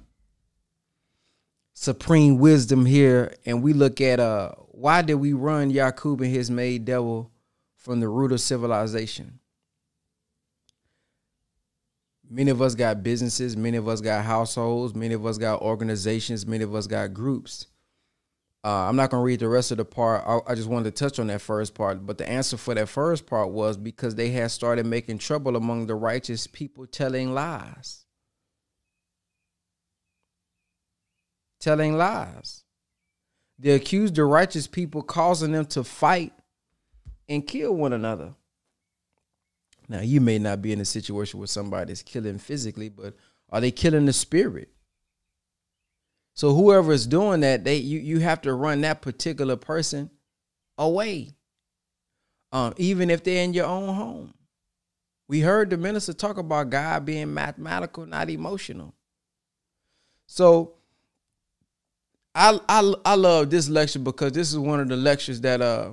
supreme 1.75 2.39
wisdom 2.39 2.87
here, 2.87 3.35
and 3.45 3.63
we 3.63 3.73
look 3.73 4.01
at 4.01 4.21
uh 4.21 4.53
why 4.69 5.03
did 5.03 5.15
we 5.15 5.33
run 5.33 5.71
Yakub 5.71 6.21
and 6.21 6.31
his 6.31 6.51
made 6.51 6.85
devil 6.85 7.31
from 7.77 8.01
the 8.01 8.09
root 8.09 8.33
of 8.33 8.41
civilization? 8.41 9.39
Many 12.29 12.51
of 12.51 12.63
us 12.63 12.75
got 12.75 13.03
businesses, 13.03 13.57
many 13.57 13.77
of 13.77 13.87
us 13.87 14.01
got 14.01 14.25
households, 14.25 14.95
many 14.95 15.15
of 15.15 15.27
us 15.27 15.37
got 15.37 15.61
organizations, 15.61 16.47
many 16.47 16.65
of 16.65 16.75
us 16.75 16.87
got 16.87 17.13
groups. 17.13 17.67
Uh, 18.65 18.89
I'm 18.89 18.95
not 18.95 19.11
going 19.11 19.21
to 19.21 19.25
read 19.25 19.41
the 19.41 19.49
rest 19.49 19.73
of 19.73 19.79
the 19.79 19.85
part. 19.85 20.23
I, 20.25 20.53
I, 20.53 20.55
just 20.55 20.69
wanted 20.69 20.95
to 20.95 21.05
touch 21.05 21.19
on 21.19 21.27
that 21.27 21.41
first 21.41 21.75
part. 21.75 22.07
But 22.07 22.19
the 22.19 22.29
answer 22.29 22.57
for 22.57 22.75
that 22.75 22.89
first 22.89 23.27
part 23.27 23.51
was 23.51 23.77
because 23.77 24.15
they 24.15 24.31
had 24.31 24.53
started 24.53 24.87
making 24.87 25.19
trouble 25.19 25.57
among 25.57 25.87
the 25.87 25.97
righteous 25.97 26.47
people 26.47 26.87
telling 26.87 27.35
lies. 27.35 28.05
Telling 31.59 31.97
lies. 31.97 32.63
They 33.59 33.71
accused 33.71 34.15
the 34.15 34.25
righteous 34.25 34.69
people, 34.69 35.03
causing 35.03 35.53
them 35.53 35.67
to 35.67 35.83
fight 35.83 36.33
and 37.29 37.47
kill 37.47 37.75
one 37.75 37.93
another. 37.93 38.35
Now, 39.89 40.01
you 40.01 40.21
may 40.21 40.39
not 40.39 40.63
be 40.63 40.73
in 40.73 40.81
a 40.81 40.85
situation 40.85 41.41
where 41.41 41.49
somebody's 41.49 42.03
killing 42.03 42.39
physically, 42.39 42.89
but 42.89 43.15
are 43.51 43.61
they 43.61 43.73
killing 43.73 44.07
the 44.07 44.13
spirit? 44.13 44.71
So 46.35 46.55
whoever 46.55 46.93
is 46.93 47.07
doing 47.07 47.41
that, 47.41 47.65
they 47.65 47.77
you 47.77 47.99
you 47.99 48.21
have 48.21 48.41
to 48.43 48.55
run 48.55 48.81
that 48.83 49.03
particular 49.03 49.57
person 49.57 50.11
away. 50.79 51.31
Um, 52.53 52.75
even 52.77 53.11
if 53.11 53.23
they're 53.25 53.45
in 53.45 53.55
your 53.55 53.67
own 53.67 53.95
home. 53.95 54.35
We 55.29 55.41
heard 55.41 55.71
the 55.71 55.79
minister 55.79 56.13
talk 56.13 56.37
about 56.37 56.69
God 56.69 57.07
being 57.07 57.33
mathematical, 57.33 58.05
not 58.05 58.29
emotional. 58.29 58.93
So 60.27 60.75
I 62.35 62.59
I 62.69 62.95
I 63.05 63.15
love 63.15 63.51
this 63.51 63.69
lecture 63.69 63.99
because 63.99 64.33
this 64.33 64.51
is 64.51 64.59
one 64.59 64.81
of 64.81 64.89
the 64.89 64.97
lectures 64.97 65.41
that 65.43 65.63
uh 65.63 65.93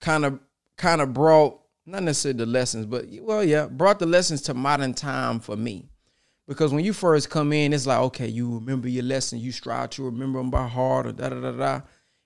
kind 0.00 0.24
of 0.24 0.40
kind 0.76 1.00
of 1.00 1.12
brought 1.12 1.60
not 1.86 2.02
necessarily 2.02 2.38
the 2.38 2.46
lessons, 2.46 2.86
but 2.86 3.06
well, 3.20 3.42
yeah, 3.42 3.66
brought 3.66 3.98
the 3.98 4.06
lessons 4.06 4.42
to 4.42 4.54
modern 4.54 4.94
time 4.94 5.40
for 5.40 5.56
me. 5.56 5.88
Because 6.48 6.72
when 6.72 6.84
you 6.84 6.94
first 6.94 7.28
come 7.28 7.52
in, 7.52 7.74
it's 7.74 7.86
like, 7.86 7.98
okay, 7.98 8.26
you 8.26 8.54
remember 8.54 8.88
your 8.88 9.04
lesson, 9.04 9.38
you 9.38 9.52
strive 9.52 9.90
to 9.90 10.04
remember 10.04 10.38
them 10.38 10.50
by 10.50 10.66
heart, 10.66 11.06
or 11.06 11.12
da 11.12 11.28
da 11.28 11.40
da 11.40 11.52
da. 11.52 11.80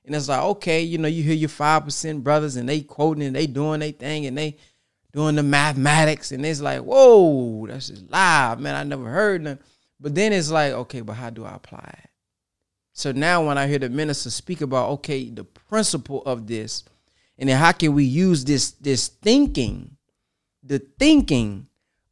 And 0.04 0.14
it's 0.14 0.28
like, 0.28 0.42
okay, 0.42 0.80
you 0.80 0.96
know, 0.96 1.08
you 1.08 1.24
hear 1.24 1.34
your 1.34 1.48
five 1.48 1.84
percent 1.84 2.22
brothers 2.22 2.56
and 2.56 2.68
they 2.68 2.80
quoting 2.82 3.24
and 3.24 3.34
they 3.34 3.46
doing 3.48 3.80
their 3.80 3.90
thing 3.90 4.26
and 4.26 4.38
they 4.38 4.56
doing 5.12 5.34
the 5.34 5.42
mathematics, 5.42 6.32
and 6.32 6.46
it's 6.46 6.62
like, 6.62 6.80
whoa, 6.80 7.66
that's 7.66 7.88
just 7.88 8.10
live, 8.10 8.58
man. 8.60 8.74
I 8.74 8.82
never 8.82 9.10
heard 9.10 9.44
them. 9.44 9.58
But 10.00 10.14
then 10.14 10.32
it's 10.32 10.50
like, 10.50 10.72
okay, 10.72 11.02
but 11.02 11.14
how 11.14 11.30
do 11.30 11.44
I 11.44 11.54
apply 11.54 11.94
it? 12.02 12.10
So 12.94 13.12
now 13.12 13.46
when 13.46 13.58
I 13.58 13.66
hear 13.66 13.78
the 13.78 13.90
minister 13.90 14.30
speak 14.30 14.60
about, 14.60 14.90
okay, 14.90 15.28
the 15.28 15.44
principle 15.44 16.22
of 16.24 16.46
this, 16.46 16.84
and 17.38 17.48
then 17.48 17.58
how 17.58 17.72
can 17.72 17.94
we 17.94 18.04
use 18.04 18.44
this 18.44 18.70
this 18.72 19.08
thinking, 19.08 19.96
the 20.62 20.78
thinking 20.78 21.66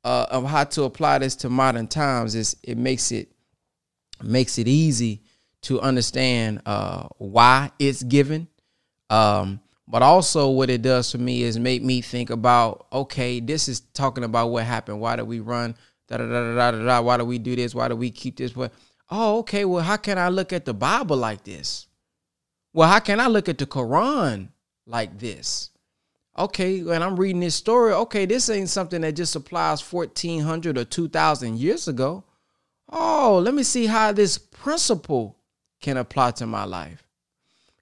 uh, 0.05 0.27
of 0.31 0.45
how 0.45 0.65
to 0.65 0.85
apply 0.85 1.19
this 1.19 1.37
to 1.37 1.51
modern 1.51 1.87
times 1.87 2.35
is 2.35 2.57
it 2.63 2.79
makes 2.79 3.13
it 3.13 3.31
makes 4.23 4.59
it 4.59 4.69
easy 4.69 5.23
to 5.63 5.81
understand 5.81 6.63
uh, 6.67 7.07
why 7.19 7.71
it's 7.79 8.03
given. 8.03 8.49
Um, 9.11 9.61
but 9.87 10.03
also 10.03 10.51
what 10.51 10.71
it 10.71 10.83
does 10.83 11.11
for 11.11 11.19
me 11.19 11.43
is 11.43 11.59
make 11.59 11.83
me 11.83 12.01
think 12.01 12.31
about, 12.31 12.87
okay, 12.93 13.41
this 13.41 13.69
is 13.69 13.81
talking 13.81 14.25
about 14.25 14.49
what 14.49 14.65
happened. 14.65 15.01
Why 15.01 15.17
do 15.17 15.25
we 15.25 15.41
run? 15.41 15.75
Da 16.09 16.17
da 16.17 16.27
da 16.27 16.55
da 16.55 16.71
da 16.71 16.85
da. 16.85 17.01
Why 17.01 17.17
do 17.17 17.25
we 17.25 17.39
do 17.39 17.57
this? 17.57 17.75
Why 17.75 17.89
do 17.89 17.97
we 17.97 18.11
keep 18.11 18.37
this? 18.37 18.53
But 18.53 18.73
oh, 19.11 19.39
okay. 19.39 19.65
Well, 19.65 19.83
how 19.83 19.97
can 19.97 20.17
I 20.17 20.29
look 20.29 20.53
at 20.53 20.65
the 20.65 20.75
Bible 20.75 21.17
like 21.17 21.43
this? 21.43 21.89
Well, 22.73 22.89
how 22.89 23.01
can 23.01 23.19
I 23.19 23.27
look 23.27 23.49
at 23.49 23.59
the 23.59 23.67
Quran 23.67 24.49
like 24.87 25.19
this? 25.19 25.71
Okay, 26.39 26.83
when 26.83 27.03
I'm 27.03 27.19
reading 27.19 27.41
this 27.41 27.57
story, 27.57 27.93
okay, 27.93 28.25
this 28.25 28.49
ain't 28.49 28.69
something 28.69 29.01
that 29.03 29.13
just 29.13 29.37
applies 29.37 29.81
1400 29.81 30.79
or 30.79 30.85
2000 30.85 31.59
years 31.59 31.89
ago. 31.89 32.25
Oh, 32.89 33.41
let 33.43 33.55
me 33.55 33.63
see 33.63 33.87
how 33.87 34.13
this 34.13 34.39
principle 34.39 35.37
can 35.81 35.97
apply 35.97 36.33
to 36.33 36.47
my 36.47 36.65
life. 36.65 37.03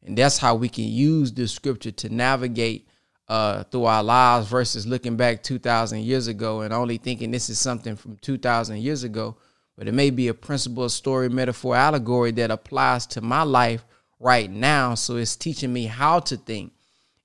And 0.04 0.16
that's 0.16 0.38
how 0.38 0.54
we 0.54 0.68
can 0.68 0.84
use 0.84 1.32
the 1.32 1.46
scripture 1.46 1.90
to 1.90 2.08
navigate 2.08 2.88
uh, 3.28 3.64
through 3.64 3.84
our 3.84 4.02
lives 4.02 4.48
versus 4.48 4.86
looking 4.86 5.16
back 5.16 5.42
2,000 5.42 6.00
years 6.00 6.28
ago 6.28 6.62
and 6.62 6.72
only 6.72 6.96
thinking 6.96 7.30
this 7.30 7.50
is 7.50 7.58
something 7.58 7.96
from 7.96 8.16
2,000 8.16 8.78
years 8.78 9.04
ago. 9.04 9.36
But 9.76 9.86
it 9.86 9.94
may 9.94 10.10
be 10.10 10.28
a 10.28 10.34
principle, 10.34 10.84
a 10.84 10.90
story, 10.90 11.28
metaphor, 11.28 11.76
allegory 11.76 12.32
that 12.32 12.50
applies 12.50 13.06
to 13.08 13.20
my 13.20 13.42
life 13.42 13.84
right 14.18 14.50
now. 14.50 14.94
So 14.94 15.16
it's 15.16 15.36
teaching 15.36 15.72
me 15.72 15.84
how 15.84 16.20
to 16.20 16.36
think 16.36 16.72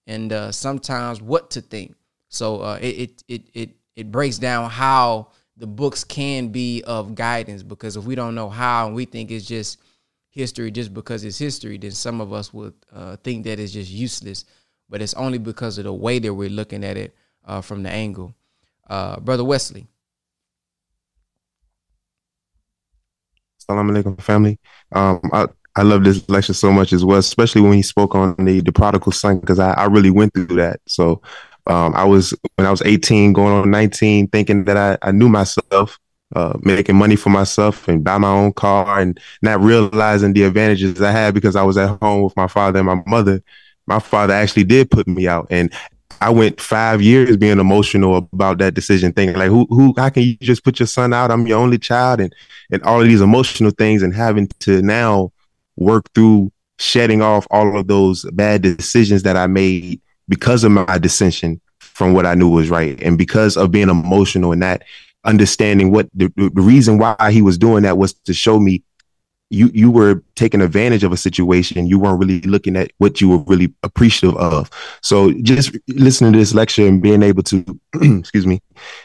and 0.08 0.32
uh, 0.34 0.52
sometimes 0.52 1.22
what 1.22 1.52
to 1.52 1.62
think. 1.62 1.96
So 2.30 2.62
uh, 2.62 2.80
it, 2.82 3.24
it 3.28 3.44
it 3.54 3.70
it 3.96 4.12
breaks 4.12 4.38
down 4.38 4.70
how 4.70 5.30
the 5.58 5.68
books 5.68 6.04
can 6.04 6.48
be 6.50 6.84
of 6.86 7.16
guidance 7.16 7.62
because 7.62 7.96
if 7.96 8.04
we 8.06 8.16
don't 8.16 8.36
know 8.36 8.50
how 8.50 8.88
and 8.88 8.96
we 8.96 9.06
think 9.06 9.30
it's 9.30 9.46
just 9.46 9.80
history 10.30 10.72
just 10.72 10.94
because 10.94 11.24
it's 11.24 11.38
history, 11.38 11.78
then 11.78 11.92
some 11.92 12.20
of 12.22 12.34
us 12.34 12.52
would 12.54 12.74
uh, 12.92 13.16
think 13.18 13.44
that 13.46 13.60
it's 13.60 13.72
just 13.72 13.92
useless. 13.92 14.46
But 14.90 15.02
it's 15.02 15.14
only 15.14 15.38
because 15.38 15.78
of 15.78 15.86
the 15.86 15.94
way 15.94 16.20
that 16.20 16.34
we're 16.34 16.50
looking 16.50 16.84
at 16.84 16.98
it 16.98 17.16
uh, 17.46 17.62
from 17.62 17.84
the 17.84 17.90
angle. 17.90 18.36
Uh, 18.90 19.20
Brother 19.20 19.44
Wesley. 19.44 19.88
Salam 23.60 23.90
alaikum, 23.90 24.22
family. 24.22 24.60
Um, 24.92 25.22
I, 25.32 25.48
I 25.76 25.82
love 25.82 26.04
this 26.04 26.28
lecture 26.30 26.54
so 26.54 26.72
much 26.72 26.94
as 26.94 27.04
well, 27.04 27.18
especially 27.18 27.62
when 27.62 27.74
he 27.74 27.82
spoke 27.82 28.16
on 28.16 28.36
the, 28.38 28.62
the 28.62 28.72
prodigal 28.72 29.12
son, 29.12 29.40
because 29.40 29.60
I, 29.60 29.72
I 29.72 29.86
really 29.86 30.12
went 30.12 30.34
through 30.34 30.56
that. 30.58 30.80
So 30.88 31.22
um, 31.68 31.94
I 31.96 32.04
was, 32.04 32.34
when 32.56 32.68
I 32.68 32.72
was 32.72 32.82
18, 32.84 33.34
going 33.34 33.54
on 33.54 33.72
19, 33.72 34.28
thinking 34.28 34.66
that 34.66 34.78
I, 34.78 34.98
I 35.08 35.12
knew 35.12 35.30
myself 35.30 36.00
uh, 36.36 36.58
making 36.62 36.96
money 36.96 37.16
for 37.16 37.30
myself 37.30 37.88
and 37.88 38.04
buy 38.04 38.18
my 38.18 38.30
own 38.30 38.54
car 38.54 39.00
and 39.00 39.20
not 39.42 39.62
realizing 39.62 40.34
the 40.34 40.44
advantages 40.44 41.02
I 41.02 41.12
had 41.12 41.34
because 41.34 41.56
I 41.56 41.64
was 41.64 41.78
at 41.78 42.00
home 42.02 42.24
with 42.24 42.36
my 42.36 42.48
father 42.48 42.80
and 42.80 42.88
my 42.88 43.02
mother. 43.06 43.44
My 43.86 44.00
father 44.00 44.34
actually 44.34 44.64
did 44.64 44.90
put 44.90 45.08
me 45.08 45.28
out. 45.28 45.48
And 45.50 45.72
I 46.22 46.30
went 46.30 46.62
five 46.62 47.02
years 47.02 47.38
being 47.38 47.60
emotional 47.60 48.16
about 48.16 48.58
that 48.60 48.74
decision, 48.74 49.12
thinking 49.12 49.38
like, 49.38 49.50
who, 49.50 49.68
who, 49.70 49.94
how 49.98 50.10
can 50.10 50.24
you 50.24 50.38
just 50.38 50.64
put 50.64 50.80
your 50.80 50.88
son 50.88 51.14
out? 51.14 51.32
I'm 51.32 51.46
your 51.46 51.60
only 51.60 51.78
child, 51.78 52.22
and 52.22 52.34
and 52.72 52.82
all 52.84 53.02
of 53.02 53.08
these 53.08 53.20
emotional 53.20 53.72
things, 53.72 54.02
and 54.02 54.16
having 54.16 54.48
to 54.62 54.82
now 54.82 55.33
work 55.76 56.12
through 56.14 56.52
shedding 56.80 57.22
off 57.22 57.48
all 57.52 57.78
of 57.78 57.88
those 57.88 58.30
bad 58.32 58.62
decisions 58.62 59.24
that 59.24 59.38
I 59.38 59.48
made 59.48 60.02
because 60.28 60.64
of 60.64 60.72
my 60.72 60.98
dissension 60.98 61.62
from 61.80 62.14
what 62.14 62.26
I 62.26 62.34
knew 62.34 62.50
was 62.50 62.70
right, 62.70 63.02
and 63.02 63.18
because 63.18 63.58
of 63.58 63.72
being 63.72 63.90
emotional 63.90 64.52
and 64.52 64.62
that 64.64 64.84
understanding 65.26 65.92
what 65.92 66.10
the, 66.14 66.32
the 66.36 66.62
reason 66.62 66.98
why 66.98 67.16
he 67.32 67.42
was 67.42 67.58
doing 67.58 67.84
that 67.84 67.98
was 67.98 68.14
to 68.14 68.34
show 68.34 68.60
me 68.60 68.84
you 69.54 69.70
you 69.74 69.92
were 69.92 70.24
taking 70.36 70.62
advantage 70.62 71.04
of 71.04 71.12
a 71.12 71.18
situation. 71.18 71.86
You 71.86 72.00
weren't 72.00 72.20
really 72.20 72.42
looking 72.42 72.76
at 72.76 72.92
what 72.98 73.22
you 73.22 73.30
were 73.30 73.38
really 73.38 73.72
appreciative 73.84 74.36
of. 74.38 74.70
So 75.02 75.32
just 75.44 75.78
listening 75.88 76.34
to 76.34 76.40
this 76.40 76.56
lecture 76.56 76.88
and 76.88 77.02
being 77.02 77.22
able 77.22 77.44
to 77.44 77.80
excuse 78.02 78.48
me 78.48 78.62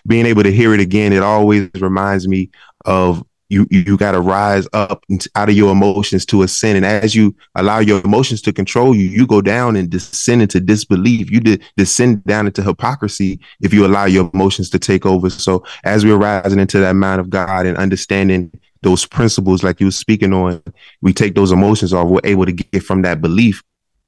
being 0.07 0.25
able 0.25 0.43
to 0.43 0.53
hear 0.53 0.73
it 0.73 0.81
again 0.81 1.13
it 1.13 1.23
always 1.23 1.69
reminds 1.75 2.27
me 2.27 2.51
of 2.87 3.23
you 3.49 3.67
you 3.71 3.97
got 3.97 4.13
to 4.13 4.21
rise 4.21 4.69
up 4.73 5.05
out 5.35 5.49
of 5.49 5.57
your 5.57 5.73
emotions 5.73 6.27
to 6.27 6.43
ascend. 6.43 6.77
And 6.77 6.87
as 6.87 7.15
you 7.15 7.35
allow 7.55 7.79
your 7.79 8.01
emotions 8.05 8.43
to 8.43 8.53
control 8.53 8.95
you 8.95 9.07
you 9.07 9.27
go 9.27 9.41
down 9.41 9.77
and 9.77 9.89
descend 9.89 10.43
into 10.43 10.61
disbelief. 10.61 11.31
You 11.31 11.41
de- 11.41 11.61
descend 11.77 12.25
down 12.25 12.47
into 12.47 12.63
hypocrisy 12.63 13.41
if 13.61 13.73
you 13.73 13.87
allow 13.87 14.05
your 14.05 14.31
emotions 14.35 14.71
to 14.71 14.79
take 14.79 15.07
over. 15.07 15.31
So 15.31 15.65
as 15.85 16.05
we're 16.05 16.17
rising 16.17 16.59
into 16.59 16.79
that 16.81 16.93
mind 16.93 17.21
of 17.21 17.31
god 17.31 17.67
and 17.67 17.77
understanding 17.77 18.53
those 18.83 19.05
principles 19.05 19.65
like 19.65 19.81
you 19.81 19.87
were 19.87 19.93
speaking 19.93 20.33
on 20.33 20.63
we 21.01 21.13
take 21.13 21.35
those 21.35 21.53
emotions 21.53 21.93
off. 21.93 22.09
We're 22.09 22.21
able 22.25 22.47
to 22.47 22.53
get 22.53 22.83
from 22.83 23.03
that 23.03 23.21
belief 23.21 23.63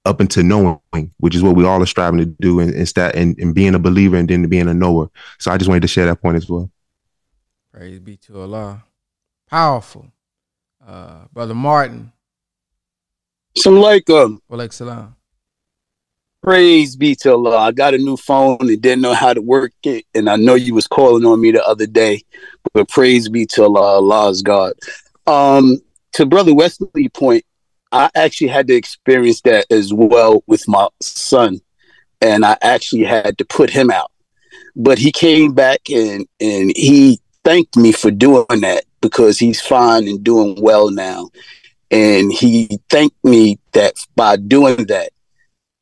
up 0.05 0.21
into 0.21 0.43
knowing 0.43 0.81
which 1.19 1.35
is 1.35 1.43
what 1.43 1.57
we 1.57 1.65
all 1.65 1.83
are 1.83 1.87
striving 1.87 2.19
to 2.19 2.27
do 2.27 2.61
and 2.61 2.75
instead 2.75 3.15
and, 3.15 3.39
and 3.39 3.55
being 3.55 3.75
a 3.75 3.79
believer 3.79 4.17
and 4.17 4.29
then 4.29 4.47
being 4.49 4.69
a 4.69 4.75
knower. 4.75 5.11
So 5.39 5.51
i 5.51 5.57
just 5.57 5.69
wanted 5.69 5.83
to 5.83 5.89
share 5.89 6.07
that 6.07 6.21
point 6.21 6.37
as 6.37 6.49
well. 6.49 6.71
Praise 7.73 8.01
be 8.01 8.17
to 8.19 8.43
allah 8.43 8.85
Powerful. 9.51 10.07
Uh, 10.87 11.25
Brother 11.33 11.55
Martin. 11.55 12.13
Some 13.57 13.77
like 13.77 14.09
um 14.09 14.41
Walaikum 14.49 14.73
salam. 14.73 15.17
Praise 16.41 16.97
be 16.97 17.17
to 17.17 17.33
Allah. 17.33 17.59
I 17.59 17.73
got 17.73 17.93
a 17.93 17.99
new 17.99 18.17
phone 18.17 18.59
and 18.61 18.81
didn't 18.81 19.03
know 19.03 19.13
how 19.13 19.35
to 19.35 19.43
work 19.43 19.73
it. 19.83 20.07
And 20.15 20.31
I 20.31 20.37
know 20.37 20.55
you 20.55 20.75
was 20.75 20.87
calling 20.87 21.25
on 21.27 21.41
me 21.41 21.51
the 21.51 21.67
other 21.67 21.87
day. 21.87 22.23
But 22.73 22.89
praise 22.89 23.29
be 23.29 23.45
to 23.47 23.65
Allah. 23.65 23.97
Allah 23.97 24.31
is 24.31 24.41
God. 24.41 24.73
Um, 25.27 25.79
to 26.13 26.25
Brother 26.25 26.55
Wesley 26.55 27.09
point, 27.11 27.45
I 27.93 28.09
actually 28.15 28.49
had 28.49 28.69
to 28.69 28.75
experience 28.75 29.41
that 29.43 29.67
as 29.71 29.93
well 29.93 30.43
with 30.47 30.67
my 30.67 30.89
son. 31.03 31.61
And 32.23 32.45
I 32.45 32.57
actually 32.63 33.05
had 33.05 33.37
to 33.39 33.45
put 33.45 33.69
him 33.69 33.91
out. 33.91 34.13
But 34.77 34.99
he 34.99 35.11
came 35.13 35.53
back 35.53 35.91
and 35.91 36.27
and 36.41 36.73
he 36.77 37.21
thanked 37.51 37.77
me 37.77 37.91
for 37.91 38.13
doing 38.13 38.47
that 38.61 38.85
because 39.01 39.37
he's 39.37 39.61
fine 39.61 40.07
and 40.07 40.23
doing 40.23 40.57
well 40.63 40.89
now. 40.89 41.29
And 41.91 42.33
he 42.33 42.79
thanked 42.89 43.25
me 43.25 43.59
that 43.73 43.95
by 44.15 44.37
doing 44.37 44.87
that, 44.87 45.11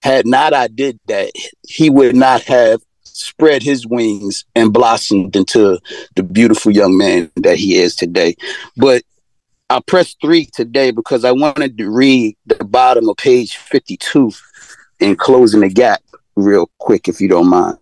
had 0.02 0.26
not 0.26 0.54
I 0.54 0.68
did 0.68 0.98
that, 1.08 1.30
he 1.68 1.90
would 1.90 2.16
not 2.16 2.40
have 2.44 2.80
spread 3.02 3.62
his 3.62 3.86
wings 3.86 4.46
and 4.54 4.72
blossomed 4.72 5.36
into 5.36 5.78
the 6.16 6.22
beautiful 6.22 6.72
young 6.72 6.96
man 6.96 7.30
that 7.36 7.58
he 7.58 7.76
is 7.76 7.94
today. 7.94 8.34
But 8.78 9.02
I 9.68 9.80
pressed 9.86 10.22
three 10.22 10.46
today 10.46 10.90
because 10.90 11.22
I 11.22 11.32
wanted 11.32 11.76
to 11.76 11.90
read 11.90 12.34
the 12.46 12.64
bottom 12.64 13.10
of 13.10 13.18
page 13.18 13.58
52 13.58 14.32
and 15.00 15.18
closing 15.18 15.60
the 15.60 15.68
gap 15.68 16.00
real 16.42 16.70
quick, 16.78 17.08
if 17.08 17.20
you 17.20 17.28
don't 17.28 17.48
mind. 17.48 17.78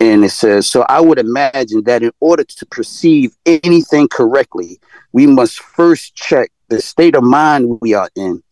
And 0.00 0.24
it 0.24 0.30
says, 0.30 0.66
So 0.68 0.82
I 0.88 1.00
would 1.00 1.18
imagine 1.18 1.82
that 1.84 2.02
in 2.02 2.12
order 2.20 2.44
to 2.44 2.66
perceive 2.66 3.36
anything 3.46 4.08
correctly, 4.08 4.80
we 5.12 5.26
must 5.26 5.58
first 5.60 6.14
check 6.14 6.50
the 6.68 6.80
state 6.80 7.14
of 7.16 7.24
mind 7.24 7.78
we 7.80 7.94
are 7.94 8.10
in, 8.14 8.42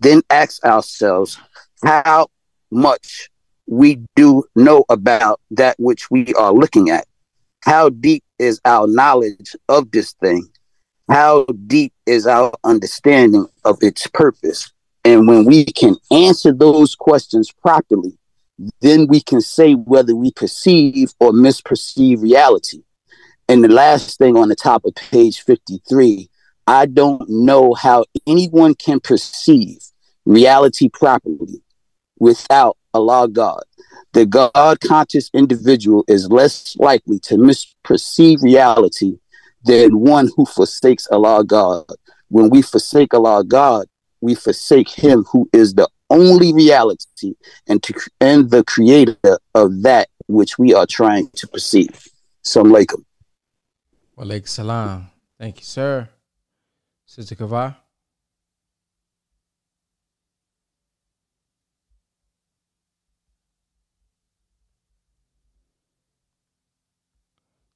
then 0.00 0.22
ask 0.30 0.64
ourselves 0.64 1.38
how 1.84 2.28
much 2.70 3.30
we 3.66 4.00
do 4.14 4.44
know 4.54 4.84
about 4.88 5.40
that 5.50 5.76
which 5.78 6.10
we 6.10 6.32
are 6.34 6.52
looking 6.52 6.90
at. 6.90 7.06
How 7.62 7.88
deep 7.88 8.24
is 8.38 8.60
our 8.64 8.86
knowledge 8.86 9.56
of 9.68 9.90
this 9.90 10.12
thing? 10.12 10.48
How 11.08 11.44
deep 11.66 11.92
is 12.06 12.26
our 12.26 12.52
understanding 12.64 13.46
of 13.64 13.78
its 13.80 14.06
purpose? 14.08 14.72
And 15.04 15.28
when 15.28 15.44
we 15.44 15.64
can 15.64 15.96
answer 16.10 16.52
those 16.52 16.94
questions 16.94 17.52
properly, 17.52 18.18
then 18.80 19.06
we 19.08 19.20
can 19.20 19.40
say 19.40 19.74
whether 19.74 20.14
we 20.14 20.32
perceive 20.32 21.12
or 21.20 21.32
misperceive 21.32 22.22
reality. 22.22 22.82
And 23.48 23.62
the 23.62 23.68
last 23.68 24.18
thing 24.18 24.36
on 24.36 24.48
the 24.48 24.56
top 24.56 24.84
of 24.84 24.94
page 24.94 25.42
53, 25.42 26.28
I 26.66 26.86
don't 26.86 27.28
know 27.28 27.74
how 27.74 28.04
anyone 28.26 28.74
can 28.74 28.98
perceive 28.98 29.78
reality 30.24 30.88
properly 30.88 31.62
without 32.18 32.76
Allah 32.92 33.28
God. 33.28 33.62
The 34.14 34.26
God 34.26 34.80
conscious 34.80 35.30
individual 35.34 36.04
is 36.08 36.30
less 36.30 36.76
likely 36.78 37.18
to 37.20 37.34
misperceive 37.34 38.42
reality 38.42 39.18
than 39.64 40.00
one 40.00 40.30
who 40.34 40.46
forsakes 40.46 41.06
Allah 41.10 41.44
God. 41.44 41.84
When 42.28 42.50
we 42.50 42.62
forsake 42.62 43.14
Allah 43.14 43.44
God, 43.44 43.86
we 44.26 44.34
forsake 44.34 44.90
Him 44.90 45.22
who 45.30 45.48
is 45.52 45.74
the 45.74 45.88
only 46.10 46.52
reality 46.52 47.34
and 47.68 47.80
to 47.84 47.94
and 48.20 48.50
the 48.50 48.64
creator 48.64 49.38
of 49.54 49.82
that 49.82 50.08
which 50.26 50.58
we 50.58 50.74
are 50.74 50.86
trying 50.86 51.28
to 51.36 51.46
perceive. 51.46 51.96
Some 52.42 52.70
like 52.70 52.92
him. 52.92 53.04
Walaikum 54.18 54.48
salam. 54.48 55.10
Thank 55.38 55.58
you, 55.58 55.64
sir. 55.64 56.08
Sister 57.06 57.36
Kava. 57.36 57.76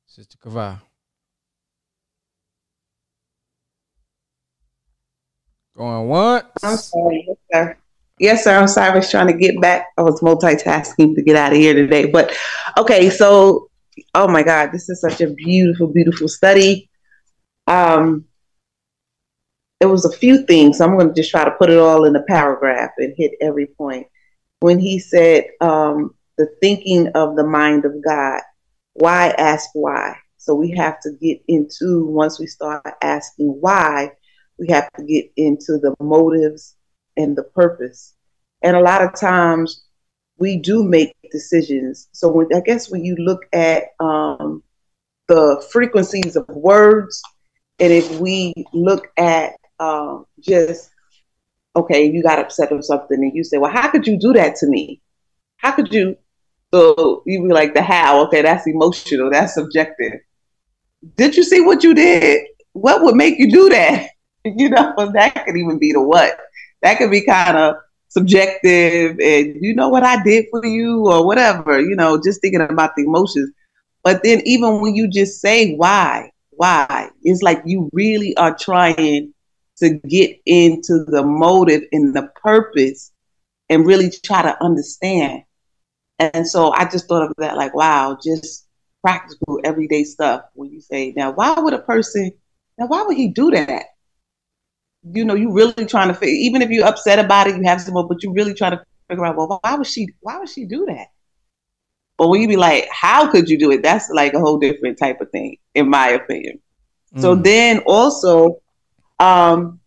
Sister 0.07 0.37
Kava. 0.39 0.83
Going 5.81 6.09
once. 6.09 6.45
I'm 6.63 6.77
sorry, 6.77 7.25
yes, 7.27 7.39
sir. 7.51 7.79
Yes, 8.19 8.45
sir. 8.45 8.55
I'm 8.55 8.69
sorry. 8.69 8.91
I 8.91 8.97
was 8.97 9.11
trying 9.11 9.29
to 9.29 9.33
get 9.33 9.59
back. 9.63 9.87
I 9.97 10.03
was 10.03 10.21
multitasking 10.21 11.15
to 11.15 11.23
get 11.23 11.37
out 11.37 11.53
of 11.53 11.59
here 11.59 11.73
today. 11.73 12.05
But 12.05 12.37
okay, 12.77 13.09
so 13.09 13.71
oh 14.15 14.29
my 14.29 14.43
God, 14.43 14.73
this 14.73 14.91
is 14.91 15.01
such 15.01 15.23
a 15.23 15.31
beautiful, 15.31 15.87
beautiful 15.87 16.29
study. 16.29 16.91
Um, 17.67 18.27
it 19.81 19.87
was 19.87 20.05
a 20.05 20.13
few 20.13 20.45
things. 20.45 20.83
I'm 20.83 20.99
going 20.99 21.09
to 21.09 21.15
just 21.15 21.31
try 21.31 21.47
to 21.47 21.51
put 21.53 21.71
it 21.71 21.79
all 21.79 22.05
in 22.05 22.15
a 22.15 22.25
paragraph 22.25 22.91
and 22.99 23.15
hit 23.17 23.33
every 23.41 23.69
point. 23.69 24.07
When 24.59 24.79
he 24.79 24.99
said 24.99 25.47
um, 25.63 26.15
the 26.37 26.47
thinking 26.61 27.09
of 27.15 27.37
the 27.37 27.47
mind 27.47 27.87
of 27.87 28.05
God, 28.05 28.43
why 28.93 29.29
ask 29.39 29.71
why? 29.73 30.19
So 30.37 30.55
we 30.55 30.73
have 30.73 31.01
to 31.05 31.13
get 31.23 31.41
into 31.49 32.05
once 32.05 32.39
we 32.39 32.47
start 32.47 32.85
asking 33.01 33.57
why, 33.61 34.13
we 34.61 34.69
have 34.69 34.93
to 34.93 35.03
get 35.05 35.33
into 35.37 35.79
the 35.79 35.95
motives 36.01 36.77
and 37.17 37.37
the 37.37 37.43
purpose. 37.43 38.15
And 38.63 38.77
a 38.77 38.81
lot 38.81 39.03
of 39.03 39.19
times 39.19 39.85
we 40.37 40.59
do 40.59 40.85
make 40.85 41.17
decisions. 41.33 42.09
So 42.13 42.31
when, 42.31 42.49
I 42.55 42.61
guess 42.61 42.91
when 42.91 43.03
you 43.05 43.17
look 43.17 43.47
at 43.55 43.85
um, 43.99 44.63
the 45.29 45.65
frequencies 45.73 46.37
of 46.37 46.47
words, 46.49 47.23
and 47.79 47.91
if 47.91 48.21
we 48.21 48.53
look 48.75 49.09
at 49.17 49.55
um, 49.79 50.27
just 50.39 50.91
okay, 51.75 52.05
you 52.05 52.23
got 52.23 52.39
upset 52.39 52.73
or 52.73 52.83
something, 52.83 53.19
and 53.19 53.35
you 53.35 53.43
say, 53.43 53.57
"Well, 53.57 53.71
how 53.71 53.91
could 53.91 54.07
you 54.07 54.19
do 54.19 54.35
that 54.35 54.57
to 54.57 54.67
me? 54.67 55.01
How 55.57 55.73
could 55.73 55.91
you?" 55.91 56.17
So 56.75 57.23
you 57.25 57.43
be 57.43 57.55
like 57.55 57.73
the 57.73 57.81
how. 57.81 58.27
Okay, 58.27 58.43
that's 58.43 58.67
emotional. 58.67 59.31
That's 59.31 59.55
subjective. 59.55 60.21
Did 61.17 61.37
you 61.37 61.43
see 61.43 61.63
what 61.63 61.83
you 61.83 61.95
did? 61.95 62.43
What 62.73 63.03
would 63.03 63.17
make 63.17 63.39
you 63.39 63.51
do 63.51 63.71
that? 63.71 64.11
You 64.45 64.71
know, 64.71 64.95
that 65.13 65.45
could 65.45 65.57
even 65.57 65.79
be 65.79 65.93
the 65.93 66.01
what. 66.03 66.39
That 66.83 66.99
could 66.99 67.11
be 67.11 67.25
kind 67.25 67.57
of 67.57 67.77
subjective 68.09 69.19
and 69.21 69.57
you 69.61 69.75
know 69.75 69.89
what 69.89 70.03
I 70.03 70.23
did 70.23 70.47
for 70.51 70.65
you 70.67 71.07
or 71.09 71.25
whatever, 71.25 71.81
you 71.81 71.95
know, 71.95 72.21
just 72.23 72.41
thinking 72.41 72.61
about 72.63 72.97
the 72.97 73.05
emotions. 73.05 73.53
But 74.03 74.23
then 74.23 74.41
even 74.45 74.81
when 74.81 74.95
you 74.95 75.09
just 75.09 75.41
say 75.41 75.75
why, 75.75 76.33
why, 76.51 77.11
it's 77.23 77.43
like 77.43 77.63
you 77.67 77.91
really 77.93 78.37
are 78.37 78.57
trying 78.57 79.35
to 79.79 79.91
get 80.09 80.39
into 80.47 81.05
the 81.07 81.23
motive 81.23 81.83
and 81.93 82.15
the 82.15 82.31
purpose 82.43 83.13
and 83.69 83.87
really 83.87 84.11
try 84.11 84.43
to 84.43 84.63
understand. 84.63 85.43
And 86.19 86.47
so 86.47 86.73
I 86.73 86.87
just 86.87 87.09
thought 87.09 87.25
of 87.29 87.35
that 87.39 87.57
like, 87.57 87.75
wow, 87.75 88.19
just 88.23 88.67
practical 89.03 89.61
everyday 89.65 90.05
stuff 90.05 90.45
when 90.55 90.71
you 90.71 90.81
say, 90.81 91.13
now, 91.17 91.33
why 91.33 91.55
would 91.59 91.73
a 91.73 91.79
person, 91.79 92.33
now, 92.79 92.87
why 92.87 93.03
would 93.03 93.17
he 93.17 93.29
do 93.29 93.51
that? 93.53 93.85
You 95.03 95.25
know, 95.25 95.35
you 95.35 95.53
really 95.53 95.87
trying 95.87 96.09
to 96.09 96.15
figure, 96.15 96.35
even 96.35 96.63
if 96.63 96.71
you're 96.71 96.87
upset 96.87 97.19
about 97.19 97.47
it, 97.47 97.57
you 97.57 97.63
have 97.65 97.81
some, 97.81 97.95
but 97.95 98.23
you're 98.23 98.33
really 98.33 98.55
trying 98.55 98.73
to 98.73 98.85
figure 99.09 99.25
out, 99.25 99.37
well, 99.37 99.59
why 99.63 99.75
would 99.75 99.87
she, 99.87 100.09
why 100.21 100.39
would 100.39 100.49
she 100.49 100.67
do 100.67 100.87
that? 100.87 101.09
But 102.19 102.29
when 102.29 102.43
you 102.43 102.49
be 102.49 102.57
like, 102.57 102.87
how 102.91 103.31
could 103.31 103.49
you 103.49 103.59
do 103.59 103.71
it? 103.71 103.83
That's 103.83 104.11
like 104.11 104.35
a 104.35 104.41
whole 104.41 104.59
different 104.59 104.99
type 104.99 105.23
of 105.23 105.31
thing, 105.31 105.57
in 105.75 105.89
my 105.89 106.09
opinion. 106.09 106.61
Mm. 107.15 107.21
So 107.23 107.35
then 107.35 107.79
also, 107.87 108.61
um, 109.19 109.81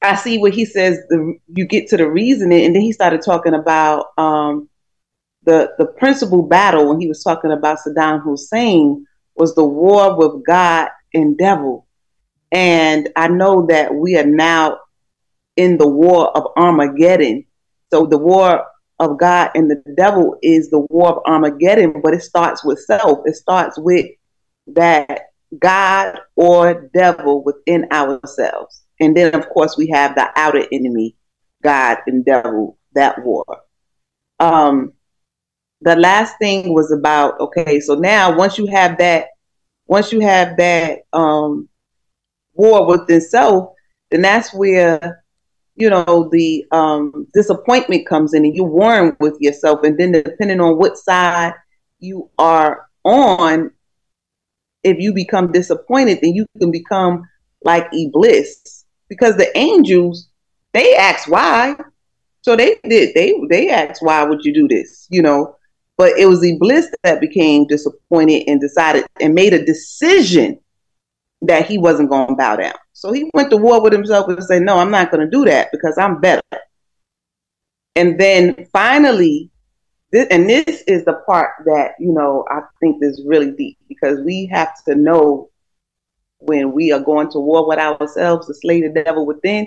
I 0.00 0.14
see 0.14 0.38
what 0.38 0.54
he 0.54 0.64
says. 0.64 0.98
The, 1.08 1.34
you 1.48 1.66
get 1.66 1.88
to 1.88 1.96
the 1.96 2.08
reasoning, 2.08 2.64
and 2.64 2.74
then 2.74 2.82
he 2.82 2.92
started 2.92 3.20
talking 3.22 3.54
about 3.54 4.06
um, 4.16 4.68
the 5.42 5.72
the 5.78 5.86
principal 5.86 6.42
battle 6.42 6.88
when 6.88 7.00
he 7.00 7.08
was 7.08 7.22
talking 7.22 7.50
about 7.50 7.78
Saddam 7.86 8.22
Hussein 8.22 9.04
was 9.34 9.54
the 9.54 9.64
war 9.64 10.16
with 10.16 10.46
God 10.46 10.88
and 11.14 11.36
devil. 11.36 11.86
And 12.52 13.08
I 13.16 13.28
know 13.28 13.66
that 13.66 13.94
we 13.94 14.16
are 14.16 14.26
now 14.26 14.78
in 15.56 15.76
the 15.76 15.88
war 15.88 16.36
of 16.36 16.52
Armageddon. 16.56 17.44
So 17.92 18.06
the 18.06 18.18
war 18.18 18.64
of 19.00 19.18
God 19.18 19.50
and 19.54 19.70
the 19.70 19.82
devil 19.96 20.36
is 20.42 20.70
the 20.70 20.86
war 20.90 21.16
of 21.16 21.22
Armageddon, 21.26 22.00
but 22.02 22.14
it 22.14 22.22
starts 22.22 22.64
with 22.64 22.78
self. 22.80 23.20
It 23.26 23.36
starts 23.36 23.78
with 23.78 24.06
that 24.68 25.22
God 25.58 26.18
or 26.36 26.90
devil 26.94 27.42
within 27.42 27.86
ourselves. 27.90 28.82
And 29.00 29.16
then, 29.16 29.34
of 29.34 29.48
course, 29.48 29.76
we 29.76 29.88
have 29.88 30.14
the 30.14 30.30
outer 30.36 30.66
enemy, 30.72 31.16
God 31.62 31.98
and 32.06 32.24
devil, 32.24 32.78
that 32.94 33.24
war. 33.24 33.44
Um, 34.40 34.92
the 35.80 35.96
last 35.96 36.34
thing 36.38 36.74
was 36.74 36.90
about 36.92 37.38
okay, 37.40 37.80
so 37.80 37.94
now 37.94 38.36
once 38.36 38.58
you 38.58 38.66
have 38.66 38.98
that, 38.98 39.28
once 39.86 40.12
you 40.12 40.20
have 40.20 40.56
that 40.56 41.00
um, 41.12 41.68
war 42.58 42.86
within 42.86 43.20
self, 43.20 43.72
then 44.10 44.22
that's 44.22 44.52
where 44.52 45.24
you 45.76 45.88
know 45.88 46.28
the 46.30 46.66
um, 46.72 47.26
disappointment 47.32 48.06
comes 48.06 48.34
in, 48.34 48.44
and 48.44 48.54
you're 48.54 49.16
with 49.20 49.36
yourself, 49.40 49.84
and 49.84 49.98
then 49.98 50.12
depending 50.12 50.60
on 50.60 50.76
what 50.76 50.98
side 50.98 51.54
you 52.00 52.28
are 52.38 52.86
on, 53.04 53.70
if 54.82 54.98
you 54.98 55.14
become 55.14 55.52
disappointed, 55.52 56.18
then 56.20 56.34
you 56.34 56.46
can 56.58 56.70
become 56.70 57.22
like 57.64 57.86
Iblis, 57.92 58.84
because 59.08 59.36
the 59.36 59.56
angels 59.56 60.28
they 60.74 60.94
ask 60.96 61.28
why, 61.28 61.76
so 62.42 62.56
they 62.56 62.76
did 62.84 63.14
they 63.14 63.34
they 63.48 63.70
asked 63.70 64.02
why 64.02 64.24
would 64.24 64.44
you 64.44 64.52
do 64.52 64.66
this, 64.68 65.06
you 65.10 65.22
know, 65.22 65.56
but 65.96 66.18
it 66.18 66.26
was 66.26 66.44
Iblis 66.44 66.88
that 67.04 67.20
became 67.20 67.66
disappointed 67.66 68.44
and 68.48 68.60
decided 68.60 69.06
and 69.20 69.34
made 69.34 69.54
a 69.54 69.64
decision 69.64 70.58
that 71.42 71.66
he 71.66 71.78
wasn't 71.78 72.10
going 72.10 72.28
to 72.28 72.34
bow 72.34 72.56
down. 72.56 72.74
So 72.92 73.12
he 73.12 73.30
went 73.32 73.50
to 73.50 73.56
war 73.56 73.80
with 73.80 73.92
himself 73.92 74.28
and 74.28 74.42
said, 74.42 74.62
No, 74.62 74.78
I'm 74.78 74.90
not 74.90 75.10
going 75.10 75.24
to 75.24 75.30
do 75.30 75.44
that 75.44 75.70
because 75.70 75.96
I'm 75.98 76.20
better. 76.20 76.42
And 77.94 78.18
then 78.18 78.66
finally, 78.72 79.50
this, 80.10 80.26
and 80.30 80.48
this 80.48 80.82
is 80.86 81.04
the 81.04 81.14
part 81.26 81.50
that, 81.66 81.92
you 81.98 82.12
know, 82.12 82.44
I 82.50 82.60
think 82.80 83.02
is 83.02 83.22
really 83.26 83.52
deep 83.52 83.78
because 83.88 84.20
we 84.20 84.46
have 84.46 84.72
to 84.86 84.94
know 84.94 85.50
when 86.38 86.72
we 86.72 86.92
are 86.92 87.00
going 87.00 87.30
to 87.32 87.40
war 87.40 87.68
with 87.68 87.78
ourselves 87.78 88.46
to 88.46 88.54
slay 88.54 88.80
the 88.80 89.02
devil 89.02 89.26
within, 89.26 89.66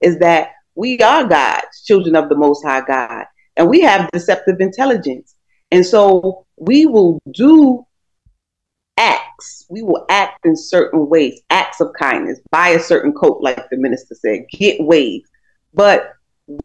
is 0.00 0.18
that 0.20 0.52
we 0.74 0.98
are 1.00 1.24
God's 1.24 1.82
children 1.84 2.16
of 2.16 2.28
the 2.28 2.36
Most 2.36 2.64
High 2.64 2.84
God. 2.84 3.26
And 3.56 3.68
we 3.68 3.80
have 3.80 4.10
deceptive 4.12 4.60
intelligence. 4.60 5.34
And 5.70 5.84
so 5.84 6.46
we 6.56 6.86
will 6.86 7.20
do 7.32 7.84
acts. 8.96 9.66
We 9.68 9.82
will 9.82 10.06
act 10.08 10.44
in 10.44 10.56
certain 10.56 11.08
ways, 11.08 11.40
acts 11.50 11.80
of 11.80 11.92
kindness, 11.98 12.40
buy 12.50 12.68
a 12.68 12.80
certain 12.80 13.12
coat, 13.12 13.40
like 13.40 13.68
the 13.70 13.76
minister 13.76 14.14
said, 14.14 14.46
get 14.50 14.80
ways. 14.80 15.22
But 15.74 16.14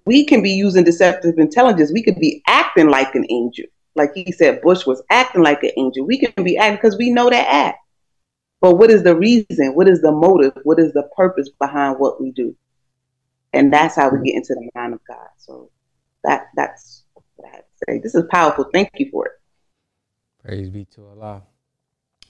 we 0.06 0.26
can 0.26 0.42
be 0.42 0.52
using 0.52 0.84
deceptive 0.84 1.38
intelligence. 1.38 1.92
We 1.94 2.04
could 2.04 2.20
be 2.20 2.42
acting 2.48 2.90
like 2.90 3.16
an 3.16 3.26
angel. 3.30 3.66
Like 3.96 4.12
he 4.14 4.32
said, 4.32 4.62
Bush 4.62 4.86
was 4.86 5.02
acting 5.10 5.44
like 5.44 5.64
an 5.64 5.72
angel. 5.78 6.06
We 6.06 6.20
can 6.20 6.44
be 6.44 6.58
acting 6.58 6.78
because 6.78 6.98
we 6.98 7.10
know 7.10 7.30
that 7.30 7.48
act. 7.48 7.80
But 8.62 8.76
what 8.76 8.90
is 8.90 9.04
the 9.04 9.16
reason? 9.16 9.76
What 9.76 9.88
is 9.88 10.02
the 10.02 10.12
motive? 10.12 10.54
What 10.64 10.80
is 10.80 10.94
the 10.94 11.10
purpose 11.16 11.50
behind 11.60 12.00
what 12.00 12.20
we 12.20 12.32
do? 12.32 12.56
And 13.54 13.72
that's 13.72 13.96
how 13.96 14.10
we 14.10 14.24
get 14.26 14.36
into 14.36 14.54
the 14.54 14.70
mind 14.76 14.94
of 14.94 15.00
God. 15.08 15.28
So 15.38 15.72
that 16.24 16.48
that's 16.56 17.04
what 17.14 17.48
I 17.48 17.56
have 17.56 17.60
to 17.62 17.86
say. 17.88 18.00
This 18.00 18.16
is 18.16 18.24
powerful. 18.30 18.66
Thank 18.74 18.92
you 18.98 19.10
for 19.12 19.28
it. 19.28 19.32
Praise 20.44 20.70
be 20.70 20.86
to 20.86 21.08
Allah. 21.08 21.44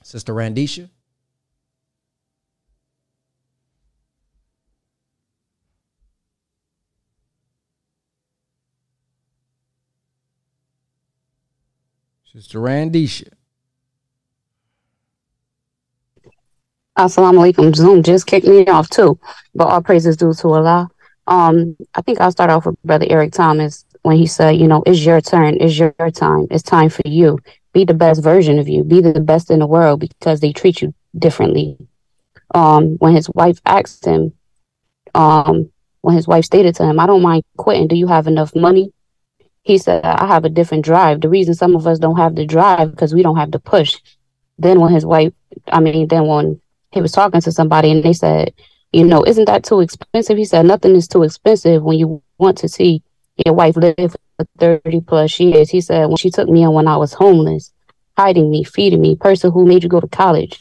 Sister 0.07 0.33
Randisha. 0.33 0.89
Sister 12.23 12.59
Randisha. 12.59 13.27
Assalamu 16.97 17.39
alaikum. 17.39 17.75
Zoom 17.75 18.01
just 18.01 18.27
kicked 18.27 18.47
me 18.47 18.65
off 18.67 18.89
too, 18.89 19.19
but 19.53 19.65
all 19.67 19.81
praises 19.81 20.15
due 20.15 20.33
to 20.33 20.47
Allah. 20.47 20.89
Um, 21.27 21.75
I 21.95 22.01
think 22.01 22.21
I'll 22.21 22.31
start 22.31 22.49
off 22.49 22.65
with 22.65 22.81
Brother 22.83 23.07
Eric 23.09 23.33
Thomas 23.33 23.83
when 24.03 24.15
he 24.15 24.25
said, 24.25 24.51
you 24.51 24.69
know, 24.69 24.83
it's 24.85 25.03
your 25.03 25.19
turn, 25.19 25.57
it's 25.59 25.77
your 25.77 25.91
time, 26.13 26.47
it's 26.49 26.63
time 26.63 26.87
for 26.87 27.01
you. 27.05 27.39
Be 27.77 27.85
the 27.85 27.93
best 28.05 28.19
version 28.23 28.57
of 28.59 28.67
you, 28.67 28.83
be 28.83 29.01
the 29.01 29.21
best 29.31 29.51
in 29.51 29.59
the 29.59 29.67
world 29.75 29.99
because 29.99 30.39
they 30.41 30.53
treat 30.53 30.77
you 30.81 30.89
differently. 31.25 31.77
um, 32.53 32.97
when 32.99 33.13
his 33.15 33.29
wife 33.29 33.59
asked 33.65 34.05
him, 34.05 34.33
um, 35.13 35.71
when 36.01 36.15
his 36.15 36.27
wife 36.27 36.45
stated 36.45 36.75
to 36.75 36.85
him, 36.85 36.99
I 36.99 37.05
don't 37.05 37.21
mind 37.21 37.43
quitting. 37.57 37.87
Do 37.87 37.95
you 37.95 38.07
have 38.07 38.27
enough 38.27 38.55
money? 38.55 38.93
He 39.63 39.77
said, 39.77 40.03
I 40.05 40.25
have 40.27 40.45
a 40.45 40.49
different 40.49 40.85
drive. 40.85 41.21
The 41.21 41.29
reason 41.29 41.53
some 41.53 41.75
of 41.75 41.85
us 41.87 41.99
don't 41.99 42.17
have 42.17 42.35
the 42.35 42.45
drive 42.45 42.91
because 42.91 43.13
we 43.13 43.23
don't 43.23 43.37
have 43.37 43.51
the 43.51 43.59
push. 43.59 43.97
Then 44.57 44.79
when 44.79 44.93
his 44.93 45.05
wife, 45.05 45.33
I 45.67 45.79
mean, 45.79 46.07
then 46.07 46.25
when 46.27 46.61
he 46.91 47.01
was 47.01 47.11
talking 47.11 47.41
to 47.41 47.51
somebody 47.51 47.91
and 47.91 48.03
they 48.03 48.13
said, 48.13 48.53
you 48.93 49.03
know, 49.03 49.23
isn't 49.25 49.45
that 49.45 49.65
too 49.65 49.81
expensive? 49.81 50.37
He 50.37 50.45
said, 50.45 50.65
nothing 50.65 50.95
is 50.95 51.07
too 51.07 51.23
expensive 51.23 51.83
when 51.83 51.99
you 51.99 52.23
want 52.37 52.57
to 52.59 52.69
see 52.69 53.03
your 53.45 53.53
wife 53.53 53.75
live 53.75 54.15
30 54.59 55.01
plus 55.01 55.39
years. 55.39 55.69
He 55.69 55.81
said, 55.81 56.07
when 56.07 56.17
she 56.17 56.29
took 56.29 56.49
me 56.49 56.63
in 56.63 56.73
when 56.73 56.87
I 56.87 56.97
was 56.97 57.13
homeless, 57.13 57.71
hiding 58.17 58.49
me, 58.49 58.63
feeding 58.63 59.01
me, 59.01 59.15
person 59.15 59.51
who 59.51 59.65
made 59.65 59.83
you 59.83 59.89
go 59.89 59.99
to 59.99 60.07
college, 60.07 60.59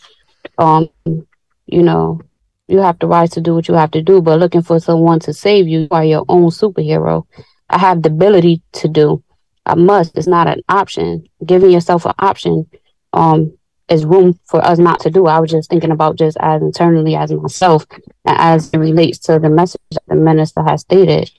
um, 0.59 0.89
you 1.05 1.83
know, 1.83 2.21
you 2.69 2.79
have 2.79 2.99
the 2.99 3.07
rise 3.07 3.31
to 3.31 3.41
do 3.41 3.55
what 3.55 3.69
you 3.69 3.75
have 3.75 3.93
to 3.93 4.03
do, 4.03 4.21
but 4.21 4.39
looking 4.39 4.63
for 4.63 4.81
someone 4.81 5.21
to 5.21 5.33
save 5.33 5.69
you, 5.69 5.81
you 5.81 5.89
are 5.91 6.05
your 6.05 6.25
own 6.29 6.51
superhero. 6.51 7.25
I 7.69 7.79
have 7.79 8.03
the 8.03 8.09
ability 8.09 8.63
to 8.75 8.89
do. 8.89 9.23
I 9.65 9.75
must. 9.75 10.17
It's 10.17 10.27
not 10.27 10.49
an 10.49 10.63
option. 10.69 11.27
Giving 11.45 11.71
yourself 11.71 12.07
an 12.07 12.15
option 12.19 12.67
um, 13.13 13.57
is 13.89 14.05
room 14.05 14.39
for 14.47 14.65
us 14.65 14.79
not 14.79 15.01
to 15.01 15.11
do. 15.11 15.27
I 15.27 15.39
was 15.39 15.51
just 15.51 15.71
thinking 15.71 15.91
about 15.91 16.17
just 16.17 16.37
as 16.41 16.63
internally 16.63 17.17
as 17.17 17.33
myself 17.33 17.87
as 18.25 18.71
it 18.71 18.79
relates 18.79 19.19
to 19.21 19.39
the 19.39 19.51
message 19.51 19.81
that 19.93 20.03
the 20.09 20.15
minister 20.15 20.63
has 20.63 20.83
stated. 20.83 21.31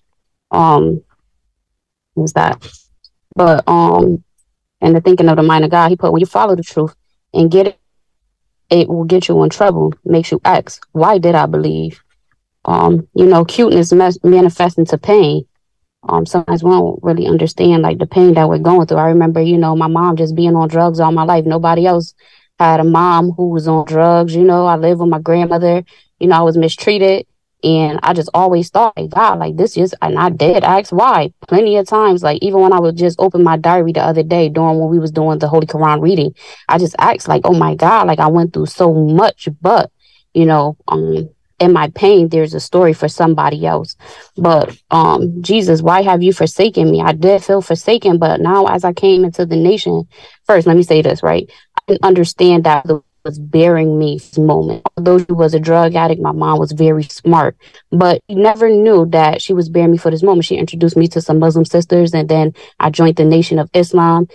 Um, 0.51 1.03
is 2.23 2.33
that, 2.33 2.65
but 3.35 3.67
um, 3.67 4.23
and 4.81 4.95
the 4.95 5.01
thinking 5.01 5.29
of 5.29 5.37
the 5.37 5.43
mind 5.43 5.65
of 5.65 5.71
God, 5.71 5.89
he 5.89 5.95
put 5.95 6.11
when 6.11 6.19
you 6.19 6.25
follow 6.25 6.55
the 6.55 6.63
truth 6.63 6.95
and 7.33 7.51
get 7.51 7.67
it, 7.67 7.79
it 8.69 8.87
will 8.89 9.05
get 9.05 9.27
you 9.27 9.43
in 9.43 9.49
trouble. 9.49 9.93
Makes 10.05 10.31
you 10.31 10.41
ask, 10.45 10.85
why 10.91 11.17
did 11.17 11.35
I 11.35 11.45
believe? 11.45 12.01
Um, 12.65 13.07
you 13.13 13.25
know, 13.25 13.45
cuteness 13.45 13.93
mes- 13.93 14.23
manifests 14.23 14.77
into 14.77 14.97
pain 14.97 15.47
um 16.09 16.25
sometimes 16.25 16.63
we 16.63 16.69
don't 16.71 16.99
really 17.01 17.27
understand 17.27 17.81
like 17.81 17.97
the 17.97 18.05
pain 18.05 18.33
that 18.35 18.47
we're 18.47 18.59
going 18.59 18.87
through. 18.87 18.97
I 18.97 19.07
remember, 19.07 19.41
you 19.41 19.57
know, 19.57 19.75
my 19.75 19.87
mom 19.87 20.15
just 20.15 20.35
being 20.35 20.55
on 20.55 20.67
drugs 20.67 20.99
all 20.99 21.11
my 21.11 21.23
life. 21.23 21.45
Nobody 21.45 21.85
else 21.85 22.13
had 22.59 22.79
a 22.79 22.83
mom 22.83 23.31
who 23.31 23.49
was 23.49 23.67
on 23.67 23.85
drugs. 23.85 24.35
You 24.35 24.43
know, 24.43 24.65
I 24.65 24.75
lived 24.75 24.99
with 24.99 25.09
my 25.09 25.19
grandmother. 25.19 25.83
You 26.19 26.27
know, 26.27 26.37
I 26.37 26.41
was 26.41 26.57
mistreated. 26.57 27.25
And 27.63 27.99
I 28.03 28.13
just 28.13 28.29
always 28.33 28.69
thought, 28.69 28.95
like, 28.97 29.09
God, 29.09 29.39
like 29.39 29.57
this 29.57 29.77
is, 29.77 29.95
and 30.01 30.17
I 30.17 30.29
did 30.29 30.63
ask 30.63 30.91
why 30.91 31.33
plenty 31.47 31.77
of 31.77 31.87
times. 31.87 32.23
Like 32.23 32.41
even 32.43 32.61
when 32.61 32.73
I 32.73 32.79
would 32.79 32.95
just 32.95 33.19
open 33.19 33.43
my 33.43 33.57
diary 33.57 33.93
the 33.93 34.01
other 34.03 34.23
day 34.23 34.49
during 34.49 34.79
when 34.79 34.89
we 34.89 34.99
was 34.99 35.11
doing 35.11 35.39
the 35.39 35.47
Holy 35.47 35.67
Quran 35.67 36.01
reading, 36.01 36.33
I 36.69 36.77
just 36.77 36.95
asked, 36.99 37.27
like, 37.27 37.41
oh 37.45 37.53
my 37.53 37.75
God, 37.75 38.07
like 38.07 38.19
I 38.19 38.27
went 38.27 38.53
through 38.53 38.67
so 38.67 38.93
much, 38.93 39.49
but 39.61 39.91
you 40.33 40.45
know, 40.45 40.77
um, 40.87 41.29
in 41.59 41.73
my 41.73 41.89
pain 41.89 42.29
there's 42.29 42.53
a 42.53 42.59
story 42.59 42.93
for 42.93 43.07
somebody 43.07 43.65
else 43.65 43.95
but 44.37 44.77
um 44.91 45.41
jesus 45.41 45.81
why 45.81 46.01
have 46.03 46.21
you 46.21 46.31
forsaken 46.31 46.89
me 46.91 47.01
i 47.01 47.11
did 47.11 47.43
feel 47.43 47.61
forsaken 47.61 48.19
but 48.19 48.39
now 48.39 48.65
as 48.67 48.83
i 48.83 48.93
came 48.93 49.25
into 49.25 49.45
the 49.45 49.55
nation 49.55 50.07
first 50.45 50.67
let 50.67 50.77
me 50.77 50.83
say 50.83 51.01
this 51.01 51.23
right 51.23 51.49
i 51.77 51.81
didn't 51.87 52.03
understand 52.05 52.63
that 52.63 52.85
was 53.27 53.37
bearing 53.39 53.99
me 53.99 54.17
this 54.17 54.37
moment 54.37 54.81
although 54.95 55.19
she 55.19 55.31
was 55.31 55.53
a 55.53 55.59
drug 55.59 55.95
addict 55.95 56.21
my 56.21 56.31
mom 56.31 56.57
was 56.57 56.71
very 56.71 57.03
smart 57.03 57.57
but 57.91 58.21
you 58.27 58.37
never 58.37 58.69
knew 58.69 59.05
that 59.05 59.41
she 59.41 59.53
was 59.53 59.69
bearing 59.69 59.91
me 59.91 59.97
for 59.97 60.11
this 60.11 60.23
moment 60.23 60.45
she 60.45 60.55
introduced 60.55 60.95
me 60.95 61.07
to 61.07 61.21
some 61.21 61.39
muslim 61.39 61.65
sisters 61.65 62.13
and 62.13 62.29
then 62.29 62.53
i 62.79 62.89
joined 62.89 63.17
the 63.17 63.25
nation 63.25 63.59
of 63.59 63.69
islam 63.73 64.27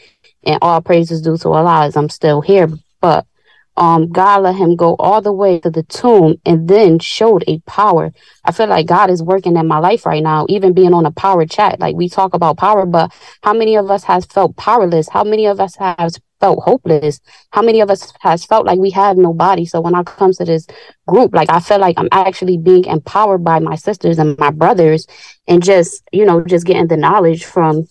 and 0.44 0.58
all 0.60 0.80
praises 0.80 1.22
due 1.22 1.38
to 1.38 1.48
allah 1.48 1.86
as 1.86 1.96
i'm 1.96 2.08
still 2.08 2.42
here 2.42 2.68
but 3.00 3.26
um, 3.74 4.12
God 4.12 4.42
let 4.42 4.56
him 4.56 4.76
go 4.76 4.96
all 4.98 5.22
the 5.22 5.32
way 5.32 5.58
to 5.60 5.70
the 5.70 5.82
tomb 5.84 6.36
and 6.44 6.68
then 6.68 6.98
showed 6.98 7.42
a 7.46 7.58
power. 7.60 8.12
I 8.44 8.52
feel 8.52 8.66
like 8.66 8.86
God 8.86 9.08
is 9.08 9.22
working 9.22 9.56
in 9.56 9.66
my 9.66 9.78
life 9.78 10.04
right 10.04 10.22
now, 10.22 10.44
even 10.50 10.74
being 10.74 10.92
on 10.92 11.06
a 11.06 11.10
power 11.10 11.46
chat. 11.46 11.80
Like 11.80 11.96
we 11.96 12.10
talk 12.10 12.34
about 12.34 12.58
power, 12.58 12.84
but 12.84 13.12
how 13.42 13.54
many 13.54 13.76
of 13.76 13.90
us 13.90 14.04
has 14.04 14.26
felt 14.26 14.56
powerless? 14.56 15.08
How 15.08 15.24
many 15.24 15.46
of 15.46 15.58
us 15.58 15.76
has 15.76 16.20
felt 16.42 16.64
hopeless? 16.64 17.20
How 17.52 17.62
many 17.62 17.80
of 17.80 17.88
us 17.88 18.12
has 18.20 18.44
felt 18.44 18.66
like 18.66 18.78
we 18.78 18.90
have 18.90 19.16
no 19.16 19.32
body? 19.32 19.64
So 19.64 19.80
when 19.80 19.94
I 19.94 20.02
come 20.02 20.32
to 20.32 20.44
this 20.44 20.66
group, 21.06 21.34
like 21.34 21.48
I 21.50 21.60
feel 21.60 21.78
like 21.78 21.96
I'm 21.98 22.08
actually 22.10 22.58
being 22.58 22.84
empowered 22.84 23.44
by 23.44 23.60
my 23.60 23.76
sisters 23.76 24.18
and 24.18 24.36
my 24.38 24.50
brothers 24.50 25.06
and 25.46 25.62
just, 25.62 26.02
you 26.12 26.26
know, 26.26 26.42
just 26.44 26.66
getting 26.66 26.88
the 26.88 26.96
knowledge 26.96 27.44
from 27.44 27.86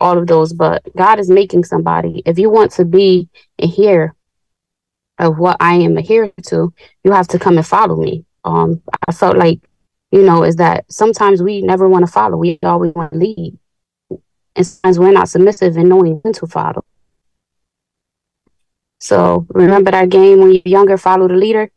all 0.00 0.16
of 0.16 0.26
those. 0.26 0.54
But 0.54 0.82
God 0.96 1.20
is 1.20 1.28
making 1.28 1.64
somebody. 1.64 2.22
If 2.24 2.38
you 2.38 2.48
want 2.48 2.72
to 2.72 2.86
be 2.86 3.28
in 3.58 3.68
here 3.68 4.14
of 5.18 5.38
what 5.38 5.58
I 5.60 5.74
am 5.74 5.98
adhering 5.98 6.32
to, 6.46 6.72
you 7.04 7.12
have 7.12 7.28
to 7.28 7.38
come 7.38 7.58
and 7.58 7.66
follow 7.66 7.96
me. 7.96 8.24
Um, 8.44 8.82
I 9.06 9.12
felt 9.12 9.36
like, 9.36 9.60
you 10.10 10.22
know, 10.22 10.44
is 10.44 10.56
that 10.56 10.90
sometimes 10.90 11.42
we 11.42 11.60
never 11.60 11.88
want 11.88 12.06
to 12.06 12.10
follow. 12.10 12.38
We 12.38 12.58
always 12.62 12.94
want 12.94 13.12
to 13.12 13.18
lead. 13.18 13.58
And 14.56 14.66
sometimes 14.66 14.98
we're 14.98 15.12
not 15.12 15.28
submissive 15.28 15.76
in 15.76 15.88
knowing 15.88 16.20
when 16.22 16.32
to 16.34 16.46
follow. 16.46 16.84
So 19.02 19.48
remember 19.48 19.90
that 19.90 20.10
game 20.10 20.38
when 20.38 20.52
you're 20.52 20.62
younger, 20.64 20.96
follow 20.96 21.26
the 21.26 21.34
leader? 21.34 21.72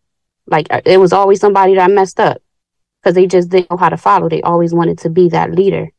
Like 0.46 0.68
uh, 0.70 0.82
it 0.86 1.00
was 1.00 1.12
always 1.12 1.40
somebody 1.40 1.74
that 1.74 1.90
messed 1.90 2.20
up 2.20 2.38
because 3.02 3.16
they 3.16 3.26
just 3.26 3.50
didn't 3.50 3.72
know 3.72 3.78
how 3.78 3.90
to 3.90 3.98
follow. 3.98 4.30
They 4.30 4.44
always 4.44 4.76
wanted 4.76 5.00
to 5.00 5.10
be 5.10 5.30
that 5.30 5.52
leader. 5.52 5.90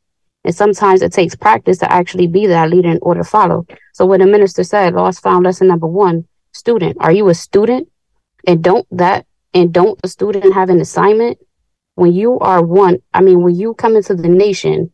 And 0.45 0.55
sometimes 0.55 1.03
it 1.03 1.13
takes 1.13 1.35
practice 1.35 1.79
to 1.79 1.93
actually 1.93 2.29
be 2.29 2.47
that 2.47 2.71
leader 2.71 2.91
in 2.93 3.01
order 3.03 3.25
to 3.25 3.29
follow. 3.29 3.67
So 3.93 4.07
what 4.07 4.21
the 4.21 4.27
minister 4.27 4.63
said, 4.63 4.95
lost 4.95 5.21
found 5.21 5.43
lesson 5.43 5.67
number 5.67 5.89
one, 5.89 6.29
student? 6.53 6.97
Are 7.01 7.11
you 7.11 7.29
a 7.29 7.35
student? 7.35 7.89
And 8.47 8.63
don't 8.63 8.87
that 8.93 9.27
and 9.53 9.75
don't 9.75 9.99
a 10.05 10.09
student 10.09 10.55
have 10.55 10.71
an 10.71 10.81
assignment? 10.81 11.39
When 11.97 12.13
you 12.13 12.39
are 12.39 12.65
one, 12.65 12.99
I 13.13 13.21
mean, 13.21 13.43
when 13.43 13.57
you 13.57 13.75
come 13.75 13.97
into 13.97 14.15
the 14.15 14.29
nation, 14.29 14.93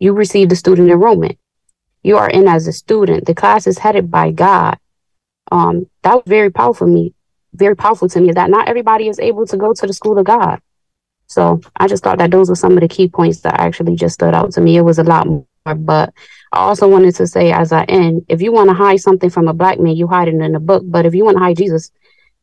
you 0.00 0.12
receive 0.12 0.48
the 0.48 0.56
student 0.56 0.90
enrollment. 0.90 1.38
You 2.02 2.16
are 2.16 2.28
in 2.28 2.48
as 2.48 2.66
a 2.66 2.72
student. 2.72 3.26
The 3.26 3.34
class 3.34 3.68
is 3.68 3.78
headed 3.78 4.10
by 4.10 4.32
God. 4.32 4.76
Um, 5.50 5.88
that 6.02 6.14
was 6.14 6.24
very 6.26 6.50
powerful 6.50 6.86
me, 6.86 7.14
very 7.54 7.76
powerful 7.76 8.08
to 8.08 8.20
me 8.20 8.32
that 8.32 8.50
not 8.50 8.68
everybody 8.68 9.08
is 9.08 9.18
able 9.18 9.46
to 9.46 9.56
go 9.56 9.72
to 9.72 9.86
the 9.86 9.92
school 9.92 10.18
of 10.18 10.26
God. 10.26 10.60
So 11.26 11.60
I 11.76 11.88
just 11.88 12.02
thought 12.02 12.18
that 12.18 12.30
those 12.30 12.48
were 12.48 12.56
some 12.56 12.72
of 12.72 12.80
the 12.80 12.88
key 12.88 13.08
points 13.08 13.40
that 13.40 13.60
actually 13.60 13.96
just 13.96 14.14
stood 14.14 14.34
out 14.34 14.52
to 14.52 14.60
me. 14.60 14.76
It 14.76 14.82
was 14.82 14.98
a 14.98 15.04
lot 15.04 15.26
more, 15.26 15.44
but 15.76 16.12
I 16.52 16.60
also 16.60 16.88
wanted 16.88 17.14
to 17.16 17.26
say 17.26 17.52
as 17.52 17.70
I 17.70 17.84
end, 17.84 18.24
if 18.28 18.40
you 18.40 18.50
want 18.50 18.70
to 18.70 18.74
hide 18.74 19.00
something 19.00 19.28
from 19.28 19.46
a 19.46 19.52
black 19.52 19.78
man, 19.78 19.96
you 19.96 20.06
hide 20.06 20.28
it 20.28 20.34
in 20.34 20.54
a 20.54 20.60
book. 20.60 20.84
But 20.86 21.04
if 21.04 21.14
you 21.14 21.24
want 21.24 21.36
to 21.36 21.42
hide 21.42 21.58
Jesus 21.58 21.90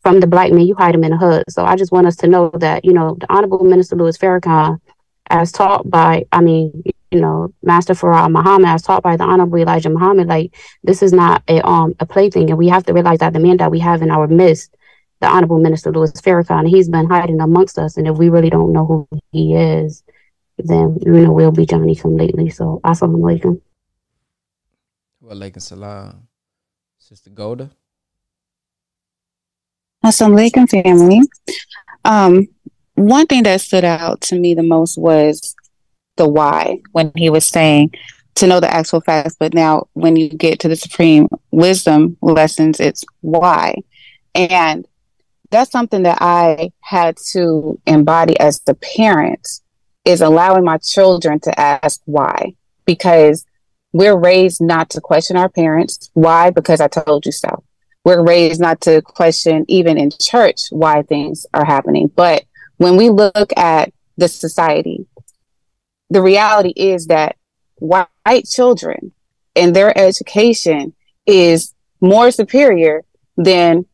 from 0.02 0.20
the 0.20 0.28
black 0.28 0.52
man, 0.52 0.68
you 0.68 0.76
hide 0.76 0.94
him 0.94 1.04
in 1.04 1.14
a 1.14 1.18
hood. 1.18 1.44
So 1.50 1.66
I 1.66 1.76
just 1.76 1.92
want 1.92 2.06
us 2.06 2.16
to 2.18 2.28
know 2.28 2.52
that, 2.60 2.86
you 2.86 2.94
know, 2.94 3.18
the 3.20 3.26
Honorable 3.34 3.64
Minister 3.64 3.96
Louis 3.96 4.18
Farrakhan, 4.18 4.80
as 5.32 5.52
taught 5.52 5.90
by, 5.90 6.26
I 6.32 6.42
mean, 6.42 6.84
you 7.12 7.22
know, 7.22 7.54
Master 7.64 7.94
Fard 7.94 8.32
Muhammad, 8.32 8.70
as 8.70 8.82
taught 8.82 9.04
by 9.04 9.16
the 9.16 9.24
Honorable 9.24 9.58
Elijah 9.58 9.90
Muhammad, 9.90 10.28
like 10.28 10.56
this 10.84 11.02
is 11.02 11.14
not 11.14 11.44
a 11.48 11.66
um 11.66 11.96
a 12.00 12.06
plaything. 12.06 12.50
And 12.50 12.58
we 12.58 12.68
have 12.70 12.86
to 12.86 12.94
realize 12.94 13.20
that 13.20 13.34
the 13.34 13.40
man 13.40 13.58
that 13.58 13.72
we 13.72 13.80
have 13.80 14.02
in 14.02 14.12
our 14.12 14.28
midst, 14.28 14.76
the 15.22 15.28
Honorable 15.28 15.60
Minister 15.60 15.92
Louis 15.92 16.12
Farrakhan, 16.14 16.68
he's 16.68 16.90
been 16.90 17.08
hiding 17.08 17.40
amongst 17.40 17.78
us. 17.78 17.98
And 17.98 18.08
if 18.08 18.18
we 18.18 18.30
really 18.30 18.50
don't 18.50 18.74
know 18.74 18.86
who 18.86 19.08
he 19.32 19.56
is, 19.56 20.04
then 20.58 20.98
you 21.02 21.12
know 21.12 21.32
we'll 21.32 21.52
be 21.52 21.66
Johnny 21.66 21.96
come 21.96 22.18
lately. 22.18 22.50
So 22.50 22.82
assalamu 22.84 23.20
alaikum. 23.20 23.62
Walaikum 25.24 25.62
salam. 25.62 26.28
Sister 26.98 27.30
Golda. 27.30 27.70
Assalamu 30.04 30.50
alaikum, 30.50 30.70
family. 30.70 31.22
Um, 32.04 32.48
one 32.96 33.26
thing 33.26 33.44
that 33.44 33.62
stood 33.62 33.84
out 33.84 34.22
to 34.22 34.40
me 34.40 34.54
the 34.54 34.64
most 34.64 34.98
was 34.98 35.56
the 36.16 36.28
why 36.28 36.80
when 36.92 37.12
he 37.16 37.30
was 37.30 37.48
saying 37.48 37.94
to 38.36 38.48
know 38.48 38.60
the 38.60 38.74
actual 38.74 39.02
facts. 39.02 39.36
But 39.40 39.54
now, 39.54 39.88
when 39.94 40.16
you 40.16 40.30
get 40.30 40.60
to 40.62 40.68
the 40.68 40.76
supreme 40.76 41.28
wisdom 41.52 42.18
lessons, 42.22 42.80
it's 42.80 43.04
why. 43.22 43.76
And 44.34 44.86
that's 45.50 45.72
something 45.72 46.04
that 46.04 46.18
I 46.22 46.72
had 46.82 47.18
to 47.32 47.80
embody 47.86 48.38
as 48.40 48.60
the 48.62 48.76
parent 48.76 49.48
is 50.04 50.22
allowing 50.22 50.64
my 50.64 50.78
children 50.78 51.40
to 51.42 51.60
ask 51.60 52.02
why. 52.06 52.56
Because 52.86 53.46
we're 53.94 54.18
raised 54.18 54.62
not 54.62 54.90
to 54.92 55.02
question 55.02 55.38
our 55.38 55.50
parents. 55.50 56.12
Why? 56.14 56.50
Because 56.50 56.82
I 56.82 56.88
told 56.88 57.26
you 57.26 57.32
so. 57.32 57.64
We're 58.04 58.24
raised 58.24 58.62
not 58.62 58.82
to 58.82 59.02
question, 59.02 59.66
even 59.68 59.98
in 59.98 60.12
church, 60.20 60.64
why 60.70 61.02
things 61.02 61.46
are 61.54 61.66
happening. 61.66 62.12
But 62.14 62.44
when 62.78 62.98
we 62.98 63.10
look 63.10 63.52
at 63.58 63.94
the 64.18 64.28
society, 64.28 65.08
the 66.10 66.22
reality 66.22 66.74
is 66.76 67.08
that 67.08 67.36
white 67.76 68.46
children 68.46 69.12
and 69.56 69.76
their 69.76 69.98
education 69.98 70.94
is 71.26 71.74
more 72.02 72.32
superior 72.32 73.04
than 73.38 73.86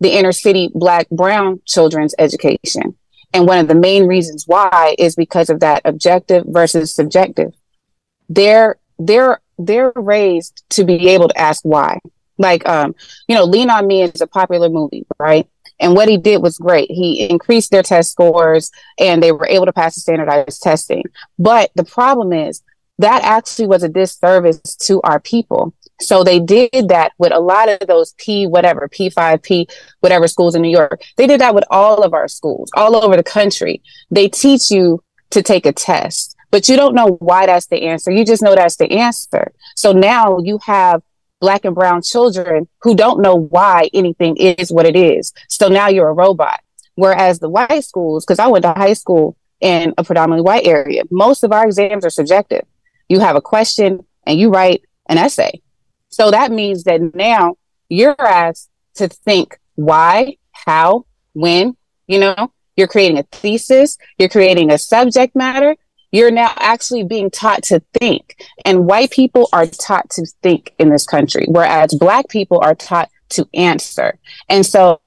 the 0.00 0.10
inner 0.10 0.32
city 0.32 0.70
black 0.72 1.08
brown 1.10 1.60
children's 1.66 2.14
education. 2.18 2.96
And 3.32 3.46
one 3.46 3.58
of 3.58 3.68
the 3.68 3.74
main 3.74 4.06
reasons 4.06 4.44
why 4.46 4.94
is 4.98 5.14
because 5.14 5.50
of 5.50 5.60
that 5.60 5.82
objective 5.84 6.44
versus 6.46 6.94
subjective. 6.94 7.52
They're 8.28 8.76
they're 8.98 9.40
they're 9.58 9.92
raised 9.94 10.62
to 10.70 10.84
be 10.84 11.08
able 11.10 11.28
to 11.28 11.38
ask 11.38 11.62
why. 11.62 11.98
Like 12.38 12.66
um, 12.68 12.94
you 13.26 13.34
know, 13.34 13.44
Lean 13.44 13.70
on 13.70 13.86
Me 13.86 14.02
is 14.02 14.20
a 14.20 14.26
popular 14.26 14.68
movie, 14.68 15.04
right? 15.18 15.46
And 15.80 15.94
what 15.94 16.08
he 16.08 16.16
did 16.16 16.42
was 16.42 16.58
great. 16.58 16.90
He 16.90 17.28
increased 17.28 17.70
their 17.70 17.82
test 17.82 18.12
scores 18.12 18.70
and 18.98 19.22
they 19.22 19.32
were 19.32 19.46
able 19.46 19.66
to 19.66 19.72
pass 19.72 19.94
the 19.94 20.00
standardized 20.00 20.62
testing. 20.62 21.04
But 21.38 21.70
the 21.74 21.84
problem 21.84 22.32
is 22.32 22.62
that 22.98 23.22
actually 23.22 23.68
was 23.68 23.82
a 23.82 23.88
disservice 23.88 24.60
to 24.86 25.00
our 25.02 25.20
people. 25.20 25.72
So 26.00 26.22
they 26.22 26.38
did 26.40 26.88
that 26.88 27.12
with 27.18 27.32
a 27.32 27.40
lot 27.40 27.68
of 27.68 27.86
those 27.86 28.14
P, 28.18 28.46
whatever, 28.46 28.88
P5, 28.88 29.42
P, 29.42 29.68
whatever 30.00 30.28
schools 30.28 30.54
in 30.54 30.62
New 30.62 30.70
York. 30.70 31.02
They 31.16 31.26
did 31.26 31.40
that 31.40 31.54
with 31.54 31.64
all 31.70 32.02
of 32.02 32.14
our 32.14 32.28
schools 32.28 32.70
all 32.74 32.96
over 32.96 33.16
the 33.16 33.22
country. 33.22 33.82
They 34.10 34.28
teach 34.28 34.70
you 34.70 35.02
to 35.30 35.42
take 35.42 35.66
a 35.66 35.72
test, 35.72 36.36
but 36.50 36.68
you 36.68 36.76
don't 36.76 36.94
know 36.94 37.16
why 37.20 37.46
that's 37.46 37.66
the 37.66 37.82
answer. 37.82 38.10
You 38.10 38.24
just 38.24 38.42
know 38.42 38.54
that's 38.54 38.76
the 38.76 38.90
answer. 38.92 39.52
So 39.74 39.92
now 39.92 40.38
you 40.38 40.58
have 40.64 41.02
black 41.40 41.64
and 41.64 41.74
brown 41.74 42.02
children 42.02 42.68
who 42.82 42.94
don't 42.94 43.20
know 43.20 43.34
why 43.34 43.88
anything 43.92 44.36
is 44.36 44.72
what 44.72 44.86
it 44.86 44.96
is. 44.96 45.32
So 45.48 45.68
now 45.68 45.88
you're 45.88 46.08
a 46.08 46.14
robot. 46.14 46.60
Whereas 46.94 47.38
the 47.38 47.48
white 47.48 47.84
schools, 47.84 48.24
because 48.24 48.40
I 48.40 48.48
went 48.48 48.64
to 48.64 48.72
high 48.72 48.94
school 48.94 49.36
in 49.60 49.94
a 49.96 50.04
predominantly 50.04 50.44
white 50.44 50.66
area, 50.66 51.02
most 51.10 51.44
of 51.44 51.52
our 51.52 51.64
exams 51.64 52.04
are 52.04 52.10
subjective. 52.10 52.64
You 53.08 53.20
have 53.20 53.36
a 53.36 53.40
question 53.40 54.04
and 54.26 54.38
you 54.38 54.50
write 54.50 54.82
an 55.08 55.18
essay. 55.18 55.62
So 56.08 56.30
that 56.30 56.50
means 56.50 56.84
that 56.84 57.14
now 57.14 57.56
you're 57.88 58.20
asked 58.20 58.68
to 58.94 59.08
think 59.08 59.58
why, 59.76 60.36
how, 60.52 61.06
when, 61.34 61.76
you 62.06 62.18
know, 62.18 62.52
you're 62.76 62.88
creating 62.88 63.18
a 63.18 63.22
thesis, 63.24 63.96
you're 64.18 64.28
creating 64.28 64.70
a 64.70 64.78
subject 64.78 65.36
matter, 65.36 65.76
you're 66.10 66.30
now 66.30 66.52
actually 66.56 67.04
being 67.04 67.30
taught 67.30 67.62
to 67.64 67.82
think. 67.98 68.42
And 68.64 68.86
white 68.86 69.10
people 69.10 69.48
are 69.52 69.66
taught 69.66 70.10
to 70.10 70.26
think 70.42 70.74
in 70.78 70.90
this 70.90 71.06
country, 71.06 71.46
whereas 71.48 71.94
black 71.94 72.28
people 72.28 72.60
are 72.60 72.74
taught 72.74 73.10
to 73.30 73.46
answer. 73.52 74.18
And 74.48 74.64
so 74.64 75.00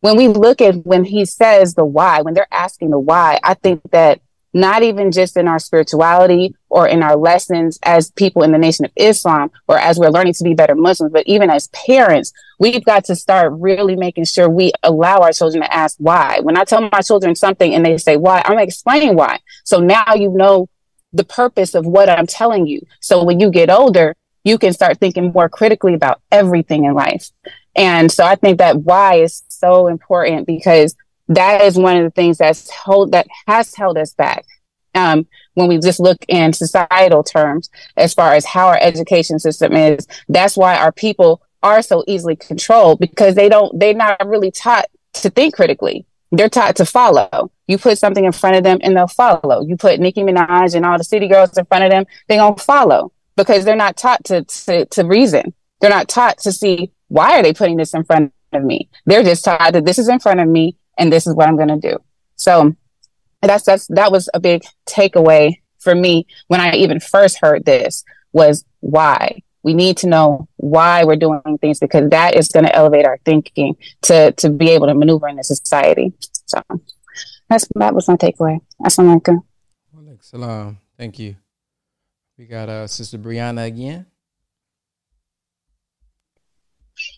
when 0.00 0.16
we 0.16 0.28
look 0.28 0.60
at 0.60 0.84
when 0.84 1.04
he 1.04 1.24
says 1.24 1.74
the 1.74 1.84
why, 1.84 2.22
when 2.22 2.34
they're 2.34 2.46
asking 2.52 2.90
the 2.90 2.98
why, 2.98 3.38
I 3.42 3.54
think 3.54 3.80
that 3.90 4.20
not 4.54 4.82
even 4.82 5.10
just 5.10 5.36
in 5.36 5.48
our 5.48 5.58
spirituality 5.58 6.54
or 6.68 6.86
in 6.86 7.02
our 7.02 7.16
lessons 7.16 7.78
as 7.82 8.10
people 8.10 8.42
in 8.42 8.52
the 8.52 8.58
nation 8.58 8.84
of 8.84 8.92
Islam 8.96 9.50
or 9.66 9.78
as 9.78 9.98
we're 9.98 10.10
learning 10.10 10.34
to 10.34 10.44
be 10.44 10.54
better 10.54 10.74
Muslims, 10.74 11.12
but 11.12 11.26
even 11.26 11.48
as 11.50 11.68
parents, 11.68 12.32
we've 12.58 12.84
got 12.84 13.04
to 13.04 13.16
start 13.16 13.52
really 13.56 13.96
making 13.96 14.24
sure 14.24 14.48
we 14.48 14.72
allow 14.82 15.18
our 15.18 15.32
children 15.32 15.62
to 15.62 15.74
ask 15.74 15.96
why. 15.98 16.40
When 16.42 16.58
I 16.58 16.64
tell 16.64 16.88
my 16.92 17.00
children 17.00 17.34
something 17.34 17.74
and 17.74 17.84
they 17.84 17.96
say 17.96 18.16
why, 18.16 18.42
I'm 18.44 18.58
explaining 18.58 19.16
why. 19.16 19.38
So 19.64 19.80
now 19.80 20.14
you 20.14 20.30
know 20.30 20.68
the 21.12 21.24
purpose 21.24 21.74
of 21.74 21.86
what 21.86 22.08
I'm 22.08 22.26
telling 22.26 22.66
you. 22.66 22.80
So 23.00 23.24
when 23.24 23.40
you 23.40 23.50
get 23.50 23.70
older, 23.70 24.14
you 24.44 24.58
can 24.58 24.72
start 24.72 24.98
thinking 24.98 25.32
more 25.32 25.48
critically 25.48 25.94
about 25.94 26.20
everything 26.30 26.84
in 26.84 26.94
life. 26.94 27.30
And 27.74 28.10
so 28.10 28.24
I 28.24 28.34
think 28.34 28.58
that 28.58 28.82
why 28.82 29.16
is 29.16 29.42
so 29.48 29.86
important 29.86 30.46
because 30.46 30.94
that 31.28 31.62
is 31.62 31.76
one 31.76 31.96
of 31.96 32.04
the 32.04 32.10
things 32.10 32.38
that's 32.38 32.70
hold 32.70 33.12
that 33.12 33.26
has 33.46 33.74
held 33.74 33.98
us 33.98 34.12
back. 34.14 34.44
Um, 34.94 35.26
when 35.54 35.68
we 35.68 35.78
just 35.78 36.00
look 36.00 36.18
in 36.28 36.52
societal 36.52 37.22
terms, 37.22 37.70
as 37.96 38.12
far 38.12 38.34
as 38.34 38.44
how 38.44 38.68
our 38.68 38.78
education 38.80 39.38
system 39.38 39.74
is, 39.74 40.06
that's 40.28 40.56
why 40.56 40.76
our 40.76 40.92
people 40.92 41.42
are 41.62 41.82
so 41.82 42.04
easily 42.06 42.36
controlled 42.36 42.98
because 42.98 43.34
they 43.34 43.48
don't, 43.48 43.78
they're 43.78 43.94
not 43.94 44.26
really 44.26 44.50
taught 44.50 44.86
to 45.14 45.30
think 45.30 45.54
critically. 45.54 46.04
They're 46.30 46.48
taught 46.48 46.76
to 46.76 46.86
follow. 46.86 47.50
You 47.66 47.78
put 47.78 47.98
something 47.98 48.24
in 48.24 48.32
front 48.32 48.56
of 48.56 48.64
them 48.64 48.78
and 48.82 48.96
they'll 48.96 49.06
follow. 49.06 49.62
You 49.62 49.76
put 49.76 50.00
Nicki 50.00 50.22
Minaj 50.22 50.74
and 50.74 50.84
all 50.84 50.98
the 50.98 51.04
city 51.04 51.28
girls 51.28 51.56
in 51.56 51.64
front 51.66 51.84
of 51.84 51.90
them, 51.90 52.04
they 52.28 52.36
don't 52.36 52.60
follow 52.60 53.12
because 53.36 53.64
they're 53.64 53.76
not 53.76 53.96
taught 53.96 54.24
to, 54.24 54.42
to, 54.42 54.86
to 54.86 55.04
reason. 55.04 55.54
They're 55.80 55.90
not 55.90 56.08
taught 56.08 56.38
to 56.38 56.52
see 56.52 56.90
why 57.08 57.38
are 57.38 57.42
they 57.42 57.52
putting 57.52 57.76
this 57.76 57.92
in 57.92 58.04
front 58.04 58.32
of 58.52 58.64
me? 58.64 58.88
They're 59.04 59.22
just 59.22 59.44
taught 59.44 59.72
that 59.74 59.84
this 59.84 59.98
is 59.98 60.08
in 60.08 60.18
front 60.18 60.40
of 60.40 60.48
me 60.48 60.76
and 60.98 61.12
this 61.12 61.26
is 61.26 61.34
what 61.34 61.48
I'm 61.48 61.56
going 61.56 61.80
to 61.80 61.90
do. 61.90 61.98
So 62.36 62.74
that's 63.40 63.64
that's 63.64 63.86
that 63.88 64.12
was 64.12 64.28
a 64.34 64.40
big 64.40 64.62
takeaway 64.86 65.54
for 65.78 65.94
me 65.94 66.26
when 66.48 66.60
I 66.60 66.74
even 66.74 67.00
first 67.00 67.38
heard 67.40 67.64
this 67.64 68.04
was 68.32 68.64
why 68.80 69.42
we 69.62 69.74
need 69.74 69.96
to 69.98 70.06
know 70.06 70.48
why 70.56 71.04
we're 71.04 71.16
doing 71.16 71.40
things 71.60 71.78
because 71.78 72.10
that 72.10 72.34
is 72.34 72.48
going 72.48 72.66
to 72.66 72.74
elevate 72.74 73.06
our 73.06 73.18
thinking 73.24 73.76
to 74.02 74.32
to 74.32 74.50
be 74.50 74.70
able 74.70 74.86
to 74.86 74.94
maneuver 74.94 75.28
in 75.28 75.36
the 75.36 75.44
society. 75.44 76.12
So 76.46 76.62
that's 77.48 77.68
that 77.76 77.94
was 77.94 78.08
my 78.08 78.16
takeaway. 78.16 78.58
Assalamu 78.84 79.20
alaikum. 79.20 79.42
Salam. 80.20 80.78
Thank 80.96 81.18
you. 81.18 81.36
We 82.38 82.46
got 82.46 82.68
uh 82.68 82.86
Sister 82.86 83.18
Brianna 83.18 83.66
again. 83.66 84.06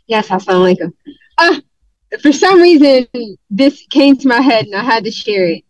Yes, 0.06 0.28
assalamu 0.28 0.74
alaikum. 0.74 0.92
Uh, 1.38 1.60
for 2.20 2.32
some 2.32 2.60
reason 2.60 3.06
this 3.50 3.86
came 3.90 4.16
to 4.16 4.28
my 4.28 4.40
head 4.40 4.66
and 4.66 4.74
I 4.74 4.82
had 4.82 5.04
to 5.04 5.10
share 5.10 5.46
it. 5.48 5.64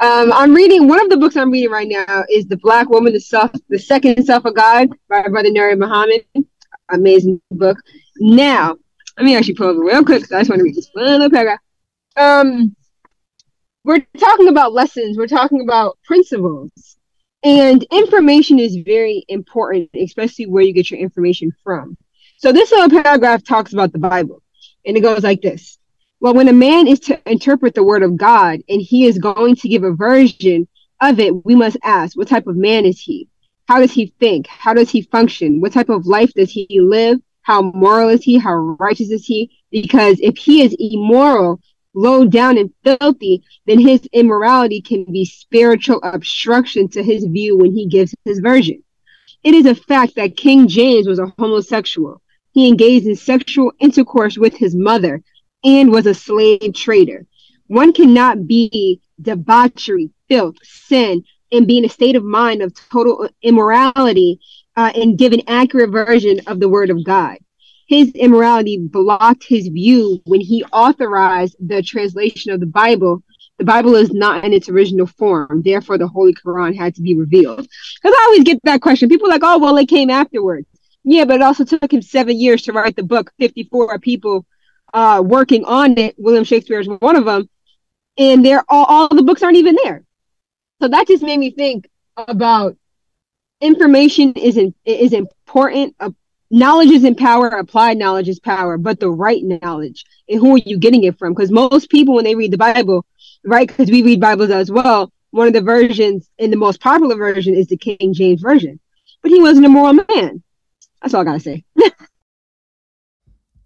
Um, 0.00 0.32
I'm 0.32 0.54
reading 0.54 0.88
one 0.88 1.00
of 1.00 1.08
the 1.08 1.16
books 1.16 1.36
I'm 1.36 1.50
reading 1.50 1.70
right 1.70 1.88
now 1.88 2.24
is 2.28 2.46
The 2.46 2.56
Black 2.56 2.88
Woman, 2.88 3.12
the 3.12 3.20
Self, 3.20 3.52
the 3.68 3.78
Second 3.78 4.24
Self 4.24 4.44
of 4.44 4.54
God 4.54 4.88
by 5.08 5.26
Brother 5.28 5.50
Nuri 5.50 5.78
Muhammad. 5.78 6.26
Amazing 6.90 7.40
book. 7.52 7.78
Now, 8.18 8.76
let 9.16 9.24
me 9.24 9.36
actually 9.36 9.54
pull 9.54 9.68
over 9.68 9.84
real 9.84 10.04
quick 10.04 10.22
because 10.22 10.32
I 10.32 10.40
just 10.40 10.50
want 10.50 10.60
to 10.60 10.64
read 10.64 10.74
this 10.74 10.90
one 10.92 11.06
little 11.06 11.30
paragraph. 11.30 11.60
Um, 12.16 12.74
we're 13.84 14.04
talking 14.18 14.48
about 14.48 14.72
lessons. 14.72 15.16
We're 15.16 15.26
talking 15.26 15.60
about 15.62 15.98
principles, 16.04 16.70
and 17.44 17.82
information 17.92 18.58
is 18.58 18.76
very 18.76 19.24
important, 19.28 19.90
especially 19.94 20.46
where 20.46 20.62
you 20.62 20.72
get 20.72 20.90
your 20.90 21.00
information 21.00 21.52
from. 21.62 21.96
So 22.38 22.52
this 22.52 22.72
little 22.72 23.02
paragraph 23.02 23.44
talks 23.44 23.72
about 23.72 23.92
the 23.92 23.98
Bible. 23.98 24.42
And 24.86 24.96
it 24.96 25.00
goes 25.00 25.22
like 25.22 25.42
this 25.42 25.78
Well, 26.20 26.34
when 26.34 26.48
a 26.48 26.52
man 26.52 26.86
is 26.86 27.00
to 27.00 27.20
interpret 27.30 27.74
the 27.74 27.84
word 27.84 28.02
of 28.02 28.16
God 28.16 28.60
and 28.68 28.80
he 28.80 29.06
is 29.06 29.18
going 29.18 29.56
to 29.56 29.68
give 29.68 29.84
a 29.84 29.92
version 29.92 30.68
of 31.00 31.18
it, 31.20 31.44
we 31.44 31.54
must 31.54 31.76
ask, 31.82 32.16
what 32.16 32.28
type 32.28 32.46
of 32.46 32.56
man 32.56 32.84
is 32.84 33.00
he? 33.00 33.28
How 33.66 33.78
does 33.78 33.92
he 33.92 34.12
think? 34.20 34.46
How 34.46 34.74
does 34.74 34.90
he 34.90 35.02
function? 35.02 35.60
What 35.60 35.72
type 35.72 35.88
of 35.88 36.06
life 36.06 36.32
does 36.34 36.50
he 36.50 36.66
live? 36.80 37.18
How 37.42 37.62
moral 37.62 38.08
is 38.08 38.22
he? 38.22 38.38
How 38.38 38.54
righteous 38.54 39.10
is 39.10 39.24
he? 39.26 39.50
Because 39.70 40.18
if 40.20 40.36
he 40.36 40.62
is 40.62 40.76
immoral, 40.78 41.60
low 41.94 42.26
down 42.26 42.58
and 42.58 42.72
filthy, 42.82 43.42
then 43.66 43.78
his 43.78 44.06
immorality 44.12 44.80
can 44.80 45.04
be 45.04 45.24
spiritual 45.24 46.00
obstruction 46.02 46.88
to 46.88 47.02
his 47.02 47.24
view 47.24 47.56
when 47.56 47.74
he 47.74 47.86
gives 47.86 48.14
his 48.24 48.40
version. 48.40 48.82
It 49.42 49.54
is 49.54 49.66
a 49.66 49.74
fact 49.74 50.16
that 50.16 50.36
King 50.36 50.68
James 50.68 51.06
was 51.06 51.18
a 51.18 51.32
homosexual. 51.38 52.20
He 52.54 52.68
engaged 52.68 53.06
in 53.06 53.16
sexual 53.16 53.72
intercourse 53.80 54.38
with 54.38 54.54
his 54.54 54.76
mother 54.76 55.22
and 55.64 55.90
was 55.90 56.06
a 56.06 56.14
slave 56.14 56.72
trader. 56.72 57.26
One 57.66 57.92
cannot 57.92 58.46
be 58.46 59.00
debauchery, 59.20 60.10
filth, 60.28 60.56
sin, 60.62 61.24
and 61.50 61.66
be 61.66 61.78
in 61.78 61.84
a 61.84 61.88
state 61.88 62.14
of 62.14 62.22
mind 62.22 62.62
of 62.62 62.72
total 62.90 63.28
immorality 63.42 64.38
uh, 64.76 64.92
and 64.94 65.18
give 65.18 65.32
an 65.32 65.42
accurate 65.48 65.90
version 65.90 66.40
of 66.46 66.60
the 66.60 66.68
word 66.68 66.90
of 66.90 67.04
God. 67.04 67.38
His 67.88 68.12
immorality 68.12 68.78
blocked 68.78 69.44
his 69.44 69.66
view 69.66 70.20
when 70.24 70.40
he 70.40 70.64
authorized 70.72 71.56
the 71.58 71.82
translation 71.82 72.52
of 72.52 72.60
the 72.60 72.66
Bible. 72.66 73.24
The 73.58 73.64
Bible 73.64 73.96
is 73.96 74.12
not 74.12 74.44
in 74.44 74.52
its 74.52 74.68
original 74.68 75.06
form. 75.06 75.62
Therefore, 75.64 75.98
the 75.98 76.08
Holy 76.08 76.34
Quran 76.34 76.76
had 76.76 76.94
to 76.94 77.02
be 77.02 77.16
revealed. 77.16 77.58
Because 77.58 78.16
I 78.16 78.24
always 78.26 78.44
get 78.44 78.60
that 78.62 78.80
question. 78.80 79.08
People 79.08 79.28
like, 79.28 79.42
oh, 79.44 79.58
well, 79.58 79.76
it 79.76 79.88
came 79.88 80.10
afterwards. 80.10 80.66
Yeah, 81.04 81.26
but 81.26 81.36
it 81.36 81.42
also 81.42 81.64
took 81.64 81.92
him 81.92 82.02
seven 82.02 82.40
years 82.40 82.62
to 82.62 82.72
write 82.72 82.96
the 82.96 83.02
book. 83.02 83.30
Fifty-four 83.38 83.98
people 83.98 84.46
uh, 84.92 85.22
working 85.24 85.64
on 85.66 85.98
it. 85.98 86.14
William 86.18 86.44
Shakespeare 86.44 86.80
is 86.80 86.88
one 86.88 87.16
of 87.16 87.26
them, 87.26 87.48
and 88.16 88.44
they're 88.44 88.64
all, 88.68 88.86
all 88.86 89.08
the 89.08 89.22
books 89.22 89.42
aren't 89.42 89.58
even 89.58 89.76
there. 89.84 90.02
So 90.80 90.88
that 90.88 91.06
just 91.06 91.22
made 91.22 91.38
me 91.38 91.50
think 91.50 91.88
about 92.16 92.76
information 93.60 94.32
is 94.32 94.56
in, 94.56 94.74
is 94.84 95.12
important. 95.12 95.94
Uh, 96.00 96.10
knowledge 96.50 96.90
is 96.90 97.04
in 97.04 97.14
power. 97.16 97.48
Applied 97.48 97.98
knowledge 97.98 98.28
is 98.28 98.40
power, 98.40 98.78
but 98.78 98.98
the 98.98 99.10
right 99.10 99.42
knowledge 99.42 100.06
and 100.28 100.40
who 100.40 100.54
are 100.54 100.62
you 100.64 100.78
getting 100.78 101.04
it 101.04 101.18
from? 101.18 101.34
Because 101.34 101.50
most 101.50 101.90
people, 101.90 102.14
when 102.14 102.24
they 102.24 102.34
read 102.34 102.52
the 102.52 102.56
Bible, 102.56 103.04
right? 103.44 103.68
Because 103.68 103.90
we 103.90 104.02
read 104.02 104.20
Bibles 104.20 104.50
as 104.50 104.70
well. 104.70 105.12
One 105.32 105.48
of 105.48 105.52
the 105.52 105.60
versions, 105.60 106.30
and 106.38 106.52
the 106.52 106.56
most 106.56 106.80
popular 106.80 107.16
version, 107.16 107.54
is 107.54 107.66
the 107.66 107.76
King 107.76 108.14
James 108.14 108.40
version. 108.40 108.78
But 109.20 109.32
he 109.32 109.42
wasn't 109.42 109.66
a 109.66 109.68
moral 109.68 109.98
man. 110.08 110.43
That's 111.04 111.12
all 111.12 111.20
I 111.20 111.24
gotta 111.24 111.40
say. 111.40 111.62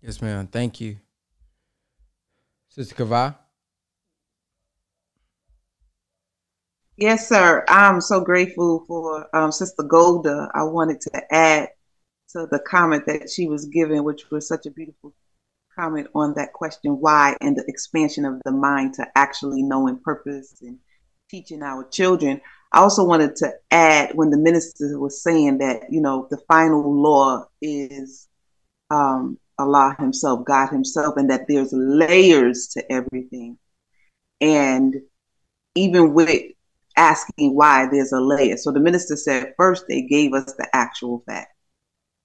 yes, 0.03 0.21
ma'am. 0.21 0.49
Thank 0.49 0.81
you, 0.81 0.97
Sister 2.69 2.97
Kava. 2.97 3.39
Yes, 6.97 7.29
sir. 7.29 7.65
I'm 7.69 8.01
so 8.01 8.21
grateful 8.21 8.85
for 8.89 9.29
um, 9.37 9.53
Sister 9.53 9.85
Golda. 9.85 10.51
I 10.53 10.65
wanted 10.65 11.01
to 11.03 11.33
add 11.33 11.69
to 12.31 12.49
the 12.51 12.59
comment 12.59 13.07
that 13.07 13.31
she 13.31 13.47
was 13.47 13.67
given, 13.67 14.03
which 14.03 14.29
was 14.33 14.49
such 14.49 14.67
a 14.67 14.73
beautiful 14.73 15.15
comment 15.79 16.09
on 16.17 16.35
that 16.35 16.53
question 16.53 16.95
why 16.95 17.37
and 17.41 17.57
the 17.57 17.65
expansion 17.69 18.25
of 18.25 18.41
the 18.45 18.51
mind 18.51 18.95
to 18.95 19.07
actually 19.15 19.63
knowing 19.63 20.01
purpose 20.01 20.57
and 20.61 20.77
teaching 21.31 21.63
our 21.63 21.89
children. 21.89 22.41
I 22.73 22.81
also 22.81 23.05
wanted 23.05 23.37
to 23.37 23.53
add 23.71 24.15
when 24.15 24.31
the 24.31 24.37
minister 24.37 24.99
was 24.99 25.23
saying 25.23 25.59
that, 25.59 25.85
you 25.91 26.01
know, 26.01 26.29
the 26.31 26.39
final 26.49 26.95
law 26.95 27.47
is 27.63 28.29
um, 28.91 29.39
Allah 29.59 29.97
Himself, 29.99 30.45
God 30.45 30.69
Himself, 30.69 31.17
and 31.17 31.31
that 31.31 31.47
there's 31.49 31.73
layers 31.73 32.69
to 32.69 32.93
everything. 32.93 33.59
And 34.41 34.95
even 35.75 36.13
with 36.13 36.43
asking 36.97 37.55
why, 37.55 37.87
there's 37.91 38.13
a 38.13 38.21
layer. 38.21 38.57
So 38.57 38.71
the 38.71 38.81
minister 38.81 39.17
said 39.17 39.55
first 39.57 39.87
they 39.89 40.03
gave 40.03 40.35
us 40.35 40.53
the 40.55 40.69
actual 40.75 41.23
fact. 41.27 41.55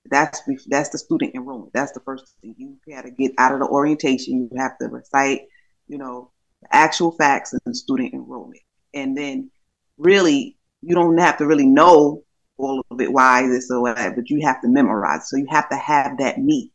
That's 0.09 0.41
that's 0.67 0.89
the 0.89 0.97
student 0.97 1.33
enrollment. 1.35 1.71
That's 1.73 1.93
the 1.93 2.01
first 2.01 2.25
thing 2.41 2.55
you 2.57 2.77
got 2.93 3.03
to 3.03 3.11
get 3.11 3.31
out 3.37 3.53
of 3.53 3.59
the 3.59 3.67
orientation. 3.67 4.49
You 4.51 4.57
have 4.57 4.77
to 4.79 4.87
recite, 4.87 5.43
you 5.87 5.97
know, 5.97 6.31
the 6.61 6.75
actual 6.75 7.11
facts 7.11 7.55
and 7.65 7.75
student 7.75 8.13
enrollment, 8.13 8.61
and 8.93 9.17
then 9.17 9.49
really 9.97 10.57
you 10.81 10.95
don't 10.95 11.17
have 11.17 11.37
to 11.37 11.45
really 11.45 11.65
know 11.65 12.23
all 12.57 12.83
of 12.91 13.01
it, 13.01 13.11
why 13.11 13.47
this 13.47 13.71
or 13.71 13.81
whatever, 13.81 14.15
but 14.15 14.29
you 14.29 14.45
have 14.45 14.61
to 14.61 14.67
memorize. 14.67 15.29
So 15.29 15.37
you 15.37 15.47
have 15.49 15.69
to 15.69 15.75
have 15.75 16.17
that 16.17 16.39
meat. 16.39 16.71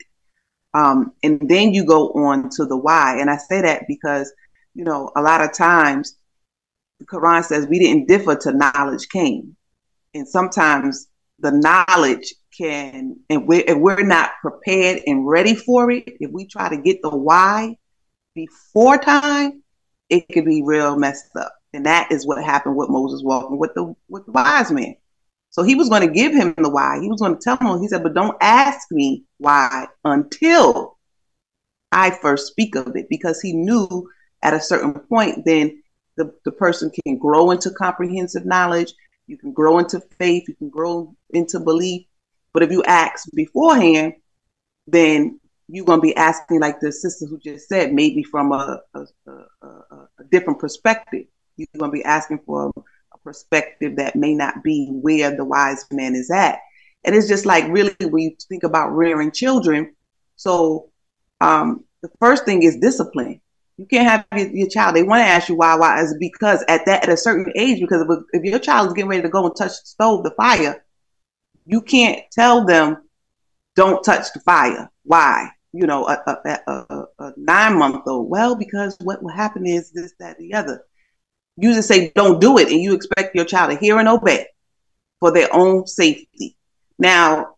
Um, 0.74 1.12
and 1.22 1.40
then 1.48 1.72
you 1.72 1.84
go 1.84 2.10
on 2.10 2.50
to 2.50 2.66
the 2.66 2.76
why. 2.76 3.18
And 3.20 3.30
I 3.30 3.36
say 3.36 3.62
that 3.62 3.84
because, 3.88 4.32
you 4.74 4.84
know, 4.84 5.10
a 5.16 5.22
lot 5.22 5.40
of 5.40 5.52
times 5.52 6.16
the 6.98 7.06
Quran 7.06 7.44
says 7.44 7.66
we 7.66 7.78
didn't 7.78 8.08
differ 8.08 8.34
to 8.36 8.52
knowledge 8.52 9.08
came. 9.08 9.56
And 10.14 10.26
sometimes 10.26 11.08
the 11.38 11.52
knowledge 11.52 12.34
can, 12.56 13.18
and 13.30 13.46
we're, 13.46 13.64
if 13.66 13.78
we're 13.78 14.02
not 14.02 14.32
prepared 14.40 15.02
and 15.06 15.26
ready 15.26 15.54
for 15.54 15.90
it, 15.90 16.16
if 16.20 16.30
we 16.30 16.46
try 16.46 16.68
to 16.68 16.76
get 16.76 17.02
the 17.02 17.16
why 17.16 17.76
before 18.34 18.98
time, 18.98 19.62
it 20.08 20.26
could 20.32 20.44
be 20.44 20.62
real 20.62 20.96
messed 20.96 21.36
up. 21.36 21.52
And 21.72 21.86
that 21.86 22.10
is 22.10 22.26
what 22.26 22.42
happened 22.42 22.76
with 22.76 22.88
Moses 22.88 23.22
walking 23.22 23.58
with 23.58 23.74
the 23.74 23.94
with 24.08 24.26
the 24.26 24.32
wise 24.32 24.70
men. 24.72 24.96
So 25.50 25.62
he 25.62 25.74
was 25.74 25.88
going 25.88 26.06
to 26.06 26.12
give 26.12 26.32
him 26.32 26.54
the 26.56 26.68
why. 26.68 27.00
He 27.00 27.08
was 27.08 27.20
going 27.20 27.34
to 27.34 27.40
tell 27.40 27.56
him, 27.56 27.80
he 27.80 27.88
said, 27.88 28.02
but 28.02 28.14
don't 28.14 28.36
ask 28.40 28.90
me 28.90 29.24
why 29.38 29.86
until 30.04 30.98
I 31.90 32.10
first 32.10 32.48
speak 32.48 32.74
of 32.74 32.94
it, 32.96 33.08
because 33.08 33.40
he 33.40 33.52
knew 33.52 34.08
at 34.42 34.54
a 34.54 34.60
certain 34.60 34.92
point, 34.92 35.44
then 35.44 35.82
the, 36.16 36.34
the 36.44 36.52
person 36.52 36.90
can 37.04 37.18
grow 37.18 37.50
into 37.50 37.70
comprehensive 37.70 38.44
knowledge, 38.44 38.92
you 39.26 39.38
can 39.38 39.52
grow 39.52 39.78
into 39.78 40.00
faith, 40.18 40.44
you 40.48 40.54
can 40.54 40.68
grow 40.68 41.14
into 41.30 41.60
belief. 41.60 42.06
But 42.52 42.62
if 42.62 42.70
you 42.70 42.82
ask 42.84 43.28
beforehand, 43.34 44.14
then 44.86 45.40
you're 45.68 45.84
going 45.84 45.98
to 45.98 46.06
be 46.06 46.16
asking, 46.16 46.60
like 46.60 46.80
the 46.80 46.92
sister 46.92 47.26
who 47.26 47.38
just 47.38 47.68
said, 47.68 47.92
maybe 47.92 48.22
from 48.22 48.52
a, 48.52 48.80
a, 48.94 49.06
a, 49.26 49.66
a 49.66 50.24
different 50.30 50.58
perspective. 50.58 51.26
You're 51.58 51.66
going 51.78 51.90
to 51.90 51.96
be 51.96 52.04
asking 52.04 52.40
for 52.46 52.72
a 53.12 53.18
perspective 53.18 53.96
that 53.96 54.16
may 54.16 54.34
not 54.34 54.62
be 54.62 54.88
where 54.90 55.36
the 55.36 55.44
wise 55.44 55.84
man 55.90 56.14
is 56.14 56.30
at. 56.30 56.60
And 57.04 57.14
it's 57.14 57.28
just 57.28 57.46
like 57.46 57.68
really 57.68 57.94
when 58.00 58.22
you 58.22 58.36
think 58.48 58.62
about 58.62 58.90
rearing 58.90 59.32
children. 59.32 59.94
So 60.36 60.90
um, 61.40 61.84
the 62.02 62.10
first 62.20 62.44
thing 62.44 62.62
is 62.62 62.76
discipline. 62.76 63.40
You 63.76 63.86
can't 63.86 64.08
have 64.08 64.40
your, 64.40 64.50
your 64.56 64.68
child. 64.68 64.96
They 64.96 65.04
want 65.04 65.20
to 65.20 65.26
ask 65.26 65.48
you 65.48 65.56
why. 65.56 65.76
Why 65.76 66.00
is 66.00 66.16
because 66.18 66.64
at 66.68 66.84
that 66.86 67.04
at 67.04 67.08
a 67.08 67.16
certain 67.16 67.52
age, 67.54 67.80
because 67.80 68.02
if, 68.02 68.24
if 68.32 68.44
your 68.44 68.58
child 68.58 68.88
is 68.88 68.94
getting 68.94 69.10
ready 69.10 69.22
to 69.22 69.28
go 69.28 69.46
and 69.46 69.54
touch 69.56 69.70
the 69.70 69.86
stove, 69.86 70.24
the 70.24 70.32
fire, 70.32 70.84
you 71.66 71.80
can't 71.82 72.22
tell 72.32 72.64
them 72.64 72.98
don't 73.76 74.02
touch 74.02 74.32
the 74.32 74.40
fire. 74.40 74.90
Why? 75.04 75.50
You 75.72 75.86
know, 75.86 76.08
a, 76.08 76.20
a, 76.26 76.58
a, 76.66 77.04
a 77.20 77.32
nine 77.36 77.78
month 77.78 78.02
old. 78.06 78.28
Well, 78.28 78.56
because 78.56 78.96
what 79.02 79.22
will 79.22 79.30
happen 79.30 79.66
is 79.66 79.92
this, 79.92 80.12
that, 80.18 80.38
the 80.38 80.54
other 80.54 80.84
you 81.58 81.74
just 81.74 81.88
say 81.88 82.10
don't 82.14 82.40
do 82.40 82.58
it 82.58 82.68
and 82.68 82.80
you 82.80 82.94
expect 82.94 83.34
your 83.34 83.44
child 83.44 83.70
to 83.70 83.76
hear 83.76 83.98
and 83.98 84.08
obey 84.08 84.46
for 85.20 85.32
their 85.32 85.48
own 85.52 85.86
safety. 85.86 86.56
Now 86.98 87.54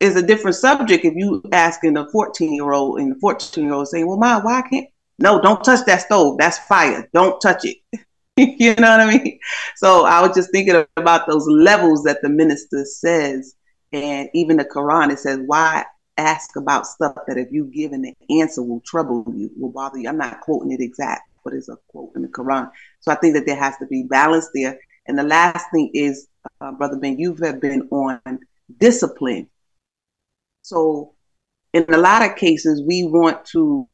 it's 0.00 0.16
a 0.16 0.26
different 0.26 0.56
subject 0.56 1.04
if 1.04 1.14
you 1.14 1.42
asking 1.52 1.96
a 1.96 2.08
14 2.10 2.52
year 2.52 2.72
old 2.72 2.98
and 2.98 3.12
the 3.12 3.20
14 3.20 3.64
year 3.64 3.72
old 3.72 3.88
saying 3.88 4.06
well 4.06 4.18
mom 4.18 4.42
why 4.42 4.62
can't 4.62 4.88
no 5.18 5.40
don't 5.40 5.62
touch 5.64 5.86
that 5.86 6.02
stove. 6.02 6.36
That's 6.38 6.58
fire. 6.58 7.08
Don't 7.12 7.40
touch 7.40 7.64
it. 7.64 7.78
You 8.36 8.74
know 8.74 8.90
what 8.90 9.00
i 9.00 9.16
mean? 9.16 9.38
So 9.76 10.04
i 10.06 10.20
was 10.20 10.34
just 10.34 10.50
thinking 10.50 10.84
about 10.96 11.28
those 11.28 11.46
levels 11.46 12.02
that 12.02 12.20
the 12.20 12.28
minister 12.28 12.84
says 12.84 13.54
and 13.92 14.28
even 14.34 14.56
the 14.56 14.64
quran 14.64 15.12
it 15.12 15.20
says 15.20 15.38
why 15.46 15.84
ask 16.18 16.56
about 16.56 16.84
stuff 16.88 17.14
that 17.28 17.38
if 17.38 17.52
you 17.52 17.66
give 17.66 17.92
an 17.92 18.12
answer 18.30 18.60
will 18.60 18.80
trouble 18.80 19.24
you 19.36 19.52
will 19.56 19.70
bother 19.70 19.98
you. 19.98 20.08
I'm 20.08 20.18
not 20.18 20.40
quoting 20.40 20.72
it 20.72 20.80
exact 20.80 21.22
but 21.44 21.52
it's 21.52 21.68
a 21.68 21.76
quote 21.88 22.12
in 22.16 22.22
the 22.22 22.28
quran 22.28 22.70
so 23.04 23.12
I 23.12 23.16
think 23.16 23.34
that 23.34 23.44
there 23.44 23.56
has 23.56 23.76
to 23.78 23.86
be 23.86 24.04
balance 24.04 24.48
there. 24.54 24.78
And 25.06 25.18
the 25.18 25.24
last 25.24 25.66
thing 25.70 25.90
is, 25.92 26.28
uh, 26.60 26.72
Brother 26.72 26.96
Ben, 26.96 27.18
you 27.18 27.34
have 27.42 27.60
been 27.60 27.86
on 27.90 28.20
discipline. 28.78 29.48
So 30.62 31.14
in 31.74 31.84
a 31.92 31.98
lot 31.98 32.22
of 32.22 32.36
cases, 32.36 32.82
we 32.86 33.04
want 33.04 33.44
to, 33.46 33.86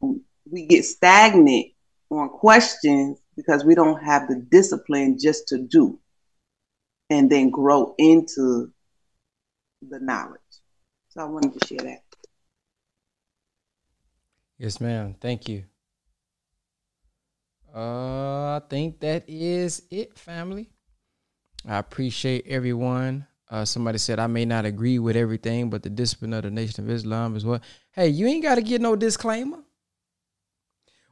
we 0.49 0.67
get 0.67 0.85
stagnant 0.85 1.67
on 2.11 2.29
questions 2.29 3.19
because 3.37 3.65
we 3.65 3.75
don't 3.75 4.01
have 4.01 4.29
the 4.29 4.37
discipline 4.37 5.19
just 5.19 5.49
to 5.49 5.59
do 5.59 5.99
and 7.09 7.29
then 7.29 7.51
grow 7.51 7.97
into 7.99 8.71
the 9.89 9.99
knowledge. 9.99 10.39
So 11.09 11.23
I 11.23 11.25
wanted 11.25 11.59
to 11.59 11.67
share 11.67 11.79
that. 11.79 12.03
Yes, 14.57 14.81
ma'am. 14.81 15.17
Thank 15.21 15.49
you. 15.49 15.65
Uh, 17.75 18.57
I 18.57 18.63
think 18.69 19.01
that 19.01 19.25
is 19.29 19.83
it, 19.91 20.19
family. 20.19 20.71
I 21.67 21.79
appreciate 21.79 22.47
everyone. 22.47 23.27
Uh, 23.51 23.65
somebody 23.65 23.99
said 23.99 24.19
I 24.19 24.29
may 24.29 24.45
not 24.45 24.65
agree 24.65 24.99
with 24.99 25.17
everything, 25.17 25.71
but 25.71 25.83
the 25.83 25.91
discipline 25.91 26.33
of 26.35 26.43
the 26.43 26.51
Nation 26.51 26.85
of 26.85 26.91
Islam 26.91 27.37
is 27.37 27.45
what. 27.45 27.63
Hey, 27.93 28.09
you 28.09 28.27
ain't 28.27 28.43
got 28.43 28.55
to 28.57 28.63
get 28.63 28.81
no 28.81 28.97
disclaimer. 28.97 29.59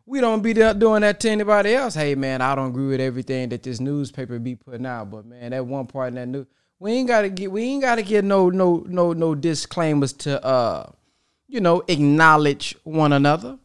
We 0.07 0.21
don't 0.21 0.41
be 0.41 0.55
doing 0.55 1.03
that 1.03 1.21
to 1.21 1.31
anybody 1.31 1.75
else. 1.75 1.95
Hey, 1.95 2.15
man, 2.15 2.41
I 2.41 2.55
don't 2.55 2.71
agree 2.71 2.87
with 2.87 3.01
everything 3.01 3.51
that 3.51 3.63
this 3.63 3.79
newspaper 3.79 4.39
be 4.39 4.55
putting 4.55 4.87
out, 4.87 5.11
but 5.11 5.27
man, 5.27 5.51
that 5.51 5.67
one 5.67 5.87
part 5.87 6.09
in 6.09 6.15
that 6.15 6.29
news, 6.29 6.47
we 6.79 6.93
ain't 6.93 7.09
got 7.09 7.23
to 7.23 7.29
get, 7.29 7.53
we 7.53 7.65
ain't 7.65 7.83
got 7.83 7.97
to 7.97 8.03
get 8.03 8.25
no, 8.25 8.49
no, 8.49 8.87
no, 8.89 9.13
no 9.13 9.35
disclaimers 9.35 10.15
to, 10.15 10.43
uh, 10.43 10.91
you 11.47 11.61
know, 11.61 11.83
acknowledge 11.89 12.75
one 12.85 13.13
another. 13.13 13.59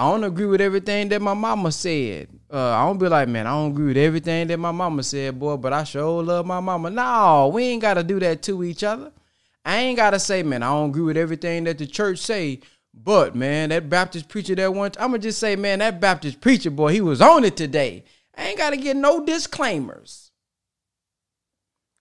I 0.00 0.10
don't 0.10 0.24
agree 0.24 0.46
with 0.46 0.62
everything 0.62 1.10
that 1.10 1.20
my 1.20 1.34
mama 1.34 1.70
said. 1.70 2.28
Uh, 2.50 2.70
I 2.70 2.86
don't 2.86 2.96
be 2.96 3.06
like, 3.06 3.28
man, 3.28 3.46
I 3.46 3.50
don't 3.50 3.72
agree 3.72 3.88
with 3.88 3.98
everything 3.98 4.46
that 4.46 4.56
my 4.56 4.70
mama 4.72 5.02
said, 5.02 5.38
boy, 5.38 5.58
but 5.58 5.74
I 5.74 5.84
sure 5.84 6.22
love 6.22 6.46
my 6.46 6.58
mama. 6.58 6.88
No, 6.88 7.50
we 7.52 7.64
ain't 7.64 7.82
gotta 7.82 8.02
do 8.02 8.18
that 8.20 8.40
to 8.44 8.64
each 8.64 8.82
other. 8.82 9.12
I 9.62 9.76
ain't 9.76 9.98
gotta 9.98 10.18
say, 10.18 10.42
man, 10.42 10.62
I 10.62 10.68
don't 10.68 10.88
agree 10.88 11.02
with 11.02 11.18
everything 11.18 11.64
that 11.64 11.76
the 11.76 11.86
church 11.86 12.18
say, 12.18 12.60
but 12.94 13.34
man, 13.34 13.68
that 13.68 13.90
Baptist 13.90 14.30
preacher 14.30 14.54
that 14.54 14.72
one, 14.72 14.92
I'ma 14.98 15.18
just 15.18 15.38
say, 15.38 15.54
man, 15.54 15.80
that 15.80 16.00
Baptist 16.00 16.40
preacher, 16.40 16.70
boy, 16.70 16.94
he 16.94 17.02
was 17.02 17.20
on 17.20 17.44
it 17.44 17.58
today. 17.58 18.04
I 18.34 18.46
ain't 18.46 18.56
gotta 18.56 18.78
get 18.78 18.96
no 18.96 19.26
disclaimers. 19.26 20.30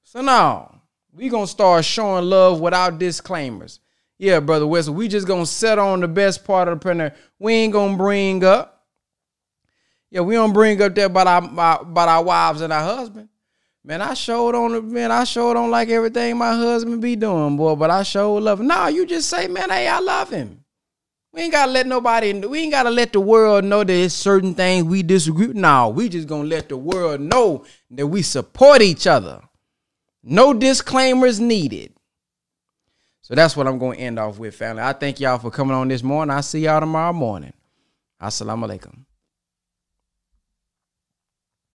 So 0.06 0.22
now 0.22 0.84
we 1.12 1.28
gonna 1.28 1.48
start 1.48 1.84
showing 1.84 2.30
love 2.30 2.62
without 2.62 2.98
disclaimers. 2.98 3.82
Yeah, 4.20 4.42
brother 4.42 4.68
Wessel, 4.68 4.94
we 4.94 5.08
just 5.08 5.26
gonna 5.26 5.46
set 5.46 5.80
on 5.80 6.02
the 6.02 6.08
best 6.08 6.44
part 6.44 6.68
of 6.68 6.76
the 6.76 6.84
printer. 6.84 7.16
We 7.40 7.54
ain't 7.54 7.72
gonna 7.72 7.96
bring 7.96 8.44
up. 8.44 8.86
Yeah, 10.12 10.22
we 10.22 10.36
don't 10.36 10.52
bring 10.52 10.82
up 10.82 10.94
that 10.96 11.06
about 11.06 11.28
our 11.28 11.82
about 11.82 12.10
our 12.10 12.24
wives 12.24 12.60
and 12.60 12.74
our 12.74 12.84
husband. 12.84 13.30
Man, 13.82 14.02
I 14.02 14.14
showed 14.16 14.56
on 14.56 14.74
the 14.74 14.82
man, 14.82 15.10
I 15.10 15.24
showed 15.24 15.56
on 15.56 15.72
like 15.72 15.88
everything 15.88 16.38
my 16.38 16.54
husband 16.54 17.02
be 17.02 17.16
doing, 17.16 17.56
boy. 17.56 17.76
But 17.76 17.92
I 17.92 18.04
showed 18.04 18.44
love. 18.44 18.60
Nah, 18.60 18.88
you 18.88 19.06
just 19.06 19.30
say, 19.30 19.48
man, 19.48 19.70
hey, 19.70 19.88
I 19.88 20.00
love 20.00 20.30
him. 20.30 20.66
We 21.32 21.44
ain't 21.44 21.54
gotta 21.54 21.72
let 21.72 21.88
nobody. 21.88 22.34
We 22.34 22.60
ain't 22.60 22.72
gotta 22.72 22.90
let 22.90 23.14
the 23.14 23.22
world 23.22 23.64
know 23.64 23.86
that 23.86 23.94
it's 23.94 24.14
certain 24.14 24.54
things 24.54 24.84
we 24.84 25.02
disagree. 25.02 25.48
No, 25.48 25.88
we 25.88 26.10
just 26.10 26.28
gonna 26.28 26.44
let 26.44 26.68
the 26.68 26.76
world 26.76 27.22
know 27.22 27.64
that 27.92 28.08
we 28.08 28.22
support 28.22 28.82
each 28.82 29.08
other. 29.08 29.42
No 30.24 30.54
disclaimers 30.54 31.40
needed. 31.40 31.94
So 33.30 33.36
that's 33.36 33.56
what 33.56 33.68
I'm 33.68 33.78
going 33.78 34.00
to 34.00 34.04
end 34.04 34.18
off 34.18 34.40
with, 34.40 34.56
family. 34.56 34.82
I 34.82 34.92
thank 34.92 35.20
y'all 35.20 35.38
for 35.38 35.52
coming 35.52 35.76
on 35.76 35.88
this 35.88 36.02
morning. 36.02 36.36
I'll 36.36 36.42
see 36.42 36.62
y'all 36.62 36.80
tomorrow 36.80 37.14
morning. 37.14 37.54
Assalamu 38.20 38.66
alaikum. 38.66 39.06